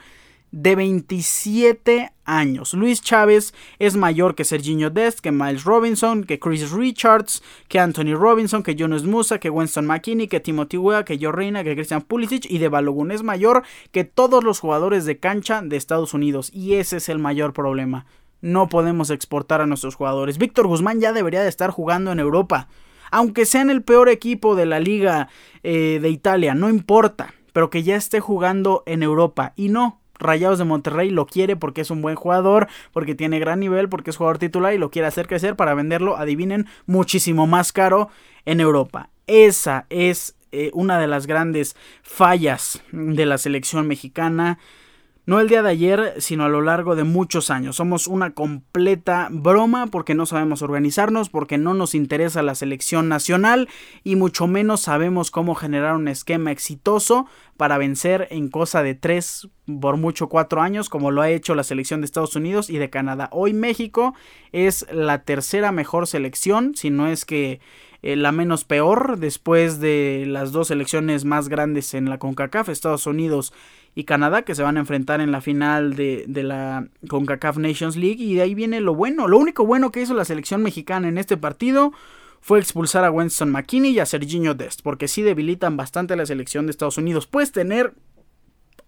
de 0.54 0.76
27 0.76 2.12
años. 2.24 2.74
Luis 2.74 3.02
Chávez 3.02 3.52
es 3.80 3.96
mayor 3.96 4.36
que 4.36 4.44
Serginho 4.44 4.88
Dest, 4.88 5.18
que 5.18 5.32
Miles 5.32 5.64
Robinson, 5.64 6.22
que 6.22 6.38
Chris 6.38 6.70
Richards, 6.70 7.42
que 7.66 7.80
Anthony 7.80 8.14
Robinson, 8.14 8.62
que 8.62 8.76
Jonas 8.76 9.02
Musa, 9.02 9.40
que 9.40 9.50
Winston 9.50 9.84
McKinney, 9.84 10.28
que 10.28 10.38
Timothy 10.38 10.76
Weah, 10.76 11.04
que 11.04 11.18
Joe 11.20 11.32
Reina, 11.32 11.64
que 11.64 11.74
Christian 11.74 12.02
Pulisic 12.02 12.46
y 12.48 12.58
de 12.58 12.68
Balogun 12.68 13.10
es 13.10 13.24
mayor 13.24 13.64
que 13.90 14.04
todos 14.04 14.44
los 14.44 14.60
jugadores 14.60 15.06
de 15.06 15.18
cancha 15.18 15.60
de 15.60 15.76
Estados 15.76 16.14
Unidos 16.14 16.52
y 16.54 16.74
ese 16.74 16.98
es 16.98 17.08
el 17.08 17.18
mayor 17.18 17.52
problema. 17.52 18.06
No 18.40 18.68
podemos 18.68 19.10
exportar 19.10 19.60
a 19.60 19.66
nuestros 19.66 19.96
jugadores. 19.96 20.38
Víctor 20.38 20.68
Guzmán 20.68 21.00
ya 21.00 21.12
debería 21.12 21.42
de 21.42 21.48
estar 21.48 21.70
jugando 21.70 22.12
en 22.12 22.20
Europa. 22.20 22.68
Aunque 23.10 23.44
sea 23.44 23.62
en 23.62 23.70
el 23.70 23.82
peor 23.82 24.08
equipo 24.08 24.54
de 24.54 24.66
la 24.66 24.78
liga 24.78 25.28
eh, 25.64 25.98
de 26.00 26.10
Italia, 26.10 26.54
no 26.54 26.68
importa. 26.68 27.34
Pero 27.54 27.70
que 27.70 27.82
ya 27.82 27.96
esté 27.96 28.20
jugando 28.20 28.82
en 28.84 29.02
Europa. 29.02 29.54
Y 29.56 29.70
no, 29.70 30.02
Rayados 30.18 30.58
de 30.58 30.64
Monterrey 30.64 31.08
lo 31.08 31.26
quiere 31.26 31.56
porque 31.56 31.80
es 31.80 31.90
un 31.90 32.02
buen 32.02 32.16
jugador, 32.16 32.68
porque 32.92 33.14
tiene 33.14 33.38
gran 33.38 33.60
nivel, 33.60 33.88
porque 33.88 34.10
es 34.10 34.16
jugador 34.16 34.38
titular 34.38 34.74
y 34.74 34.78
lo 34.78 34.90
quiere 34.90 35.08
hacer 35.08 35.26
crecer 35.26 35.56
para 35.56 35.74
venderlo, 35.74 36.18
adivinen, 36.18 36.66
muchísimo 36.86 37.46
más 37.46 37.72
caro 37.72 38.10
en 38.44 38.60
Europa. 38.60 39.08
Esa 39.26 39.86
es 39.88 40.36
eh, 40.52 40.70
una 40.74 40.98
de 40.98 41.06
las 41.06 41.26
grandes 41.26 41.76
fallas 42.02 42.82
de 42.92 43.26
la 43.26 43.38
selección 43.38 43.86
mexicana. 43.86 44.58
No 45.26 45.40
el 45.40 45.48
día 45.48 45.62
de 45.62 45.70
ayer, 45.70 46.14
sino 46.18 46.44
a 46.44 46.50
lo 46.50 46.60
largo 46.60 46.96
de 46.96 47.04
muchos 47.04 47.48
años. 47.50 47.76
Somos 47.76 48.08
una 48.08 48.34
completa 48.34 49.28
broma 49.30 49.86
porque 49.86 50.14
no 50.14 50.26
sabemos 50.26 50.60
organizarnos, 50.60 51.30
porque 51.30 51.56
no 51.56 51.72
nos 51.72 51.94
interesa 51.94 52.42
la 52.42 52.54
selección 52.54 53.08
nacional 53.08 53.70
y 54.02 54.16
mucho 54.16 54.46
menos 54.46 54.82
sabemos 54.82 55.30
cómo 55.30 55.54
generar 55.54 55.96
un 55.96 56.08
esquema 56.08 56.52
exitoso 56.52 57.26
para 57.56 57.78
vencer 57.78 58.28
en 58.32 58.48
cosa 58.48 58.82
de 58.82 58.94
tres, 58.94 59.48
por 59.80 59.96
mucho 59.96 60.28
cuatro 60.28 60.60
años, 60.60 60.90
como 60.90 61.10
lo 61.10 61.22
ha 61.22 61.30
hecho 61.30 61.54
la 61.54 61.64
selección 61.64 62.02
de 62.02 62.04
Estados 62.04 62.36
Unidos 62.36 62.68
y 62.68 62.76
de 62.76 62.90
Canadá. 62.90 63.30
Hoy 63.32 63.54
México 63.54 64.14
es 64.52 64.86
la 64.92 65.22
tercera 65.22 65.72
mejor 65.72 66.06
selección, 66.06 66.74
si 66.74 66.90
no 66.90 67.06
es 67.06 67.24
que 67.24 67.60
eh, 68.02 68.16
la 68.16 68.32
menos 68.32 68.64
peor, 68.64 69.18
después 69.18 69.80
de 69.80 70.24
las 70.26 70.52
dos 70.52 70.68
selecciones 70.68 71.24
más 71.24 71.48
grandes 71.48 71.94
en 71.94 72.10
la 72.10 72.18
CONCACAF, 72.18 72.68
Estados 72.68 73.06
Unidos 73.06 73.54
y 73.94 74.04
Canadá 74.04 74.42
que 74.42 74.54
se 74.54 74.62
van 74.62 74.76
a 74.76 74.80
enfrentar 74.80 75.20
en 75.20 75.30
la 75.30 75.40
final 75.40 75.94
de, 75.94 76.24
la 76.28 76.88
CONCACAF 77.08 77.58
Nations 77.58 77.96
League 77.96 78.22
y 78.22 78.34
de 78.34 78.42
ahí 78.42 78.54
viene 78.54 78.80
lo 78.80 78.94
bueno. 78.94 79.28
Lo 79.28 79.38
único 79.38 79.64
bueno 79.64 79.92
que 79.92 80.02
hizo 80.02 80.14
la 80.14 80.24
selección 80.24 80.62
mexicana 80.62 81.08
en 81.08 81.18
este 81.18 81.36
partido 81.36 81.92
fue 82.40 82.58
expulsar 82.58 83.04
a 83.04 83.10
Winston 83.10 83.50
McKinney 83.50 83.92
y 83.92 84.00
a 84.00 84.06
Serginho 84.06 84.54
Dest, 84.54 84.82
porque 84.82 85.08
sí 85.08 85.22
debilitan 85.22 85.76
bastante 85.76 86.14
a 86.14 86.16
la 86.16 86.26
selección 86.26 86.66
de 86.66 86.72
Estados 86.72 86.98
Unidos. 86.98 87.26
Puedes 87.26 87.52
tener 87.52 87.94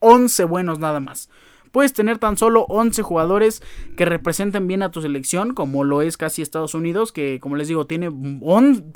11 0.01 0.45
buenos 0.45 0.79
nada 0.79 1.01
más. 1.01 1.31
Puedes 1.73 1.93
tener 1.93 2.19
tan 2.19 2.37
solo 2.37 2.65
11 2.69 3.03
jugadores 3.03 3.63
que 3.97 4.05
representen 4.05 4.67
bien 4.67 4.83
a 4.83 4.91
tu 4.91 5.03
selección, 5.03 5.55
como 5.55 5.85
lo 5.85 6.03
es 6.03 6.17
casi 6.17 6.43
Estados 6.43 6.75
Unidos, 6.75 7.13
que 7.13 7.39
como 7.41 7.57
les 7.57 7.69
digo, 7.69 7.87
tiene 7.87 8.11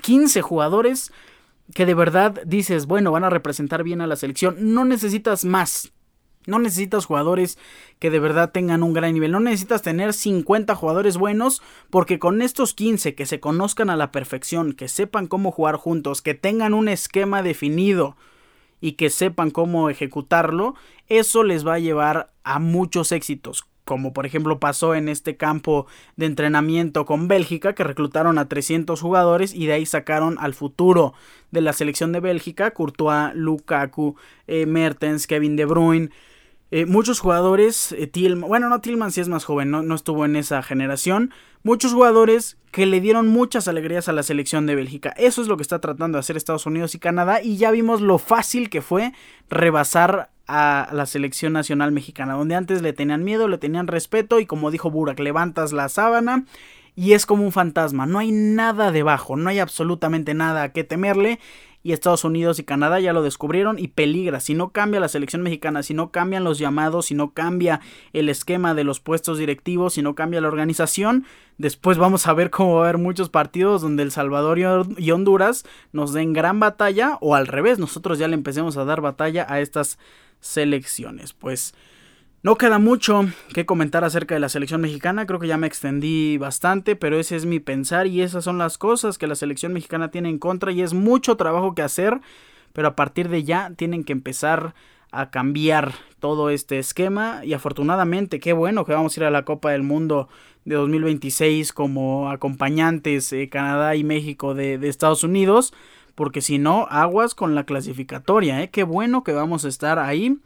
15 0.03 0.43
jugadores 0.43 1.13
que 1.75 1.87
de 1.87 1.95
verdad 1.95 2.41
dices, 2.47 2.87
bueno, 2.87 3.13
van 3.13 3.25
a 3.25 3.31
representar 3.31 3.85
bien 3.85 4.01
a 4.01 4.07
la 4.07 4.17
selección. 4.17 4.57
No 4.59 4.85
necesitas 4.85 5.45
más. 5.45 5.93
No 6.47 6.59
necesitas 6.59 7.05
jugadores 7.05 7.59
que 7.99 8.11
de 8.11 8.19
verdad 8.19 8.51
tengan 8.51 8.83
un 8.83 8.95
gran 8.95 9.13
nivel. 9.13 9.33
No 9.33 9.41
necesitas 9.41 9.83
tener 9.83 10.15
50 10.15 10.75
jugadores 10.75 11.17
buenos 11.17 11.63
porque 11.91 12.19
con 12.19 12.41
estos 12.41 12.73
15 12.75 13.15
que 13.15 13.27
se 13.27 13.41
conozcan 13.41 13.91
a 13.91 13.97
la 13.97 14.11
perfección, 14.11 14.73
que 14.73 14.89
sepan 14.89 15.27
cómo 15.27 15.53
jugar 15.53 15.77
juntos, 15.77 16.23
que 16.23 16.35
tengan 16.35 16.73
un 16.73 16.89
esquema 16.89 17.43
definido 17.43 18.17
y 18.81 18.93
que 18.93 19.11
sepan 19.11 19.51
cómo 19.51 19.91
ejecutarlo, 19.91 20.75
eso 21.09 21.43
les 21.45 21.67
va 21.67 21.75
a 21.75 21.79
llevar 21.79 22.33
a 22.43 22.59
muchos 22.59 23.13
éxitos 23.13 23.67
como 23.91 24.13
por 24.13 24.25
ejemplo 24.25 24.61
pasó 24.61 24.95
en 24.95 25.09
este 25.09 25.37
campo 25.37 25.89
de 26.15 26.27
entrenamiento 26.27 27.05
con 27.05 27.27
Bélgica, 27.27 27.75
que 27.75 27.83
reclutaron 27.83 28.39
a 28.39 28.49
300 28.49 29.01
jugadores 29.01 29.53
y 29.53 29.67
de 29.67 29.73
ahí 29.73 29.85
sacaron 29.85 30.37
al 30.39 30.55
futuro 30.55 31.13
de 31.51 31.61
la 31.61 31.73
selección 31.73 32.13
de 32.13 32.21
Bélgica, 32.21 32.71
Courtois, 32.71 33.35
Lukaku, 33.35 34.15
eh, 34.47 34.65
Mertens, 34.65 35.27
Kevin 35.27 35.57
De 35.57 35.65
Bruyne, 35.65 36.11
eh, 36.71 36.87
muchos 36.87 37.19
jugadores, 37.19 37.93
eh, 37.93 38.11
bueno, 38.37 38.69
no 38.69 38.81
Tillman 38.81 39.11
si 39.11 39.21
es 39.21 39.29
más 39.29 39.45
joven, 39.45 39.71
no, 39.71 39.83
no, 39.83 39.95
estuvo 39.95 40.25
en 40.25 40.37
esa 40.37 40.63
generación. 40.63 41.33
Muchos 41.65 41.93
jugadores 41.93 42.59
que 42.71 42.87
le 42.87 43.01
dieron 43.01 43.29
muchas 43.29 43.67
alegrías 43.67 44.09
a 44.09 44.13
la 44.13 44.23
selección 44.23 44.67
de 44.67 44.77
Bélgica. 44.77 45.11
Eso 45.17 45.43
es 45.43 45.49
lo 45.49 45.57
que 45.57 45.63
está 45.63 45.81
tratando 45.81 46.17
de 46.17 46.21
hacer 46.21 46.37
Estados 46.37 46.67
Unidos 46.67 46.95
y 46.95 47.01
Canadá. 47.01 47.43
Y 47.43 47.57
ya 47.57 47.71
vimos 47.73 48.01
lo 48.01 48.19
fácil 48.19 48.71
que 48.71 48.83
fue 48.83 49.13
rebasar 49.49 50.31
a 50.47 50.89
la 50.93 51.07
selección 51.07 51.53
nacional 51.53 51.91
mexicana. 51.91 52.35
Donde 52.35 52.55
antes 52.55 52.83
le 52.83 52.93
tenían 52.93 53.25
miedo, 53.25 53.49
le 53.49 53.59
tenían 53.59 53.89
respeto. 53.89 54.39
Y 54.39 54.47
como 54.47 54.71
dijo 54.71 54.91
Burak, 54.91 55.19
levantas 55.19 55.73
la 55.73 55.89
sábana 55.89 56.45
y 56.95 57.13
es 57.13 57.27
como 57.27 57.45
un 57.45 57.53
fantasma. 57.53 58.07
No 58.07 58.19
hay 58.19 58.31
nada 58.31 58.93
debajo, 58.93 59.37
no 59.37 59.49
hay 59.49 59.59
absolutamente 59.59 60.35
nada 60.35 60.73
que 60.73 60.85
temerle 60.85 61.41
y 61.83 61.93
Estados 61.93 62.25
Unidos 62.25 62.59
y 62.59 62.65
Canadá 62.65 63.01
ya 63.01 63.13
lo 63.13 63.23
descubrieron 63.23 63.79
y 63.79 63.89
peligra. 63.89 64.41
Si 64.41 64.55
no 64.55 64.71
cambia 64.71 65.01
la 65.01 65.09
selección 65.09 65.43
mexicana, 65.43 65.83
si 65.83 65.95
no 65.95 66.11
cambian 66.11 66.45
los 66.45 66.59
llamados, 66.59 67.07
si 67.07 67.15
no 67.15 67.33
cambia 67.33 67.81
el 68.13 68.29
esquema 68.29 68.75
de 68.75 68.85
los 68.85 69.01
puestos 69.01 69.39
directivos, 69.39 69.95
si 69.95 70.03
no 70.03 70.15
cambia 70.15 70.41
la 70.41 70.49
organización, 70.49 71.25
después 71.59 71.97
vamos 71.97 72.27
a 72.27 72.35
ver 72.35 72.51
cómo 72.51 72.75
va 72.75 72.81
a 72.81 72.89
haber 72.89 72.99
muchos 72.99 73.31
partidos 73.31 73.83
donde 73.83 74.03
El 74.03 74.11
Salvador 74.11 74.59
y 74.59 75.11
Honduras 75.11 75.65
nos 75.93 76.13
den 76.13 76.33
gran 76.33 76.61
batalla 76.61 77.17
o 77.21 77.35
al 77.35 77.47
revés, 77.47 77.79
nosotros 77.79 78.19
ya 78.19 78.29
le 78.29 78.35
empecemos 78.35 78.77
a 78.77 78.85
dar 78.85 79.01
batalla 79.01 79.47
a 79.49 79.61
estas 79.61 79.99
selecciones. 80.41 81.33
Pues 81.33 81.75
no 82.43 82.57
queda 82.57 82.79
mucho 82.79 83.27
que 83.53 83.67
comentar 83.67 84.03
acerca 84.05 84.35
de 84.35 84.41
la 84.41 84.49
selección 84.49 84.81
mexicana, 84.81 85.27
creo 85.27 85.39
que 85.39 85.47
ya 85.47 85.59
me 85.59 85.67
extendí 85.67 86.39
bastante, 86.39 86.97
pero 86.97 87.19
ese 87.19 87.37
es 87.37 87.45
mi 87.45 87.61
pensar 87.61 88.07
y 88.07 88.23
esas 88.23 88.45
son 88.45 88.57
las 88.57 88.79
cosas 88.79 89.19
que 89.19 89.27
la 89.27 89.35
selección 89.35 89.73
mexicana 89.73 90.11
tiene 90.11 90.31
en 90.31 90.39
contra 90.39 90.73
y 90.73 90.81
es 90.81 90.95
mucho 90.95 91.37
trabajo 91.37 91.75
que 91.75 91.83
hacer, 91.83 92.21
pero 92.73 92.89
a 92.89 92.97
partir 92.97 93.29
de 93.29 93.45
ya 93.45 93.73
tienen 93.77 94.05
que 94.05 94.13
empezar 94.13 94.75
a 95.13 95.31
cambiar 95.31 95.93
todo 96.19 96.51
este 96.51 96.79
esquema 96.79 97.41
y 97.45 97.53
afortunadamente 97.53 98.41
qué 98.41 98.53
bueno 98.53 98.85
que 98.85 98.93
vamos 98.93 99.17
a 99.17 99.21
ir 99.21 99.25
a 99.25 99.31
la 99.31 99.45
Copa 99.45 99.73
del 99.73 99.83
Mundo 99.83 100.29
de 100.65 100.77
2026 100.77 101.73
como 101.73 102.31
acompañantes 102.31 103.33
eh, 103.33 103.49
Canadá 103.51 103.97
y 103.97 104.05
México 104.05 104.55
de, 104.55 104.75
Estados 104.89 105.25
Unidos, 105.25 105.75
porque 106.15 106.41
si 106.41 106.59
no, 106.59 106.87
aguas 106.91 107.35
con 107.35 107.55
la 107.55 107.65
clasificatoria, 107.65 108.63
eh, 108.63 108.71
qué 108.71 108.83
bueno 108.83 109.25
que 109.25 109.33
vamos 109.33 109.65
a 109.65 109.69
estar 109.69 109.99
ahí 109.99 110.39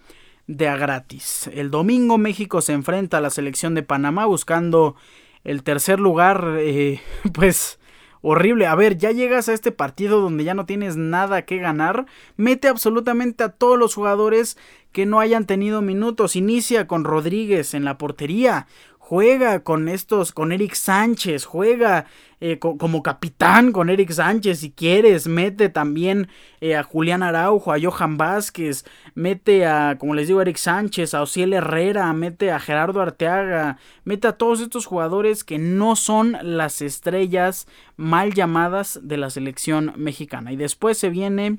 de 0.46 0.68
a 0.68 0.76
gratis. 0.76 1.50
El 1.52 1.70
domingo 1.70 2.18
México 2.18 2.60
se 2.60 2.72
enfrenta 2.72 3.18
a 3.18 3.20
la 3.20 3.30
selección 3.30 3.74
de 3.74 3.82
Panamá 3.82 4.26
buscando 4.26 4.96
el 5.42 5.62
tercer 5.62 6.00
lugar, 6.00 6.56
eh, 6.58 7.00
pues 7.32 7.78
horrible. 8.24 8.66
A 8.66 8.74
ver, 8.74 8.96
ya 8.96 9.10
llegas 9.10 9.48
a 9.48 9.52
este 9.52 9.70
partido 9.70 10.20
donde 10.20 10.44
ya 10.44 10.54
no 10.54 10.64
tienes 10.64 10.96
nada 10.96 11.42
que 11.42 11.58
ganar. 11.58 12.06
Mete 12.36 12.68
absolutamente 12.68 13.44
a 13.44 13.50
todos 13.50 13.78
los 13.78 13.94
jugadores 13.94 14.56
que 14.92 15.04
no 15.04 15.20
hayan 15.20 15.46
tenido 15.46 15.82
minutos. 15.82 16.34
Inicia 16.34 16.86
con 16.86 17.04
Rodríguez 17.04 17.74
en 17.74 17.84
la 17.84 17.98
portería. 17.98 18.66
Juega 19.06 19.60
con 19.60 19.90
estos, 19.90 20.32
con 20.32 20.50
Eric 20.50 20.72
Sánchez, 20.72 21.44
juega 21.44 22.06
eh, 22.40 22.58
como 22.58 23.02
capitán 23.02 23.70
con 23.70 23.90
Eric 23.90 24.10
Sánchez 24.10 24.60
si 24.60 24.70
quieres, 24.70 25.28
mete 25.28 25.68
también 25.68 26.28
eh, 26.62 26.74
a 26.74 26.82
Julián 26.82 27.22
Araujo, 27.22 27.74
a 27.74 27.76
Johan 27.78 28.16
Vázquez, 28.16 28.86
mete 29.14 29.66
a, 29.66 29.98
como 29.98 30.14
les 30.14 30.28
digo, 30.28 30.40
Eric 30.40 30.56
Sánchez, 30.56 31.12
a 31.12 31.20
Ociel 31.20 31.52
Herrera, 31.52 32.10
mete 32.14 32.50
a 32.50 32.58
Gerardo 32.58 33.02
Arteaga, 33.02 33.76
mete 34.04 34.26
a 34.26 34.38
todos 34.38 34.62
estos 34.62 34.86
jugadores 34.86 35.44
que 35.44 35.58
no 35.58 35.96
son 35.96 36.38
las 36.40 36.80
estrellas 36.80 37.68
mal 37.98 38.32
llamadas 38.32 39.00
de 39.02 39.18
la 39.18 39.28
selección 39.28 39.92
mexicana. 39.96 40.50
Y 40.50 40.56
después 40.56 40.96
se 40.96 41.10
viene 41.10 41.58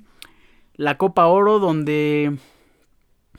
la 0.74 0.98
Copa 0.98 1.28
Oro 1.28 1.60
donde 1.60 2.40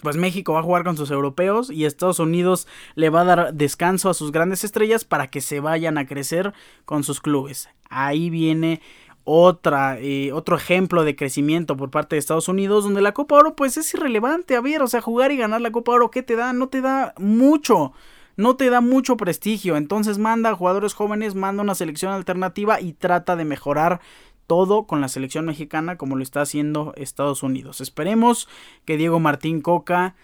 pues 0.07 0.16
México 0.16 0.53
va 0.53 0.61
a 0.61 0.63
jugar 0.63 0.85
con 0.85 0.96
sus 0.96 1.11
europeos 1.11 1.69
y 1.69 1.85
Estados 1.85 2.21
Unidos 2.21 2.69
le 2.94 3.11
va 3.11 3.23
a 3.23 3.25
dar 3.25 3.54
descanso 3.54 4.09
a 4.09 4.15
sus 4.15 4.31
grandes 4.31 4.63
estrellas 4.63 5.04
para 5.04 5.31
que 5.31 5.40
se 5.40 5.59
vayan 5.59 5.98
a 5.98 6.07
crecer 6.07 6.54
con 6.85 7.02
sus 7.02 7.21
clubes. 7.21 7.69
Ahí 7.90 8.31
viene 8.31 8.81
otra, 9.25 9.98
eh, 9.98 10.31
otro 10.33 10.54
ejemplo 10.54 11.02
de 11.02 11.17
crecimiento 11.17 11.77
por 11.77 11.90
parte 11.90 12.15
de 12.15 12.21
Estados 12.21 12.46
Unidos, 12.46 12.85
donde 12.85 13.00
la 13.00 13.15
Copa 13.15 13.35
Oro 13.35 13.57
pues 13.57 13.77
es 13.79 13.92
irrelevante. 13.94 14.54
A 14.54 14.61
ver, 14.61 14.81
o 14.81 14.87
sea, 14.87 15.00
jugar 15.00 15.33
y 15.33 15.38
ganar 15.38 15.61
la 15.61 15.73
Copa 15.73 15.90
Oro, 15.90 16.13
¿qué 16.13 16.23
te 16.23 16.37
da? 16.37 16.52
No 16.52 16.69
te 16.69 16.83
da 16.83 17.13
mucho. 17.19 17.92
No 18.37 18.54
te 18.54 18.71
da 18.71 18.81
mucho 18.81 19.17
prestigio. 19.17 19.77
Entonces 19.77 20.19
manda 20.19 20.50
a 20.50 20.54
jugadores 20.54 20.94
jóvenes, 20.94 21.35
manda 21.35 21.65
una 21.65 21.75
selección 21.75 22.13
alternativa 22.13 22.81
y 22.81 22.92
trata 22.92 23.35
de 23.35 23.44
mejorar 23.44 24.00
todo 24.47 24.87
con 24.87 25.01
la 25.01 25.09
selección 25.09 25.47
mexicana 25.47 25.97
como 25.97 26.17
lo 26.17 26.23
está 26.23 26.42
haciendo 26.42 26.92
Estados 26.97 27.42
Unidos. 27.42 27.81
Esperemos 27.81 28.49
que 28.85 28.97
Diego 28.97 29.21
Martín 29.21 29.61
Coca 29.61 30.15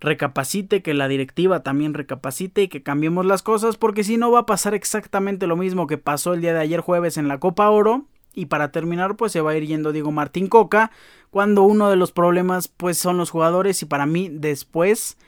recapacite, 0.00 0.82
que 0.82 0.94
la 0.94 1.08
directiva 1.08 1.62
también 1.62 1.94
recapacite 1.94 2.62
y 2.62 2.68
que 2.68 2.82
cambiemos 2.82 3.24
las 3.24 3.42
cosas 3.42 3.76
porque 3.76 4.04
si 4.04 4.16
no 4.16 4.30
va 4.30 4.40
a 4.40 4.46
pasar 4.46 4.74
exactamente 4.74 5.46
lo 5.46 5.56
mismo 5.56 5.86
que 5.86 5.98
pasó 5.98 6.34
el 6.34 6.40
día 6.40 6.52
de 6.52 6.60
ayer 6.60 6.80
jueves 6.80 7.16
en 7.16 7.28
la 7.28 7.38
Copa 7.38 7.70
Oro 7.70 8.06
y 8.34 8.46
para 8.46 8.72
terminar 8.72 9.16
pues 9.16 9.32
se 9.32 9.40
va 9.40 9.52
a 9.52 9.56
ir 9.56 9.66
yendo 9.66 9.92
Diego 9.92 10.10
Martín 10.10 10.48
Coca 10.48 10.90
cuando 11.30 11.62
uno 11.62 11.88
de 11.88 11.96
los 11.96 12.10
problemas 12.10 12.66
pues 12.68 12.98
son 12.98 13.16
los 13.16 13.30
jugadores 13.30 13.80
y 13.82 13.86
para 13.86 14.06
mí 14.06 14.28
después 14.28 15.18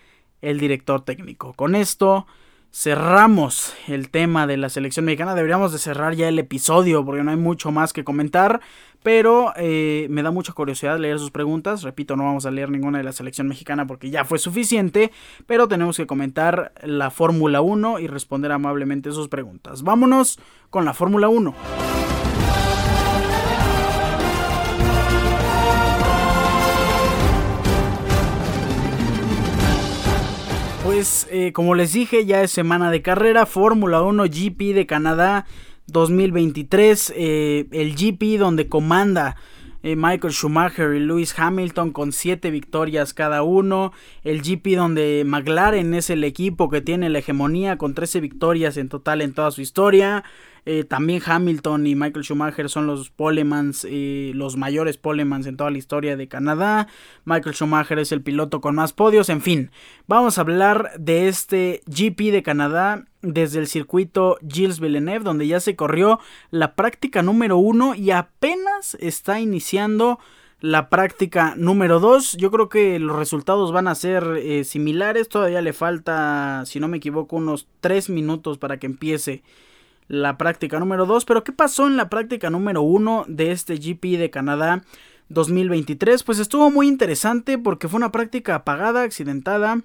el 0.43 0.59
director 0.59 1.03
técnico. 1.03 1.53
Con 1.55 1.75
esto 1.75 2.27
cerramos 2.75 3.73
el 3.87 4.11
tema 4.11 4.49
de 4.49 4.57
la 4.57 4.69
selección 4.69 5.05
mexicana. 5.05 5.37
Deberíamos 5.37 5.71
de 5.71 5.79
cerrar 5.79 6.17
ya 6.17 6.29
el 6.29 6.41
episodio 6.41 7.05
porque 7.05 7.23
no 7.23 7.31
hay 7.31 7.37
mucho 7.37 7.71
más 7.71 7.93
que 7.93 8.03
comentar. 8.03 8.61
Pero 9.05 9.53
eh, 9.57 10.07
me 10.11 10.23
da 10.23 10.31
mucha 10.31 10.55
curiosidad 10.55 10.99
leer 10.99 11.19
sus 11.19 11.31
preguntas. 11.31 11.83
Repito, 11.83 12.17
no 12.17 12.25
vamos 12.25 12.47
a 12.47 12.51
leer 12.51 12.71
ninguna 12.71 12.99
de 12.99 13.05
la 13.05 13.13
selección 13.13 13.47
mexicana 13.47 13.87
porque 13.87 14.11
ya 14.11 14.25
fue 14.25 14.39
suficiente. 14.39 15.13
Pero 15.47 15.69
tenemos 15.69 15.97
que 15.97 16.07
comentar 16.07 16.73
la 16.83 17.11
Fórmula 17.11 17.61
1 17.61 18.01
y 18.01 18.09
responder 18.09 18.51
amablemente 18.51 19.13
sus 19.13 19.29
preguntas. 19.29 19.83
Vámonos 19.83 20.41
con 20.71 20.85
la 20.85 20.95
Fórmula 20.95 21.29
1. 21.29 21.55
Pues 30.95 31.27
eh, 31.33 31.53
como 31.53 31.75
les 31.75 31.93
dije, 31.93 32.25
ya 32.25 32.43
es 32.43 32.53
semana 32.53 32.89
de 32.93 33.03
carrera, 33.03 33.47
Fórmula 33.47 34.03
1 34.03 34.27
GP 34.27 34.75
de 34.75 34.87
Canadá 34.87 35.45
2023, 35.89 37.13
eh, 37.17 37.67
el 37.73 37.97
GP 37.97 38.39
donde 38.39 38.69
comanda 38.69 39.35
eh, 39.83 39.97
Michael 39.97 40.33
Schumacher 40.33 40.95
y 40.95 41.01
Lewis 41.01 41.37
Hamilton 41.37 41.91
con 41.91 42.13
7 42.13 42.49
victorias 42.53 43.13
cada 43.13 43.43
uno, 43.43 43.93
el 44.23 44.41
GP 44.41 44.77
donde 44.77 45.25
McLaren 45.27 45.95
es 45.95 46.11
el 46.11 46.23
equipo 46.23 46.71
que 46.71 46.81
tiene 46.81 47.11
la 47.11 47.19
hegemonía 47.19 47.77
con 47.77 47.95
13 47.95 48.21
victorias 48.21 48.77
en 48.77 48.89
total 48.89 49.21
en 49.21 49.35
toda 49.35 49.51
su 49.51 49.63
historia, 49.63 50.23
eh, 50.67 50.85
también 50.85 51.21
Hamilton 51.25 51.87
y 51.87 51.95
Michael 51.95 52.25
Schumacher 52.25 52.71
son 52.71 52.87
los 52.87 53.11
polemans, 53.11 53.87
eh, 53.89 54.33
los 54.35 54.57
mayores 54.57 54.97
polemans 54.97 55.47
en 55.47 55.57
toda 55.57 55.71
la 55.71 55.79
historia 55.79 56.17
de 56.17 56.29
Canadá. 56.29 56.89
Michael 57.25 57.55
Schumacher 57.55 57.99
es 57.99 58.13
el 58.13 58.23
piloto 58.23 58.61
con 58.61 58.75
más 58.75 58.93
podios. 58.93 59.29
En 59.29 59.43
fin, 59.43 59.71
vamos 60.07 60.39
a 60.39 60.41
hablar 60.41 60.93
de 60.99 61.29
este 61.29 61.83
GP 61.87 62.33
de 62.33 62.43
Canadá 62.43 63.05
desde 63.21 63.59
el 63.59 63.67
circuito 63.67 64.39
Gilles 64.49 64.81
Villeneuve, 64.81 65.25
donde 65.25 65.47
ya 65.47 65.61
se 65.61 65.77
corrió 65.77 66.19
la 66.51 66.75
práctica 66.75 67.23
número 67.23 67.59
uno 67.59 67.95
y 67.95 68.11
apenas 68.11 68.97
está 69.01 69.41
iniciando 69.41 70.19
la 70.61 70.89
práctica 70.89 71.55
número 71.59 72.01
2. 72.01 72.39
Yo 72.39 72.51
creo 72.51 72.71
que 72.71 72.99
los 72.99 73.17
resultados 73.17 73.71
van 73.71 73.87
a 73.87 73.95
ser 73.95 74.25
eh, 74.39 74.65
similares. 74.65 75.29
Todavía 75.29 75.61
le 75.61 75.75
falta, 75.75 76.63
si 76.65 76.81
no 76.81 76.89
me 76.89 76.97
equivoco, 76.97 77.37
unos 77.37 77.69
3 77.81 78.09
minutos 78.09 78.57
para 78.57 78.79
que 78.79 78.87
empiece 78.87 79.43
la 80.09 80.39
práctica 80.39 80.79
número 80.79 81.07
2. 81.07 81.25
Pero 81.25 81.45
¿qué 81.45 81.53
pasó 81.53 81.87
en 81.87 81.97
la 81.97 82.09
práctica 82.09 82.51
número 82.51 82.83
1 82.83 83.27
de 83.29 83.53
este 83.53 83.77
GP 83.77 84.19
de 84.19 84.31
Canadá 84.31 84.83
2023? 85.29 86.23
Pues 86.23 86.39
estuvo 86.39 86.71
muy 86.71 86.89
interesante 86.89 87.59
porque 87.59 87.89
fue 87.89 87.99
una 87.99 88.13
práctica 88.13 88.55
apagada, 88.57 89.03
accidentada. 89.03 89.83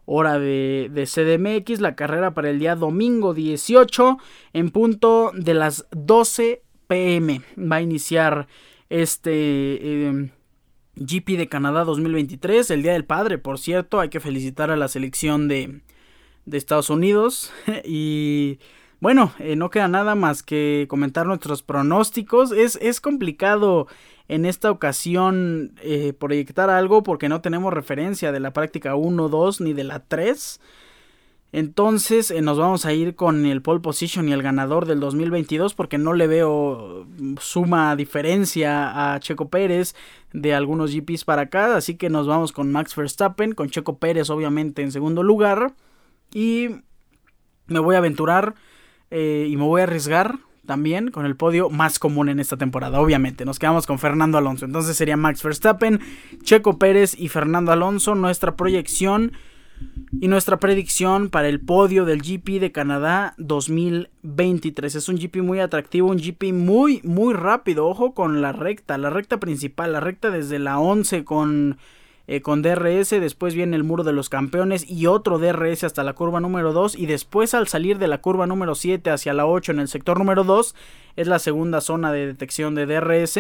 Hora 0.05 0.39
de, 0.39 0.91
CDMX, 1.07 1.81
la 1.81 1.95
carrera 1.95 2.35
para 2.35 2.51
el 2.51 2.59
día 2.59 2.77
domingo 2.77 3.33
18, 3.33 4.19
en 4.53 4.71
punto 4.71 5.33
de 5.35 5.55
las 5.55 5.87
12 5.93 6.61
pm. 6.87 7.41
Va 7.57 7.77
a 7.77 7.81
iniciar 7.81 8.47
este... 8.91 10.05
Em, 10.07 10.31
GP 11.01 11.39
de 11.39 11.49
Canadá 11.49 11.85
2023, 11.85 12.71
el 12.71 12.83
Día 12.83 12.93
del 12.93 13.07
Padre, 13.07 13.39
por 13.39 13.59
cierto, 13.59 14.01
hay 14.01 14.11
que 14.11 14.21
felicitar 14.21 14.71
a 14.71 14.77
la 14.77 14.87
selección 14.87 15.49
de, 15.49 15.81
de 16.45 16.59
Estados 16.59 16.91
Unidos 16.91 17.53
y 17.85 18.59
bueno, 19.01 19.33
eh, 19.39 19.57
no 19.57 19.71
queda 19.71 19.89
nada 19.89 20.15
más 20.15 20.43
que 20.43 20.85
comentar 20.91 21.27
nuestros 21.27 21.63
pronósticos. 21.63 22.53
Es, 22.53 22.79
es 22.83 23.01
complicado 23.01 23.87
en 24.29 24.45
esta 24.45 24.71
ocasión 24.71 25.73
eh, 25.83 26.13
proyectar 26.13 26.69
algo 26.69 27.03
porque 27.03 27.31
no 27.31 27.41
tenemos 27.41 27.73
referencia 27.73 28.31
de 28.31 28.41
la 28.41 28.53
práctica 28.53 28.95
1, 28.95 29.31
2 29.31 29.61
ni 29.63 29.73
de 29.73 29.85
la 29.85 30.01
3. 30.01 30.61
Entonces 31.53 32.31
eh, 32.31 32.43
nos 32.43 32.59
vamos 32.59 32.87
a 32.87 32.93
ir 32.93 33.17
con 33.17 33.45
el 33.45 33.61
pole 33.61 33.81
position 33.81 34.29
y 34.29 34.33
el 34.33 34.43
ganador 34.43 34.87
del 34.87 35.01
2022 35.01 35.75
porque 35.75 35.99
no 35.99 36.13
le 36.13 36.29
veo 36.29 37.07
suma 37.41 37.97
diferencia 37.97 39.15
a 39.15 39.19
Checo 39.19 39.49
Pérez 39.49 39.97
de 40.33 40.55
algunos 40.55 40.95
GPs 40.95 41.25
para 41.25 41.43
acá. 41.43 41.77
Así 41.77 41.97
que 41.97 42.09
nos 42.09 42.27
vamos 42.27 42.53
con 42.53 42.71
Max 42.71 42.95
Verstappen, 42.95 43.53
con 43.53 43.69
Checo 43.69 43.99
Pérez 43.99 44.31
obviamente 44.31 44.83
en 44.83 44.93
segundo 44.93 45.23
lugar. 45.23 45.75
Y 46.33 46.69
me 47.67 47.81
voy 47.81 47.97
a 47.97 47.99
aventurar 47.99 48.55
eh, 49.11 49.49
y 49.49 49.57
me 49.57 49.65
voy 49.65 49.81
a 49.81 49.85
arriesgar 49.85 50.39
también 50.67 51.11
con 51.11 51.27
el 51.27 51.35
podio 51.35 51.69
más 51.69 51.99
común 51.99 52.29
en 52.29 52.39
esta 52.39 52.57
temporada. 52.57 53.01
Obviamente, 53.01 53.45
nos 53.45 53.59
quedamos 53.59 53.89
con 53.89 53.99
Fernando 53.99 54.39
Alonso. 54.39 54.67
Entonces 54.67 54.97
sería 54.97 55.17
Max 55.17 55.43
Verstappen, 55.43 55.99
Checo 56.45 56.79
Pérez 56.79 57.19
y 57.19 57.27
Fernando 57.27 57.73
Alonso. 57.73 58.15
Nuestra 58.15 58.55
proyección 58.55 59.33
y 60.21 60.29
nuestra 60.29 60.59
predicción 60.59 61.31
para 61.31 61.49
el 61.49 61.61
podio 61.61 62.05
del 62.05 62.21
GP 62.21 62.61
de 62.61 62.73
Canadá 62.73 63.35
2023. 63.39 64.95
Es 64.97 65.09
un 65.09 65.17
GP 65.17 65.37
muy 65.37 65.61
atractivo, 65.61 66.09
un 66.09 66.19
GP 66.19 66.53
muy, 66.53 67.01
muy 67.05 67.33
rápido. 67.33 67.87
Ojo 67.87 68.13
con 68.13 68.43
la 68.43 68.53
recta, 68.53 68.99
la 68.99 69.11
recta 69.11 69.39
principal, 69.39 69.93
la 69.93 70.01
recta 70.01 70.31
desde 70.31 70.59
la 70.59 70.79
11 70.79 71.25
con, 71.25 71.79
eh, 72.27 72.43
con 72.43 72.61
DRS. 72.61 73.11
Después 73.11 73.55
viene 73.55 73.77
el 73.77 73.85
muro 73.85 74.03
de 74.03 74.13
los 74.13 74.29
campeones 74.29 74.91
y 74.91 75.07
otro 75.07 75.39
DRS 75.39 75.85
hasta 75.85 76.03
la 76.03 76.13
curva 76.13 76.41
número 76.41 76.73
2. 76.73 76.97
Y 76.97 77.07
después 77.07 77.55
al 77.55 77.69
salir 77.69 77.99
de 77.99 78.09
la 78.09 78.21
curva 78.21 78.47
número 78.47 78.75
7 78.75 79.11
hacia 79.11 79.33
la 79.33 79.47
8 79.47 79.73
en 79.73 79.81
el 79.81 79.89
sector 79.89 80.19
número 80.19 80.45
2 80.45 80.75
es 81.17 81.29
la 81.29 81.39
segunda 81.39 81.81
zona 81.81 82.13
de 82.13 82.27
detección 82.27 82.75
de 82.75 82.87
DRS. 82.87 83.39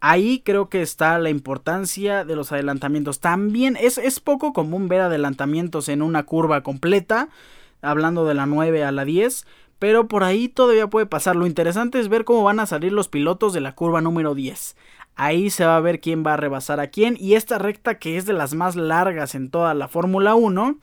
Ahí 0.00 0.42
creo 0.44 0.68
que 0.68 0.80
está 0.80 1.18
la 1.18 1.30
importancia 1.30 2.24
de 2.24 2.36
los 2.36 2.52
adelantamientos. 2.52 3.18
También 3.18 3.76
es, 3.80 3.98
es 3.98 4.20
poco 4.20 4.52
común 4.52 4.88
ver 4.88 5.00
adelantamientos 5.00 5.88
en 5.88 6.02
una 6.02 6.22
curva 6.22 6.62
completa, 6.62 7.28
hablando 7.82 8.24
de 8.24 8.34
la 8.34 8.46
9 8.46 8.84
a 8.84 8.92
la 8.92 9.04
10, 9.04 9.46
pero 9.78 10.06
por 10.06 10.22
ahí 10.22 10.48
todavía 10.48 10.86
puede 10.86 11.06
pasar. 11.06 11.34
Lo 11.34 11.46
interesante 11.46 11.98
es 11.98 12.08
ver 12.08 12.24
cómo 12.24 12.44
van 12.44 12.60
a 12.60 12.66
salir 12.66 12.92
los 12.92 13.08
pilotos 13.08 13.52
de 13.52 13.60
la 13.60 13.74
curva 13.74 14.00
número 14.00 14.34
10. 14.34 14.76
Ahí 15.16 15.50
se 15.50 15.64
va 15.64 15.76
a 15.76 15.80
ver 15.80 16.00
quién 16.00 16.24
va 16.24 16.34
a 16.34 16.36
rebasar 16.36 16.78
a 16.78 16.88
quién. 16.88 17.16
Y 17.18 17.34
esta 17.34 17.58
recta 17.58 17.98
que 17.98 18.16
es 18.16 18.24
de 18.24 18.34
las 18.34 18.54
más 18.54 18.76
largas 18.76 19.34
en 19.34 19.50
toda 19.50 19.74
la 19.74 19.88
Fórmula 19.88 20.36
1, 20.36 20.78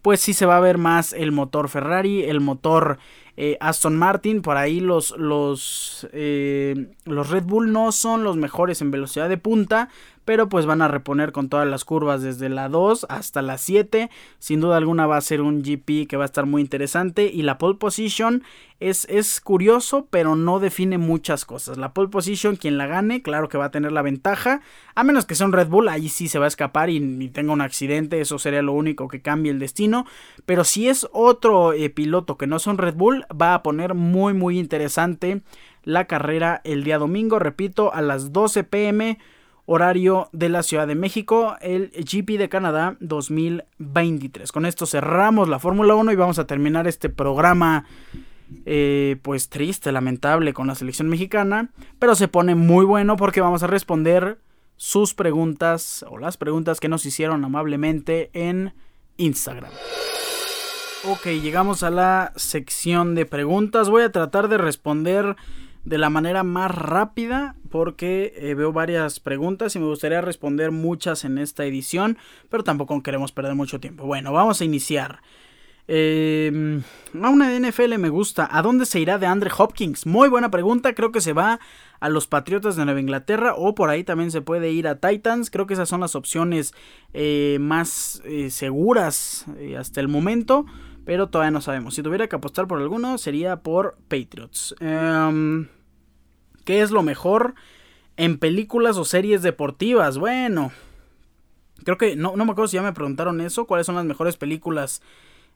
pues 0.00 0.20
sí 0.20 0.32
se 0.32 0.46
va 0.46 0.56
a 0.56 0.60
ver 0.60 0.78
más 0.78 1.12
el 1.12 1.32
motor 1.32 1.68
Ferrari, 1.68 2.24
el 2.24 2.40
motor 2.40 2.98
eh, 3.36 3.56
Aston 3.60 3.96
Martin, 3.96 4.42
por 4.42 4.56
ahí 4.56 4.80
los, 4.80 5.16
los, 5.16 6.06
eh, 6.12 6.88
los 7.04 7.30
Red 7.30 7.44
Bull 7.44 7.72
no 7.72 7.90
son 7.92 8.22
los 8.22 8.36
mejores 8.36 8.80
en 8.80 8.90
velocidad 8.90 9.28
de 9.28 9.38
punta, 9.38 9.88
pero 10.24 10.48
pues 10.48 10.66
van 10.66 10.82
a 10.82 10.88
reponer 10.88 11.32
con 11.32 11.48
todas 11.48 11.66
las 11.66 11.84
curvas 11.84 12.22
desde 12.22 12.48
la 12.48 12.68
2 12.68 13.06
hasta 13.08 13.42
la 13.42 13.58
7. 13.58 14.10
Sin 14.38 14.60
duda 14.60 14.76
alguna 14.76 15.06
va 15.06 15.16
a 15.16 15.20
ser 15.20 15.40
un 15.40 15.62
GP 15.62 16.08
que 16.08 16.16
va 16.16 16.24
a 16.24 16.26
estar 16.26 16.46
muy 16.46 16.62
interesante 16.62 17.30
y 17.32 17.42
la 17.42 17.58
pole 17.58 17.78
position 17.78 18.42
es, 18.80 19.06
es 19.08 19.40
curioso, 19.40 20.08
pero 20.10 20.36
no 20.36 20.60
define 20.60 20.98
muchas 20.98 21.44
cosas. 21.44 21.78
La 21.78 21.94
pole 21.94 22.08
position, 22.08 22.56
quien 22.56 22.76
la 22.76 22.86
gane, 22.86 23.22
claro 23.22 23.48
que 23.48 23.58
va 23.58 23.66
a 23.66 23.70
tener 23.70 23.92
la 23.92 24.02
ventaja, 24.02 24.60
a 24.94 25.04
menos 25.04 25.26
que 25.26 25.34
sea 25.34 25.46
un 25.46 25.52
Red 25.52 25.68
Bull, 25.68 25.88
ahí 25.88 26.08
sí 26.08 26.28
se 26.28 26.38
va 26.38 26.46
a 26.46 26.48
escapar 26.48 26.90
y, 26.90 27.28
tenga 27.28 27.52
un 27.52 27.60
accidente, 27.60 28.20
eso 28.20 28.38
sería 28.38 28.62
lo 28.62 28.72
único 28.72 29.08
que 29.08 29.22
cambie 29.22 29.52
el 29.52 29.58
destino. 29.58 30.06
Pero 30.46 30.64
si 30.64 30.88
es 30.88 31.08
otro 31.12 31.72
eh, 31.72 31.90
piloto 31.90 32.36
que 32.36 32.46
no 32.46 32.56
es 32.56 32.66
un 32.66 32.78
Red 32.78 32.94
Bull, 32.94 33.24
va 33.30 33.54
a 33.54 33.62
poner 33.62 33.94
muy 33.94 34.34
muy 34.34 34.58
interesante 34.58 35.42
la 35.84 36.06
carrera 36.06 36.60
el 36.64 36.84
día 36.84 36.98
domingo, 36.98 37.38
repito, 37.38 37.92
a 37.92 38.02
las 38.02 38.32
12 38.32 38.64
pm 38.64 39.18
horario 39.66 40.28
de 40.32 40.48
la 40.48 40.62
Ciudad 40.62 40.86
de 40.86 40.94
México, 40.94 41.56
el 41.60 41.90
GP 41.90 42.38
de 42.38 42.48
Canadá 42.48 42.96
2023. 43.00 44.52
Con 44.52 44.66
esto 44.66 44.86
cerramos 44.86 45.48
la 45.48 45.58
Fórmula 45.58 45.94
1 45.94 46.12
y 46.12 46.16
vamos 46.16 46.38
a 46.38 46.46
terminar 46.46 46.86
este 46.86 47.08
programa 47.08 47.86
eh, 48.66 49.16
pues 49.22 49.48
triste, 49.48 49.90
lamentable 49.90 50.52
con 50.52 50.66
la 50.66 50.74
selección 50.74 51.08
mexicana, 51.08 51.70
pero 51.98 52.14
se 52.14 52.28
pone 52.28 52.54
muy 52.54 52.84
bueno 52.84 53.16
porque 53.16 53.40
vamos 53.40 53.62
a 53.62 53.66
responder 53.66 54.38
sus 54.76 55.14
preguntas 55.14 56.04
o 56.08 56.18
las 56.18 56.36
preguntas 56.36 56.80
que 56.80 56.88
nos 56.88 57.06
hicieron 57.06 57.44
amablemente 57.44 58.30
en 58.32 58.74
Instagram. 59.16 59.70
Ok, 61.06 61.26
llegamos 61.26 61.82
a 61.82 61.90
la 61.90 62.32
sección 62.36 63.14
de 63.14 63.26
preguntas. 63.26 63.90
Voy 63.90 64.02
a 64.02 64.12
tratar 64.12 64.48
de 64.48 64.56
responder 64.56 65.36
de 65.84 65.98
la 65.98 66.10
manera 66.10 66.42
más 66.42 66.70
rápida 66.70 67.56
porque 67.70 68.32
eh, 68.36 68.54
veo 68.54 68.72
varias 68.72 69.20
preguntas 69.20 69.74
y 69.76 69.78
me 69.78 69.86
gustaría 69.86 70.20
responder 70.20 70.70
muchas 70.70 71.24
en 71.24 71.38
esta 71.38 71.64
edición, 71.64 72.18
pero 72.48 72.64
tampoco 72.64 73.02
queremos 73.02 73.32
perder 73.32 73.54
mucho 73.54 73.80
tiempo. 73.80 74.06
Bueno, 74.06 74.32
vamos 74.32 74.60
a 74.60 74.64
iniciar. 74.64 75.20
Eh, 75.86 76.80
a 77.20 77.28
una 77.28 77.50
de 77.50 77.60
NFL 77.60 77.98
me 77.98 78.08
gusta. 78.08 78.48
¿A 78.50 78.62
dónde 78.62 78.86
se 78.86 79.00
irá 79.00 79.18
de 79.18 79.26
Andre 79.26 79.50
Hopkins? 79.56 80.06
Muy 80.06 80.28
buena 80.28 80.50
pregunta. 80.50 80.94
Creo 80.94 81.12
que 81.12 81.20
se 81.20 81.32
va 81.32 81.60
a 82.00 82.08
los 82.08 82.26
Patriotas 82.26 82.76
de 82.76 82.84
Nueva 82.84 83.00
Inglaterra 83.00 83.54
o 83.54 83.74
por 83.74 83.90
ahí 83.90 84.04
también 84.04 84.30
se 84.30 84.40
puede 84.40 84.72
ir 84.72 84.88
a 84.88 84.98
Titans. 84.98 85.50
Creo 85.50 85.66
que 85.66 85.74
esas 85.74 85.88
son 85.88 86.00
las 86.00 86.14
opciones 86.14 86.74
eh, 87.12 87.58
más 87.60 88.22
eh, 88.24 88.50
seguras 88.50 89.46
hasta 89.78 90.00
el 90.00 90.08
momento. 90.08 90.64
Pero 91.04 91.28
todavía 91.28 91.50
no 91.50 91.60
sabemos. 91.60 91.94
Si 91.94 92.02
tuviera 92.02 92.28
que 92.28 92.36
apostar 92.36 92.66
por 92.66 92.80
alguno, 92.80 93.18
sería 93.18 93.56
por 93.56 93.96
Patriots. 94.08 94.74
Em, 94.80 95.68
¿Qué 96.64 96.80
es 96.80 96.90
lo 96.90 97.02
mejor 97.02 97.54
en 98.16 98.38
películas 98.38 98.96
o 98.96 99.04
series 99.04 99.42
deportivas? 99.42 100.16
Bueno, 100.16 100.72
creo 101.84 101.98
que 101.98 102.16
no, 102.16 102.36
no 102.36 102.44
me 102.44 102.52
acuerdo 102.52 102.68
si 102.68 102.76
ya 102.76 102.82
me 102.82 102.92
preguntaron 102.92 103.40
eso. 103.40 103.66
¿Cuáles 103.66 103.86
son 103.86 103.96
las 103.96 104.06
mejores 104.06 104.36
películas 104.36 105.02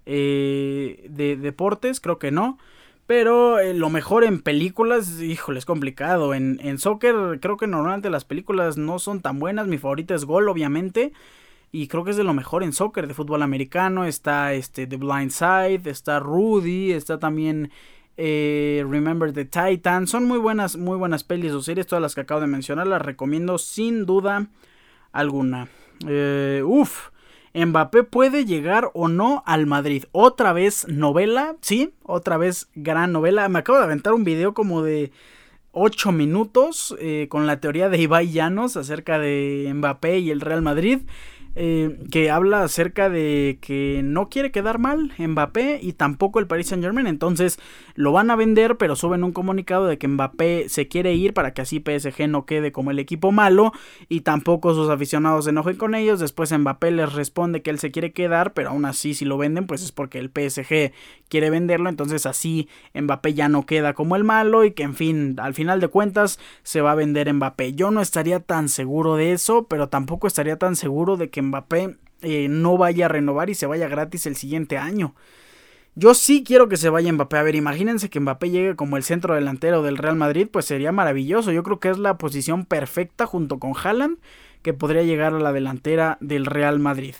eh, 0.04 1.06
de 1.08 1.36
deportes? 1.36 2.00
Creo 2.00 2.18
que 2.18 2.30
no. 2.30 2.58
Pero 3.06 3.58
eh, 3.58 3.72
lo 3.72 3.88
mejor 3.88 4.24
en 4.24 4.42
películas, 4.42 5.22
híjole, 5.22 5.58
es 5.58 5.64
complicado. 5.64 6.34
En, 6.34 6.60
en 6.62 6.76
soccer 6.76 7.38
creo 7.40 7.56
que 7.56 7.66
normalmente 7.66 8.10
las 8.10 8.26
películas 8.26 8.76
no 8.76 8.98
son 8.98 9.22
tan 9.22 9.38
buenas. 9.38 9.66
Mi 9.66 9.78
favorita 9.78 10.14
es 10.14 10.26
Gol, 10.26 10.50
obviamente. 10.50 11.14
Y 11.70 11.88
creo 11.88 12.04
que 12.04 12.12
es 12.12 12.16
de 12.16 12.24
lo 12.24 12.34
mejor 12.34 12.62
en 12.62 12.72
soccer, 12.72 13.06
de 13.06 13.14
fútbol 13.14 13.42
americano. 13.42 14.04
Está 14.04 14.54
este 14.54 14.86
The 14.86 14.96
Blind 14.96 15.30
Side, 15.30 15.82
está 15.84 16.18
Rudy, 16.18 16.92
está 16.92 17.18
también 17.18 17.70
eh, 18.16 18.84
Remember 18.88 19.32
the 19.32 19.44
Titan. 19.44 20.06
Son 20.06 20.24
muy 20.24 20.38
buenas, 20.38 20.76
muy 20.76 20.96
buenas 20.96 21.24
pelis 21.24 21.52
o 21.52 21.62
series. 21.62 21.86
Todas 21.86 22.02
las 22.02 22.14
que 22.14 22.22
acabo 22.22 22.40
de 22.40 22.46
mencionar 22.46 22.86
las 22.86 23.02
recomiendo 23.02 23.58
sin 23.58 24.06
duda 24.06 24.48
alguna. 25.12 25.68
Eh, 26.06 26.62
uf. 26.64 27.10
Mbappé 27.54 28.04
puede 28.04 28.44
llegar 28.44 28.90
o 28.94 29.08
no 29.08 29.42
al 29.46 29.66
Madrid. 29.66 30.04
Otra 30.12 30.52
vez 30.52 30.86
novela, 30.88 31.56
sí, 31.60 31.94
otra 32.02 32.36
vez 32.36 32.68
gran 32.74 33.10
novela. 33.10 33.48
Me 33.48 33.60
acabo 33.60 33.78
de 33.78 33.84
aventar 33.84 34.12
un 34.12 34.22
video 34.22 34.54
como 34.54 34.82
de 34.82 35.12
8 35.72 36.12
minutos 36.12 36.94
eh, 37.00 37.26
con 37.28 37.46
la 37.46 37.60
teoría 37.60 37.88
de 37.88 37.98
Ibai 37.98 38.30
Llanos 38.30 38.76
acerca 38.76 39.18
de 39.18 39.70
Mbappé 39.74 40.18
y 40.18 40.30
el 40.30 40.40
Real 40.40 40.62
Madrid. 40.62 41.00
Eh, 41.60 41.98
que 42.12 42.30
habla 42.30 42.62
acerca 42.62 43.10
de 43.10 43.58
que 43.60 44.02
no 44.04 44.28
quiere 44.28 44.52
quedar 44.52 44.78
mal 44.78 45.12
Mbappé 45.18 45.80
y 45.82 45.92
tampoco 45.92 46.38
el 46.38 46.46
Paris 46.46 46.68
Saint 46.68 46.84
Germain. 46.84 47.08
Entonces 47.08 47.58
lo 47.96 48.12
van 48.12 48.30
a 48.30 48.36
vender, 48.36 48.76
pero 48.76 48.94
suben 48.94 49.24
un 49.24 49.32
comunicado 49.32 49.86
de 49.86 49.98
que 49.98 50.06
Mbappé 50.06 50.68
se 50.68 50.86
quiere 50.86 51.14
ir 51.14 51.34
para 51.34 51.54
que 51.54 51.62
así 51.62 51.82
PSG 51.84 52.28
no 52.28 52.46
quede 52.46 52.70
como 52.70 52.92
el 52.92 53.00
equipo 53.00 53.32
malo 53.32 53.72
y 54.08 54.20
tampoco 54.20 54.72
sus 54.72 54.88
aficionados 54.88 55.46
se 55.46 55.50
enojen 55.50 55.74
con 55.74 55.96
ellos. 55.96 56.20
Después 56.20 56.56
Mbappé 56.56 56.92
les 56.92 57.12
responde 57.12 57.60
que 57.60 57.70
él 57.70 57.80
se 57.80 57.90
quiere 57.90 58.12
quedar, 58.12 58.52
pero 58.52 58.68
aún 58.68 58.84
así 58.84 59.14
si 59.14 59.24
lo 59.24 59.36
venden, 59.36 59.66
pues 59.66 59.82
es 59.82 59.90
porque 59.90 60.20
el 60.20 60.30
PSG 60.30 60.92
quiere 61.28 61.50
venderlo. 61.50 61.88
Entonces 61.88 62.24
así 62.24 62.68
Mbappé 62.94 63.34
ya 63.34 63.48
no 63.48 63.66
queda 63.66 63.94
como 63.94 64.14
el 64.14 64.22
malo 64.22 64.62
y 64.62 64.70
que 64.70 64.84
en 64.84 64.94
fin, 64.94 65.34
al 65.40 65.54
final 65.54 65.80
de 65.80 65.88
cuentas 65.88 66.38
se 66.62 66.82
va 66.82 66.92
a 66.92 66.94
vender 66.94 67.34
Mbappé. 67.34 67.72
Yo 67.72 67.90
no 67.90 68.00
estaría 68.00 68.38
tan 68.38 68.68
seguro 68.68 69.16
de 69.16 69.32
eso, 69.32 69.66
pero 69.66 69.88
tampoco 69.88 70.28
estaría 70.28 70.56
tan 70.56 70.76
seguro 70.76 71.16
de 71.16 71.30
que 71.30 71.47
Mbappé 71.48 71.96
eh, 72.22 72.48
no 72.48 72.78
vaya 72.78 73.06
a 73.06 73.08
renovar 73.08 73.50
y 73.50 73.54
se 73.54 73.66
vaya 73.66 73.88
gratis 73.88 74.26
el 74.26 74.36
siguiente 74.36 74.78
año. 74.78 75.14
Yo 75.94 76.14
sí 76.14 76.44
quiero 76.44 76.68
que 76.68 76.76
se 76.76 76.90
vaya 76.90 77.12
Mbappé. 77.12 77.38
A 77.38 77.42
ver, 77.42 77.56
imagínense 77.56 78.08
que 78.08 78.20
Mbappé 78.20 78.50
llegue 78.50 78.76
como 78.76 78.96
el 78.96 79.02
centro 79.02 79.34
delantero 79.34 79.82
del 79.82 79.96
Real 79.96 80.16
Madrid, 80.16 80.46
pues 80.50 80.64
sería 80.64 80.92
maravilloso. 80.92 81.50
Yo 81.50 81.62
creo 81.64 81.80
que 81.80 81.90
es 81.90 81.98
la 81.98 82.18
posición 82.18 82.64
perfecta 82.64 83.26
junto 83.26 83.58
con 83.58 83.72
Haaland 83.76 84.18
que 84.62 84.72
podría 84.72 85.02
llegar 85.02 85.34
a 85.34 85.40
la 85.40 85.52
delantera 85.52 86.18
del 86.20 86.46
Real 86.46 86.78
Madrid 86.78 87.14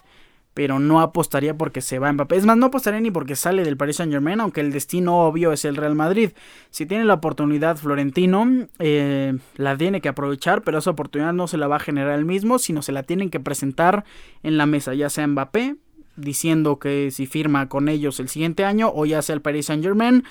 pero 0.59 0.80
no 0.80 1.00
apostaría 1.00 1.56
porque 1.56 1.80
se 1.80 2.00
va 2.00 2.12
Mbappé. 2.12 2.34
Es 2.34 2.44
más, 2.44 2.56
no 2.56 2.66
apostaría 2.66 2.98
ni 2.98 3.12
porque 3.12 3.36
sale 3.36 3.62
del 3.62 3.76
Paris 3.76 3.94
Saint 3.94 4.12
Germain, 4.12 4.40
aunque 4.40 4.61
el 4.61 4.72
destino 4.72 5.20
obvio 5.20 5.52
es 5.52 5.64
el 5.64 5.76
Real 5.76 5.94
Madrid. 5.94 6.30
Si 6.70 6.84
tiene 6.84 7.04
la 7.04 7.14
oportunidad 7.14 7.76
Florentino, 7.76 8.44
eh, 8.80 9.38
la 9.54 9.76
tiene 9.76 10.00
que 10.00 10.09
aprovechar, 10.09 10.62
pero 10.62 10.78
esa 10.78 10.90
oportunidad 10.90 11.32
no 11.32 11.46
se 11.46 11.59
la 11.59 11.68
va 11.68 11.76
a 11.76 11.78
generar 11.78 12.18
él 12.18 12.24
mismo, 12.24 12.59
sino 12.59 12.82
se 12.82 12.90
la 12.90 13.04
tienen 13.04 13.30
que 13.30 13.38
presentar 13.38 14.04
en 14.42 14.59
la 14.59 14.66
mesa, 14.66 14.94
ya 14.94 15.09
sea 15.11 15.28
Mbappé, 15.28 15.76
diciendo 16.16 16.80
que 16.80 17.12
si 17.12 17.26
firma 17.26 17.68
con 17.68 17.88
ellos 17.88 18.18
el 18.18 18.28
siguiente 18.28 18.64
año, 18.64 18.90
o 18.92 19.06
ya 19.06 19.22
sea 19.22 19.36
el 19.36 19.42
Paris 19.42 19.66
Saint 19.66 19.84
Germain. 19.84 20.24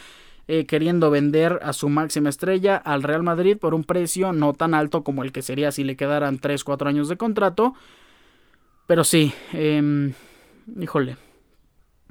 Eh, 0.50 0.66
queriendo 0.66 1.10
vender 1.12 1.60
a 1.62 1.74
su 1.74 1.90
máxima 1.90 2.30
estrella 2.30 2.78
al 2.78 3.04
Real 3.04 3.22
Madrid 3.22 3.58
por 3.58 3.74
un 3.74 3.84
precio 3.84 4.32
no 4.32 4.54
tan 4.54 4.74
alto 4.74 5.04
como 5.04 5.26
el 5.26 5.34
que 5.34 5.42
sería 5.42 5.74
si 5.74 5.84
le 5.84 5.98
quedaran 5.98 6.40
3-4 6.40 6.88
años 6.88 7.10
de 7.10 7.18
contrato, 7.18 7.74
pero 8.88 9.04
sí, 9.04 9.34
eh, 9.54 10.14
híjole. 10.80 11.18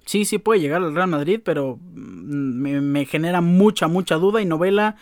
Sí, 0.07 0.25
sí 0.25 0.39
puede 0.39 0.61
llegar 0.61 0.83
al 0.83 0.95
Real 0.95 1.09
Madrid, 1.09 1.41
pero 1.45 1.79
mm, 1.83 2.81
me, 2.81 3.05
genera 3.07 3.41
mucha, 3.41 3.89
mucha 3.89 4.15
duda 4.17 4.41
y 4.41 4.47
novela. 4.47 4.97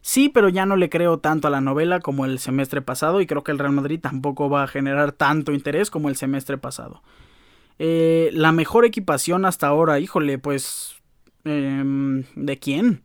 Sí, 0.00 0.28
pero 0.28 0.48
ya 0.48 0.66
no 0.66 0.76
le 0.76 0.90
creo 0.90 1.18
tanto 1.18 1.48
a 1.48 1.50
la 1.50 1.60
novela 1.60 2.00
como 2.00 2.24
el 2.24 2.38
semestre 2.40 2.82
pasado 2.82 3.20
y 3.20 3.26
creo 3.26 3.44
que 3.44 3.52
el 3.52 3.58
Real 3.58 3.72
Madrid 3.72 4.00
tampoco 4.00 4.50
va 4.50 4.64
a 4.64 4.68
generar 4.68 5.12
tanto 5.12 5.52
interés 5.52 5.90
como 5.90 6.08
el 6.08 6.16
semestre 6.16 6.58
pasado. 6.58 7.02
Eh, 7.78 8.30
la 8.32 8.50
mejor 8.50 8.84
equipación 8.84 9.44
hasta 9.44 9.68
ahora, 9.68 10.00
híjole, 10.00 10.38
pues... 10.38 10.96
Em, 11.44 12.24
¿De 12.34 12.58
quién? 12.58 13.02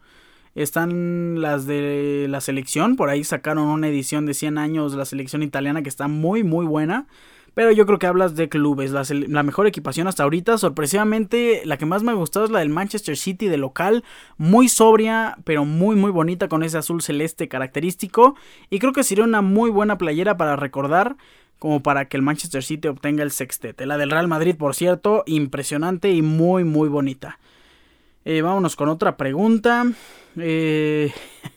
Están 0.56 1.40
las 1.40 1.66
de 1.66 2.28
la 2.30 2.42
selección, 2.42 2.96
por 2.96 3.10
ahí 3.10 3.24
sacaron 3.24 3.68
una 3.68 3.88
edición 3.88 4.26
de 4.26 4.34
100 4.34 4.58
años 4.58 4.92
de 4.92 4.98
la 4.98 5.06
selección 5.06 5.44
italiana 5.44 5.82
que 5.82 5.90
está 5.90 6.08
muy 6.08 6.44
muy 6.44 6.66
buena. 6.66 7.08
Pero 7.54 7.72
yo 7.72 7.86
creo 7.86 8.00
que 8.00 8.08
hablas 8.08 8.36
de 8.36 8.50
clubes. 8.50 8.92
La, 8.92 9.44
mejor 9.44 9.68
equipación 9.68 10.08
hasta 10.08 10.24
ahorita, 10.24 10.58
sorpresivamente, 10.58 11.62
la 11.66 11.78
que 11.78 11.86
más 11.86 12.02
me 12.02 12.12
ha 12.12 12.16
gustado 12.16 12.46
es 12.46 12.52
la 12.52 12.60
del 12.60 12.70
Manchester 12.70 13.16
City 13.16 13.48
de 13.48 13.58
local. 13.58 14.04
Muy 14.38 14.68
sobria, 14.70 15.38
pero 15.44 15.64
muy, 15.64 15.96
muy 15.96 16.12
bonita 16.12 16.48
con 16.48 16.64
ese 16.64 16.80
azul 16.80 17.02
celeste 17.02 17.48
característico. 17.48 18.36
Y 18.70 18.80
creo 18.80 18.94
que 18.94 19.04
sería 19.04 19.24
una 19.24 19.42
muy 19.42 19.70
buena 19.70 19.98
playera 19.98 20.36
para 20.36 20.56
recordar, 20.56 21.16
como 21.60 21.84
para 21.84 22.06
que 22.06 22.18
el 22.18 22.24
Manchester 22.24 22.64
City 22.64 22.88
obtenga 22.88 23.24
el 23.24 23.32
sextete. 23.32 23.86
La 23.86 23.98
del 23.98 24.10
Real 24.10 24.28
Madrid, 24.28 24.56
por 24.58 24.74
cierto, 24.74 25.24
impresionante 25.28 26.10
y 26.10 26.24
muy, 26.24 26.64
muy 26.64 26.90
bonita. 26.90 27.40
Eh, 28.26 28.42
vámonos 28.42 28.76
con 28.76 28.90
otra 28.90 29.16
pregunta. 29.16 29.86
Eh... 30.38 31.12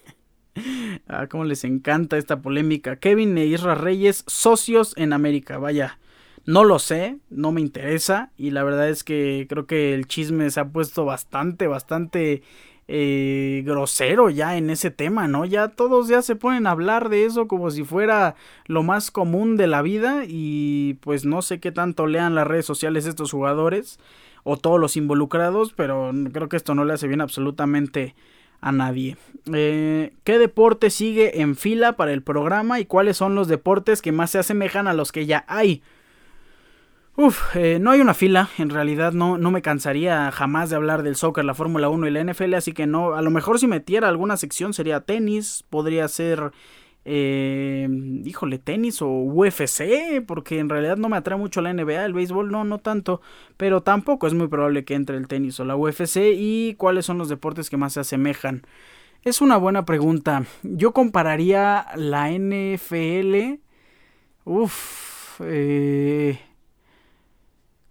ah, 1.08 1.26
cómo 1.28 1.44
les 1.44 1.64
encanta 1.64 2.16
esta 2.18 2.40
polémica. 2.40 2.96
Kevin 2.96 3.36
e 3.38 3.46
Isra 3.46 3.74
Reyes, 3.74 4.24
socios 4.26 4.94
en 4.96 5.12
América. 5.12 5.58
Vaya, 5.58 5.98
no 6.44 6.64
lo 6.64 6.78
sé, 6.78 7.18
no 7.30 7.52
me 7.52 7.60
interesa. 7.60 8.30
Y 8.36 8.50
la 8.50 8.64
verdad 8.64 8.88
es 8.88 9.04
que 9.04 9.46
creo 9.48 9.66
que 9.66 9.94
el 9.94 10.06
chisme 10.06 10.50
se 10.50 10.60
ha 10.60 10.68
puesto 10.68 11.04
bastante, 11.04 11.66
bastante 11.66 12.42
eh, 12.88 13.62
grosero 13.66 14.30
ya 14.30 14.56
en 14.56 14.70
ese 14.70 14.90
tema, 14.90 15.26
¿no? 15.28 15.44
Ya 15.44 15.68
todos 15.68 16.08
ya 16.08 16.22
se 16.22 16.36
ponen 16.36 16.66
a 16.66 16.70
hablar 16.70 17.08
de 17.08 17.24
eso 17.24 17.48
como 17.48 17.70
si 17.70 17.82
fuera 17.84 18.36
lo 18.66 18.82
más 18.82 19.10
común 19.10 19.56
de 19.56 19.66
la 19.66 19.82
vida. 19.82 20.24
Y 20.26 20.94
pues 21.00 21.24
no 21.24 21.42
sé 21.42 21.60
qué 21.60 21.72
tanto 21.72 22.06
lean 22.06 22.34
las 22.34 22.46
redes 22.46 22.66
sociales 22.66 23.06
estos 23.06 23.32
jugadores 23.32 23.98
o 24.44 24.56
todos 24.56 24.78
los 24.78 24.96
involucrados, 24.96 25.72
pero 25.72 26.12
creo 26.32 26.48
que 26.48 26.56
esto 26.56 26.76
no 26.76 26.84
le 26.84 26.92
hace 26.92 27.08
bien 27.08 27.20
absolutamente 27.20 28.14
a 28.60 28.72
nadie. 28.72 29.16
Eh, 29.52 30.12
¿Qué 30.24 30.38
deporte 30.38 30.90
sigue 30.90 31.40
en 31.40 31.56
fila 31.56 31.92
para 31.92 32.12
el 32.12 32.22
programa 32.22 32.80
y 32.80 32.86
cuáles 32.86 33.16
son 33.16 33.34
los 33.34 33.48
deportes 33.48 34.02
que 34.02 34.12
más 34.12 34.30
se 34.30 34.38
asemejan 34.38 34.88
a 34.88 34.94
los 34.94 35.12
que 35.12 35.26
ya 35.26 35.44
hay? 35.48 35.82
Uf, 37.18 37.56
eh, 37.56 37.78
no 37.80 37.92
hay 37.92 38.00
una 38.02 38.12
fila, 38.12 38.50
en 38.58 38.68
realidad 38.68 39.12
no, 39.12 39.38
no 39.38 39.50
me 39.50 39.62
cansaría 39.62 40.30
jamás 40.32 40.68
de 40.68 40.76
hablar 40.76 41.02
del 41.02 41.16
soccer, 41.16 41.46
la 41.46 41.54
Fórmula 41.54 41.88
1 41.88 42.08
y 42.08 42.10
la 42.10 42.22
NFL, 42.22 42.54
así 42.54 42.72
que 42.72 42.86
no, 42.86 43.14
a 43.14 43.22
lo 43.22 43.30
mejor 43.30 43.58
si 43.58 43.66
metiera 43.66 44.08
alguna 44.08 44.36
sección 44.36 44.74
sería 44.74 45.00
tenis, 45.00 45.64
podría 45.70 46.08
ser 46.08 46.52
eh, 47.08 47.88
híjole, 48.24 48.58
tenis 48.58 49.00
o 49.00 49.08
UFC, 49.08 50.20
porque 50.26 50.58
en 50.58 50.68
realidad 50.68 50.96
no 50.96 51.08
me 51.08 51.16
atrae 51.16 51.38
mucho 51.38 51.60
la 51.60 51.72
NBA, 51.72 52.04
el 52.04 52.12
béisbol 52.12 52.50
no, 52.50 52.64
no 52.64 52.78
tanto, 52.78 53.20
pero 53.56 53.80
tampoco 53.80 54.26
es 54.26 54.34
muy 54.34 54.48
probable 54.48 54.84
que 54.84 54.94
entre 54.94 55.16
el 55.16 55.28
tenis 55.28 55.60
o 55.60 55.64
la 55.64 55.76
UFC 55.76 56.16
y 56.34 56.74
cuáles 56.74 57.06
son 57.06 57.16
los 57.16 57.28
deportes 57.28 57.70
que 57.70 57.76
más 57.76 57.92
se 57.92 58.00
asemejan. 58.00 58.66
Es 59.22 59.40
una 59.40 59.56
buena 59.56 59.84
pregunta. 59.84 60.46
Yo 60.64 60.92
compararía 60.92 61.86
la 61.94 62.30
NFL, 62.32 63.60
uff, 64.44 65.40
eh, 65.44 66.40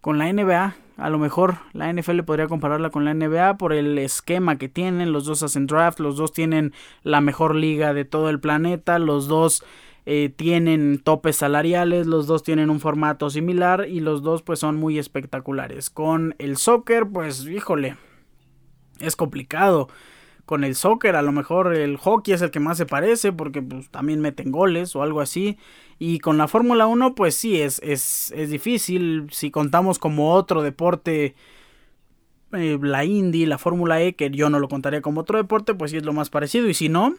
con 0.02 0.18
la 0.18 0.32
NBA. 0.32 0.76
A 0.98 1.10
lo 1.10 1.20
mejor 1.20 1.58
la 1.74 1.92
NFL 1.92 2.22
podría 2.22 2.48
compararla 2.48 2.90
con 2.90 3.04
la 3.04 3.14
NBA 3.14 3.58
por 3.58 3.74
el 3.74 3.98
esquema 3.98 4.58
que 4.58 4.70
tienen. 4.70 5.12
Los 5.12 5.26
dos 5.26 5.44
hacen 5.44 5.68
draft, 5.68 6.00
los 6.00 6.16
dos 6.16 6.32
tienen 6.32 6.74
la 7.04 7.20
mejor 7.20 7.56
liga 7.56 7.94
de 7.94 8.06
todo 8.06 8.30
el 8.30 8.40
planeta, 8.40 8.98
los 8.98 9.28
dos 9.28 9.64
eh, 10.06 10.32
tienen 10.36 11.00
topes 11.00 11.36
salariales, 11.36 12.08
los 12.08 12.28
dos 12.28 12.44
tienen 12.44 12.70
un 12.70 12.80
formato 12.80 13.30
similar 13.30 13.88
y 13.90 14.00
los 14.00 14.24
dos 14.24 14.42
pues 14.42 14.60
son 14.60 14.78
muy 14.78 14.98
espectaculares. 14.98 15.90
Con 15.90 16.36
el 16.38 16.56
soccer 16.56 17.06
pues 17.12 17.46
híjole, 17.46 17.98
es 19.00 19.18
complicado 19.18 19.90
con 20.46 20.64
el 20.64 20.76
soccer, 20.76 21.16
a 21.16 21.22
lo 21.22 21.32
mejor 21.32 21.76
el 21.76 21.98
hockey 21.98 22.34
es 22.34 22.42
el 22.42 22.52
que 22.52 22.60
más 22.60 22.78
se 22.78 22.86
parece 22.86 23.32
porque 23.32 23.62
pues, 23.62 23.90
también 23.90 24.22
meten 24.22 24.52
goles 24.52 24.96
o 24.96 25.02
algo 25.02 25.22
así. 25.22 25.58
Y 25.98 26.20
con 26.20 26.38
la 26.38 26.48
Fórmula 26.48 26.88
1 26.88 27.16
pues 27.16 27.36
sí, 27.36 27.62
es, 27.62 27.80
es, 27.84 28.32
es, 28.36 28.50
difícil. 28.50 29.28
Si 29.32 29.50
contamos 29.52 29.98
como 29.98 30.34
otro 30.34 30.62
deporte 30.62 31.36
eh, 32.54 32.78
la 32.82 33.06
Indy, 33.06 33.46
la 33.46 33.58
Fórmula 33.58 34.02
E, 34.02 34.16
que 34.16 34.30
yo 34.30 34.50
no 34.50 34.60
lo 34.60 34.70
contaría 34.70 35.02
como 35.02 35.22
otro 35.22 35.38
deporte, 35.38 35.74
pues 35.74 35.92
sí 35.92 35.98
es 35.98 36.06
lo 36.06 36.14
más 36.14 36.30
parecido. 36.30 36.70
Y 36.70 36.74
si 36.74 36.90
no, 36.90 37.16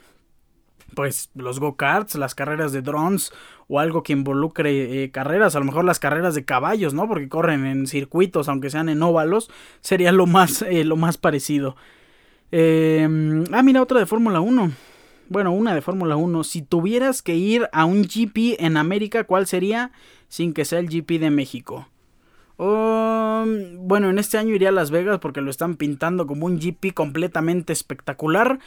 pues 0.94 1.30
los 1.34 1.58
go-karts, 1.58 2.14
las 2.16 2.34
carreras 2.34 2.72
de 2.72 2.82
drones 2.82 3.32
o 3.68 3.80
algo 3.80 4.02
que 4.02 4.12
involucre 4.12 5.04
eh, 5.04 5.10
carreras, 5.10 5.56
a 5.56 5.58
lo 5.58 5.64
mejor 5.64 5.84
las 5.84 5.98
carreras 5.98 6.34
de 6.34 6.44
caballos, 6.44 6.94
¿no? 6.94 7.08
Porque 7.08 7.28
corren 7.28 7.66
en 7.66 7.86
circuitos, 7.86 8.48
aunque 8.48 8.70
sean 8.70 8.88
en 8.88 9.02
óvalos, 9.02 9.50
sería 9.80 10.12
lo 10.12 10.26
más, 10.26 10.62
eh, 10.62 10.84
lo 10.84 10.96
más 10.96 11.18
parecido. 11.18 11.76
Em, 12.50 13.44
ah, 13.52 13.62
mira, 13.62 13.82
otra 13.82 13.98
de 13.98 14.06
Fórmula 14.06 14.40
1. 14.40 14.72
Bueno, 15.28 15.52
una 15.52 15.74
de 15.74 15.82
Fórmula 15.82 16.16
1. 16.16 16.44
Si 16.44 16.62
tuvieras 16.62 17.22
que 17.22 17.34
ir 17.34 17.68
a 17.72 17.84
un 17.84 18.02
GP 18.02 18.56
en 18.58 18.76
América, 18.76 19.24
¿cuál 19.24 19.46
sería? 19.46 19.90
Sin 20.28 20.52
que 20.52 20.64
sea 20.64 20.78
el 20.78 20.88
GP 20.88 21.18
de 21.18 21.30
México. 21.30 21.88
Um, 22.58 23.86
bueno, 23.86 24.08
en 24.08 24.18
este 24.18 24.38
año 24.38 24.54
iría 24.54 24.70
a 24.70 24.72
Las 24.72 24.90
Vegas 24.90 25.18
porque 25.18 25.40
lo 25.40 25.50
están 25.50 25.76
pintando 25.76 26.26
como 26.26 26.46
un 26.46 26.58
GP 26.58 26.94
completamente 26.94 27.72
espectacular. 27.72 28.60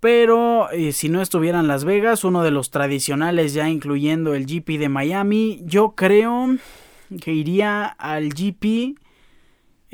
Pero 0.00 0.70
eh, 0.70 0.92
si 0.92 1.08
no 1.08 1.22
estuviera 1.22 1.60
en 1.60 1.66
Las 1.66 1.84
Vegas, 1.84 2.24
uno 2.24 2.42
de 2.42 2.50
los 2.50 2.70
tradicionales 2.70 3.54
ya 3.54 3.70
incluyendo 3.70 4.34
el 4.34 4.44
GP 4.44 4.78
de 4.78 4.90
Miami, 4.90 5.62
yo 5.64 5.94
creo 5.96 6.56
que 7.22 7.32
iría 7.32 7.86
al 7.86 8.28
GP 8.28 8.98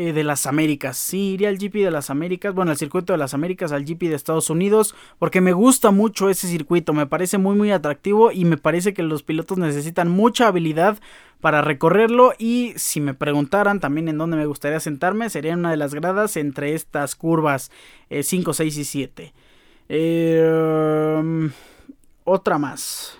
eh, 0.00 0.14
de 0.14 0.24
las 0.24 0.46
Américas. 0.46 0.96
Sí, 0.96 1.32
iría 1.32 1.50
al 1.50 1.58
GP 1.58 1.74
de 1.84 1.90
las 1.90 2.08
Américas, 2.08 2.54
bueno, 2.54 2.70
al 2.70 2.78
circuito 2.78 3.12
de 3.12 3.18
las 3.18 3.34
Américas, 3.34 3.70
al 3.70 3.84
GP 3.84 4.08
de 4.08 4.14
Estados 4.14 4.48
Unidos, 4.48 4.94
porque 5.18 5.42
me 5.42 5.52
gusta 5.52 5.90
mucho 5.90 6.30
ese 6.30 6.48
circuito, 6.48 6.94
me 6.94 7.04
parece 7.04 7.36
muy 7.36 7.54
muy 7.54 7.70
atractivo 7.70 8.32
y 8.32 8.46
me 8.46 8.56
parece 8.56 8.94
que 8.94 9.02
los 9.02 9.22
pilotos 9.22 9.58
necesitan 9.58 10.08
mucha 10.08 10.46
habilidad 10.46 10.98
para 11.42 11.60
recorrerlo 11.60 12.32
y 12.38 12.72
si 12.76 13.02
me 13.02 13.12
preguntaran 13.12 13.78
también 13.78 14.08
en 14.08 14.16
dónde 14.16 14.38
me 14.38 14.46
gustaría 14.46 14.80
sentarme, 14.80 15.28
sería 15.28 15.52
en 15.52 15.58
una 15.58 15.70
de 15.70 15.76
las 15.76 15.92
gradas 15.92 16.38
entre 16.38 16.72
estas 16.72 17.14
curvas 17.14 17.70
5, 18.08 18.52
eh, 18.52 18.54
6 18.54 18.78
y 18.78 18.84
7. 18.84 19.34
Eh, 19.90 21.50
otra 22.24 22.56
más. 22.56 23.18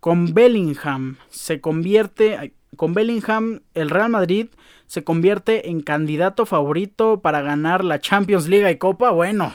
con 0.00 0.34
Bellingham 0.34 1.16
se 1.30 1.62
convierte... 1.62 2.52
Con 2.74 2.94
Bellingham, 2.94 3.60
el 3.74 3.90
Real 3.90 4.10
Madrid 4.10 4.48
se 4.86 5.04
convierte 5.04 5.70
en 5.70 5.80
candidato 5.80 6.46
favorito 6.46 7.20
para 7.20 7.42
ganar 7.42 7.84
la 7.84 8.00
Champions 8.00 8.48
League 8.48 8.70
y 8.70 8.76
Copa? 8.76 9.10
Bueno, 9.10 9.52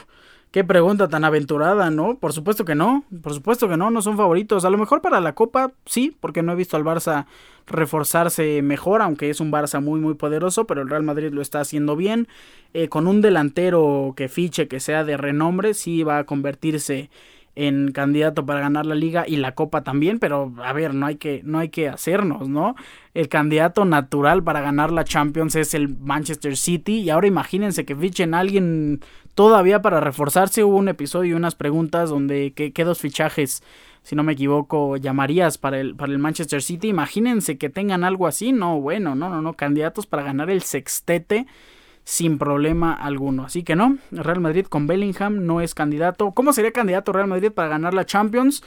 qué 0.50 0.64
pregunta 0.64 1.08
tan 1.08 1.24
aventurada, 1.24 1.90
¿no? 1.90 2.18
Por 2.18 2.32
supuesto 2.32 2.64
que 2.64 2.74
no, 2.74 3.04
por 3.22 3.34
supuesto 3.34 3.68
que 3.68 3.76
no, 3.76 3.90
no 3.90 4.02
son 4.02 4.16
favoritos. 4.16 4.64
A 4.64 4.70
lo 4.70 4.78
mejor 4.78 5.00
para 5.00 5.20
la 5.20 5.34
Copa 5.34 5.72
sí, 5.86 6.16
porque 6.20 6.42
no 6.42 6.52
he 6.52 6.56
visto 6.56 6.76
al 6.76 6.84
Barça 6.84 7.26
reforzarse 7.66 8.62
mejor, 8.62 9.00
aunque 9.02 9.30
es 9.30 9.40
un 9.40 9.52
Barça 9.52 9.80
muy 9.80 10.00
muy 10.00 10.14
poderoso, 10.14 10.66
pero 10.66 10.82
el 10.82 10.90
Real 10.90 11.04
Madrid 11.04 11.32
lo 11.32 11.42
está 11.42 11.60
haciendo 11.60 11.96
bien. 11.96 12.28
Eh, 12.74 12.88
con 12.88 13.06
un 13.06 13.20
delantero 13.20 14.14
que 14.16 14.28
fiche, 14.28 14.68
que 14.68 14.80
sea 14.80 15.04
de 15.04 15.16
renombre, 15.16 15.74
sí 15.74 16.02
va 16.02 16.18
a 16.18 16.24
convertirse 16.24 16.98
en 17.00 17.08
candidato 17.92 18.46
para 18.46 18.60
ganar 18.60 18.86
la 18.86 18.94
liga 18.94 19.24
y 19.26 19.36
la 19.36 19.54
copa 19.54 19.82
también, 19.82 20.18
pero 20.18 20.52
a 20.62 20.72
ver, 20.72 20.94
no 20.94 21.06
hay 21.06 21.16
que 21.16 21.42
no 21.44 21.58
hay 21.58 21.68
que 21.68 21.88
hacernos, 21.88 22.48
¿no? 22.48 22.74
El 23.12 23.28
candidato 23.28 23.84
natural 23.84 24.42
para 24.42 24.60
ganar 24.60 24.92
la 24.92 25.04
Champions 25.04 25.56
es 25.56 25.74
el 25.74 25.88
Manchester 25.88 26.56
City 26.56 27.00
y 27.00 27.10
ahora 27.10 27.26
imagínense 27.26 27.84
que 27.84 27.96
fichen 27.96 28.34
a 28.34 28.40
alguien 28.40 29.00
todavía 29.34 29.82
para 29.82 30.00
reforzarse. 30.00 30.64
Hubo 30.64 30.76
un 30.76 30.88
episodio 30.88 31.32
y 31.32 31.34
unas 31.34 31.54
preguntas 31.54 32.10
donde 32.10 32.52
qué 32.52 32.84
dos 32.84 33.00
fichajes, 33.00 33.62
si 34.02 34.16
no 34.16 34.22
me 34.22 34.32
equivoco, 34.32 34.96
llamarías 34.96 35.58
para 35.58 35.80
el 35.80 35.96
para 35.96 36.12
el 36.12 36.18
Manchester 36.18 36.62
City. 36.62 36.88
Imagínense 36.88 37.58
que 37.58 37.68
tengan 37.68 38.04
algo 38.04 38.26
así, 38.26 38.52
no, 38.52 38.80
bueno, 38.80 39.14
no, 39.14 39.28
no, 39.28 39.42
no, 39.42 39.52
candidatos 39.54 40.06
para 40.06 40.22
ganar 40.22 40.50
el 40.50 40.62
sextete 40.62 41.46
sin 42.04 42.38
problema 42.38 42.92
alguno. 42.92 43.44
Así 43.44 43.62
que 43.62 43.76
no, 43.76 43.98
Real 44.10 44.40
Madrid 44.40 44.66
con 44.66 44.86
Bellingham 44.86 45.46
no 45.46 45.60
es 45.60 45.74
candidato. 45.74 46.32
¿Cómo 46.32 46.52
sería 46.52 46.72
candidato 46.72 47.12
Real 47.12 47.28
Madrid 47.28 47.52
para 47.52 47.68
ganar 47.68 47.94
la 47.94 48.06
Champions? 48.06 48.62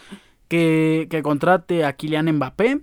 Que, 0.48 1.08
contrate 1.24 1.84
a 1.84 1.94
Kylian 1.94 2.32
Mbappé, 2.34 2.82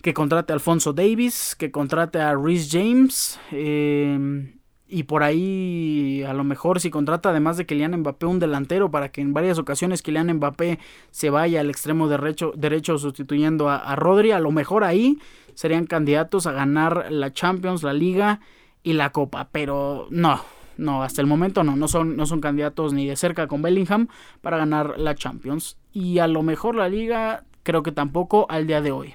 que 0.00 0.14
contrate 0.14 0.52
a 0.52 0.54
Alfonso 0.54 0.94
Davis, 0.94 1.54
que 1.54 1.70
contrate 1.70 2.18
a 2.18 2.34
Rhys 2.34 2.70
James. 2.72 3.38
Eh, 3.52 4.54
y 4.88 5.02
por 5.02 5.22
ahí 5.22 6.24
a 6.26 6.32
lo 6.32 6.44
mejor 6.44 6.80
si 6.80 6.88
contrata 6.88 7.28
además 7.28 7.58
de 7.58 7.66
Kylian 7.66 7.94
Mbappé 7.98 8.24
un 8.24 8.38
delantero 8.38 8.90
para 8.90 9.10
que 9.10 9.20
en 9.20 9.34
varias 9.34 9.58
ocasiones 9.58 10.00
Kylian 10.00 10.32
Mbappé 10.34 10.78
se 11.10 11.28
vaya 11.28 11.60
al 11.60 11.68
extremo 11.68 12.08
derecho, 12.08 12.52
derecho 12.56 12.96
sustituyendo 12.96 13.68
a, 13.68 13.76
a 13.76 13.96
Rodri, 13.96 14.32
a 14.32 14.40
lo 14.40 14.50
mejor 14.50 14.84
ahí 14.84 15.18
serían 15.54 15.84
candidatos 15.86 16.46
a 16.46 16.52
ganar 16.52 17.08
la 17.10 17.32
Champions, 17.34 17.82
la 17.82 17.92
Liga 17.92 18.40
y 18.82 18.94
la 18.94 19.10
Copa, 19.10 19.48
pero 19.52 20.06
no, 20.10 20.40
no, 20.78 21.02
hasta 21.02 21.20
el 21.20 21.26
momento 21.26 21.64
no, 21.64 21.76
no 21.76 21.88
son, 21.88 22.16
no 22.16 22.24
son 22.24 22.40
candidatos 22.40 22.92
ni 22.92 23.06
de 23.06 23.16
cerca 23.16 23.48
con 23.48 23.62
Bellingham 23.62 24.08
para 24.40 24.56
ganar 24.56 24.94
la 24.98 25.14
Champions. 25.14 25.76
Y 25.92 26.20
a 26.20 26.28
lo 26.28 26.42
mejor 26.42 26.76
la 26.76 26.88
liga 26.88 27.44
creo 27.64 27.82
que 27.82 27.92
tampoco 27.92 28.46
al 28.48 28.66
día 28.66 28.80
de 28.80 28.92
hoy. 28.92 29.14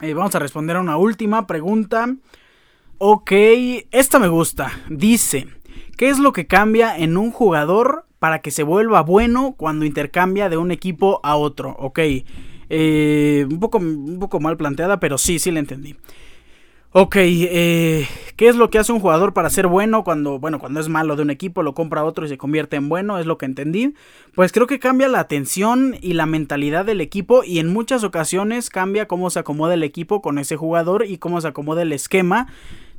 Eh, 0.00 0.12
vamos 0.12 0.34
a 0.34 0.38
responder 0.38 0.76
a 0.76 0.80
una 0.80 0.96
última 0.96 1.46
pregunta. 1.46 2.14
Ok, 2.98 3.32
esta 3.90 4.18
me 4.18 4.28
gusta. 4.28 4.70
Dice, 4.88 5.48
¿qué 5.96 6.08
es 6.10 6.18
lo 6.18 6.32
que 6.32 6.46
cambia 6.46 6.96
en 6.96 7.16
un 7.16 7.30
jugador 7.30 8.06
para 8.18 8.40
que 8.40 8.50
se 8.50 8.62
vuelva 8.62 9.02
bueno 9.02 9.54
cuando 9.56 9.84
intercambia 9.84 10.48
de 10.48 10.56
un 10.56 10.70
equipo 10.70 11.20
a 11.22 11.36
otro? 11.36 11.70
Ok, 11.78 12.00
eh, 12.68 13.46
un, 13.50 13.58
poco, 13.58 13.78
un 13.78 14.18
poco 14.18 14.40
mal 14.40 14.56
planteada, 14.56 15.00
pero 15.00 15.16
sí, 15.16 15.38
sí 15.38 15.50
la 15.50 15.60
entendí. 15.60 15.96
Ok, 16.96 17.16
eh, 17.18 18.06
¿qué 18.36 18.46
es 18.46 18.54
lo 18.54 18.70
que 18.70 18.78
hace 18.78 18.92
un 18.92 19.00
jugador 19.00 19.32
para 19.32 19.50
ser 19.50 19.66
bueno 19.66 20.04
cuando, 20.04 20.38
bueno, 20.38 20.60
cuando 20.60 20.78
es 20.78 20.88
malo 20.88 21.16
de 21.16 21.22
un 21.22 21.30
equipo, 21.30 21.64
lo 21.64 21.74
compra 21.74 22.04
otro 22.04 22.24
y 22.24 22.28
se 22.28 22.38
convierte 22.38 22.76
en 22.76 22.88
bueno? 22.88 23.18
Es 23.18 23.26
lo 23.26 23.36
que 23.36 23.46
entendí. 23.46 23.94
Pues 24.32 24.52
creo 24.52 24.68
que 24.68 24.78
cambia 24.78 25.08
la 25.08 25.18
atención 25.18 25.96
y 26.00 26.12
la 26.12 26.26
mentalidad 26.26 26.84
del 26.84 27.00
equipo 27.00 27.42
y 27.42 27.58
en 27.58 27.72
muchas 27.72 28.04
ocasiones 28.04 28.70
cambia 28.70 29.08
cómo 29.08 29.28
se 29.30 29.40
acomoda 29.40 29.74
el 29.74 29.82
equipo 29.82 30.22
con 30.22 30.38
ese 30.38 30.54
jugador 30.54 31.04
y 31.04 31.18
cómo 31.18 31.40
se 31.40 31.48
acomoda 31.48 31.82
el 31.82 31.92
esquema 31.92 32.46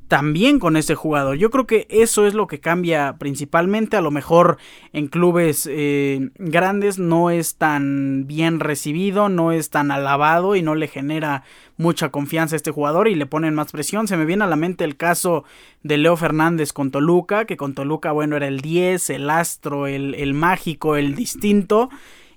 también 0.07 0.59
con 0.59 0.77
ese 0.77 0.95
jugador. 0.95 1.37
Yo 1.37 1.49
creo 1.49 1.65
que 1.65 1.87
eso 1.89 2.27
es 2.27 2.33
lo 2.33 2.47
que 2.47 2.59
cambia 2.59 3.15
principalmente. 3.17 3.97
A 3.97 4.01
lo 4.01 4.11
mejor 4.11 4.57
en 4.93 5.07
clubes 5.07 5.67
eh, 5.71 6.29
grandes 6.37 6.99
no 6.99 7.29
es 7.29 7.55
tan 7.55 8.27
bien 8.27 8.59
recibido, 8.59 9.29
no 9.29 9.51
es 9.51 9.69
tan 9.69 9.91
alabado 9.91 10.55
y 10.55 10.61
no 10.61 10.75
le 10.75 10.87
genera 10.87 11.43
mucha 11.77 12.09
confianza 12.09 12.55
a 12.55 12.57
este 12.57 12.71
jugador 12.71 13.07
y 13.07 13.15
le 13.15 13.25
ponen 13.25 13.55
más 13.55 13.71
presión. 13.71 14.07
Se 14.07 14.17
me 14.17 14.25
viene 14.25 14.43
a 14.43 14.47
la 14.47 14.55
mente 14.55 14.83
el 14.83 14.95
caso 14.95 15.43
de 15.83 15.97
Leo 15.97 16.15
Fernández 16.17 16.71
con 16.71 16.91
Toluca, 16.91 17.45
que 17.45 17.57
con 17.57 17.73
Toluca, 17.73 18.11
bueno, 18.11 18.35
era 18.35 18.47
el 18.47 18.61
10, 18.61 19.09
el 19.09 19.29
astro, 19.29 19.87
el, 19.87 20.13
el 20.15 20.33
mágico, 20.33 20.95
el 20.95 21.15
distinto 21.15 21.89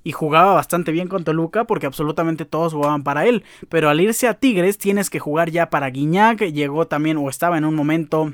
y 0.09 0.13
jugaba 0.13 0.55
bastante 0.55 0.91
bien 0.91 1.07
con 1.07 1.23
Toluca 1.23 1.65
porque 1.65 1.85
absolutamente 1.85 2.47
todos 2.47 2.73
jugaban 2.73 3.03
para 3.03 3.27
él. 3.27 3.45
Pero 3.69 3.91
al 3.91 4.01
irse 4.01 4.27
a 4.27 4.33
Tigres 4.33 4.79
tienes 4.79 5.11
que 5.11 5.19
jugar 5.19 5.51
ya 5.51 5.69
para 5.69 5.91
Guiñac, 5.91 6.51
llegó 6.51 6.87
también 6.87 7.19
o 7.19 7.29
estaba 7.29 7.59
en 7.59 7.67
un 7.67 7.75
momento 7.75 8.33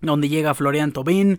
donde 0.00 0.30
llega 0.30 0.54
Florian 0.54 0.92
Tobin. 0.92 1.38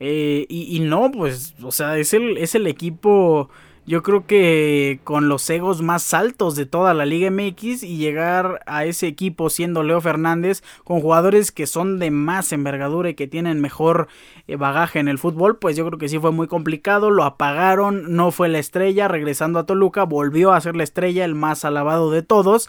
Eh, 0.00 0.44
y, 0.48 0.76
y, 0.76 0.80
no, 0.80 1.12
pues, 1.12 1.54
o 1.62 1.70
sea, 1.70 1.96
es 1.98 2.14
el, 2.14 2.36
es 2.36 2.56
el 2.56 2.66
equipo 2.66 3.48
yo 3.86 4.02
creo 4.02 4.26
que 4.26 4.98
con 5.04 5.28
los 5.28 5.48
egos 5.48 5.80
más 5.80 6.12
altos 6.12 6.56
de 6.56 6.66
toda 6.66 6.92
la 6.92 7.06
Liga 7.06 7.30
MX 7.30 7.84
y 7.84 7.96
llegar 7.96 8.60
a 8.66 8.84
ese 8.84 9.06
equipo 9.06 9.48
siendo 9.48 9.84
Leo 9.84 10.00
Fernández 10.00 10.62
con 10.82 11.00
jugadores 11.00 11.52
que 11.52 11.66
son 11.66 12.00
de 12.00 12.10
más 12.10 12.52
envergadura 12.52 13.10
y 13.10 13.14
que 13.14 13.28
tienen 13.28 13.60
mejor 13.60 14.08
eh, 14.48 14.56
bagaje 14.56 14.98
en 14.98 15.06
el 15.06 15.18
fútbol, 15.18 15.58
pues 15.58 15.76
yo 15.76 15.86
creo 15.86 15.98
que 15.98 16.08
sí 16.08 16.18
fue 16.18 16.32
muy 16.32 16.48
complicado, 16.48 17.10
lo 17.10 17.22
apagaron, 17.22 18.14
no 18.14 18.32
fue 18.32 18.48
la 18.48 18.58
estrella, 18.58 19.06
regresando 19.06 19.60
a 19.60 19.66
Toluca 19.66 20.02
volvió 20.02 20.52
a 20.52 20.60
ser 20.60 20.74
la 20.74 20.82
estrella, 20.82 21.24
el 21.24 21.36
más 21.36 21.64
alabado 21.64 22.10
de 22.10 22.22
todos 22.22 22.68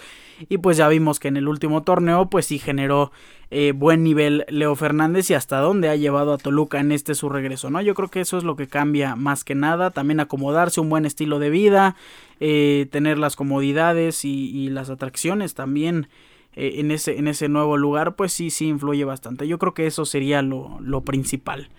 y 0.50 0.58
pues 0.58 0.78
ya 0.78 0.88
vimos 0.88 1.20
que 1.20 1.28
en 1.28 1.38
el 1.38 1.48
último 1.48 1.84
torneo 1.84 2.30
pues 2.30 2.46
sí 2.46 2.60
generó 2.60 3.12
eh, 3.50 3.72
buen 3.76 4.04
nivel 4.04 4.46
Leo 4.50 4.76
Fernández 4.76 5.30
y 5.30 5.34
hasta 5.34 5.60
dónde 5.60 5.90
ha 5.90 5.96
llevado 5.96 6.34
a 6.34 6.38
Toluca 6.38 6.80
en 6.80 6.92
este 6.92 7.16
su 7.16 7.30
regreso, 7.30 7.70
¿no? 7.70 7.82
Yo 7.82 7.96
creo 7.96 8.10
que 8.10 8.20
eso 8.20 8.38
es 8.38 8.44
lo 8.44 8.56
que 8.56 8.68
cambia 8.68 9.16
más 9.16 9.44
que 9.44 9.56
nada, 9.56 9.92
también 9.92 10.20
acomodarse, 10.20 10.82
un 10.82 10.90
buen 10.90 11.06
estilo 11.06 11.40
de 11.40 11.50
vida, 11.50 11.96
eh, 12.40 12.88
tener 12.92 13.18
las 13.18 13.36
comodidades 13.36 14.26
y, 14.26 14.70
las 14.70 14.90
atracciones 14.90 15.54
también 15.54 16.10
eh, 16.56 16.74
en, 16.76 16.92
ese, 16.92 17.18
en 17.18 17.30
ese 17.30 17.48
nuevo 17.48 17.78
lugar, 17.78 18.16
pues 18.16 18.34
sí, 18.34 18.50
sí 18.50 18.68
influye 18.68 19.06
bastante. 19.06 19.48
Yo 19.48 19.58
creo 19.60 19.74
que 19.74 19.88
eso 19.88 20.06
sería 20.06 20.42
lo, 20.42 20.78
lo 20.82 21.02
principal. 21.02 21.70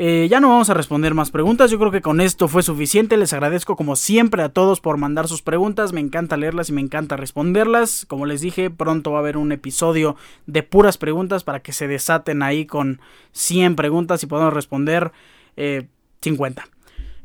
Eh, 0.00 0.28
ya 0.30 0.38
no 0.38 0.48
vamos 0.48 0.70
a 0.70 0.74
responder 0.74 1.12
más 1.12 1.32
preguntas, 1.32 1.72
yo 1.72 1.78
creo 1.80 1.90
que 1.90 2.00
con 2.00 2.20
esto 2.20 2.46
fue 2.46 2.62
suficiente, 2.62 3.16
les 3.16 3.32
agradezco 3.32 3.74
como 3.74 3.96
siempre 3.96 4.44
a 4.44 4.48
todos 4.48 4.80
por 4.80 4.96
mandar 4.96 5.26
sus 5.26 5.42
preguntas, 5.42 5.92
me 5.92 6.00
encanta 6.00 6.36
leerlas 6.36 6.68
y 6.68 6.72
me 6.72 6.80
encanta 6.80 7.16
responderlas, 7.16 8.06
como 8.06 8.24
les 8.24 8.40
dije, 8.40 8.70
pronto 8.70 9.10
va 9.10 9.18
a 9.18 9.20
haber 9.20 9.36
un 9.36 9.50
episodio 9.50 10.14
de 10.46 10.62
puras 10.62 10.98
preguntas 10.98 11.42
para 11.42 11.62
que 11.62 11.72
se 11.72 11.88
desaten 11.88 12.44
ahí 12.44 12.64
con 12.64 13.00
100 13.32 13.74
preguntas 13.74 14.22
y 14.22 14.26
podamos 14.26 14.54
responder 14.54 15.10
50. 16.20 16.77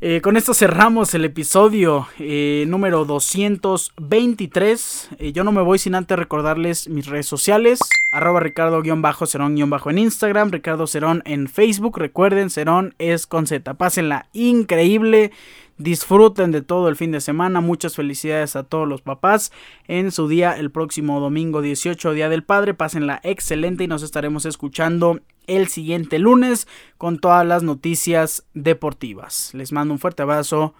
Eh, 0.05 0.19
con 0.19 0.35
esto 0.35 0.53
cerramos 0.53 1.13
el 1.13 1.23
episodio 1.23 2.09
eh, 2.19 2.65
número 2.67 3.05
223. 3.05 5.09
Eh, 5.17 5.31
yo 5.31 5.45
no 5.45 5.53
me 5.53 5.61
voy 5.61 5.79
sin 5.79 5.95
antes 5.95 6.19
recordarles 6.19 6.89
mis 6.89 7.05
redes 7.05 7.25
sociales. 7.25 7.79
Arroba 8.11 8.41
Ricardo-Cerón- 8.41 9.55
en 9.91 9.97
Instagram. 9.97 10.51
Ricardo 10.51 10.87
Cerón 10.87 11.21
en 11.23 11.47
Facebook. 11.47 11.97
Recuerden, 11.97 12.49
Cerón 12.49 12.95
es 12.99 13.27
con 13.27 13.47
Z. 13.47 13.75
Pásenla 13.75 14.25
increíble. 14.33 15.31
Disfruten 15.77 16.51
de 16.51 16.61
todo 16.61 16.87
el 16.87 16.95
fin 16.95 17.11
de 17.11 17.21
semana. 17.21 17.61
Muchas 17.61 17.95
felicidades 17.95 18.55
a 18.55 18.63
todos 18.63 18.87
los 18.87 19.01
papás 19.01 19.51
en 19.87 20.11
su 20.11 20.27
día 20.27 20.57
el 20.57 20.71
próximo 20.71 21.19
domingo 21.19 21.61
18, 21.61 22.13
Día 22.13 22.29
del 22.29 22.43
Padre. 22.43 22.73
Pásenla 22.73 23.19
excelente 23.23 23.83
y 23.83 23.87
nos 23.87 24.03
estaremos 24.03 24.45
escuchando 24.45 25.19
el 25.47 25.67
siguiente 25.67 26.19
lunes 26.19 26.67
con 26.97 27.19
todas 27.19 27.45
las 27.45 27.63
noticias 27.63 28.45
deportivas. 28.53 29.51
Les 29.53 29.71
mando 29.71 29.93
un 29.93 29.99
fuerte 29.99 30.21
abrazo. 30.23 30.73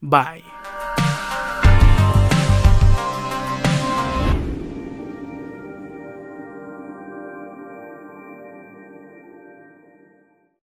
Bye. 0.00 0.44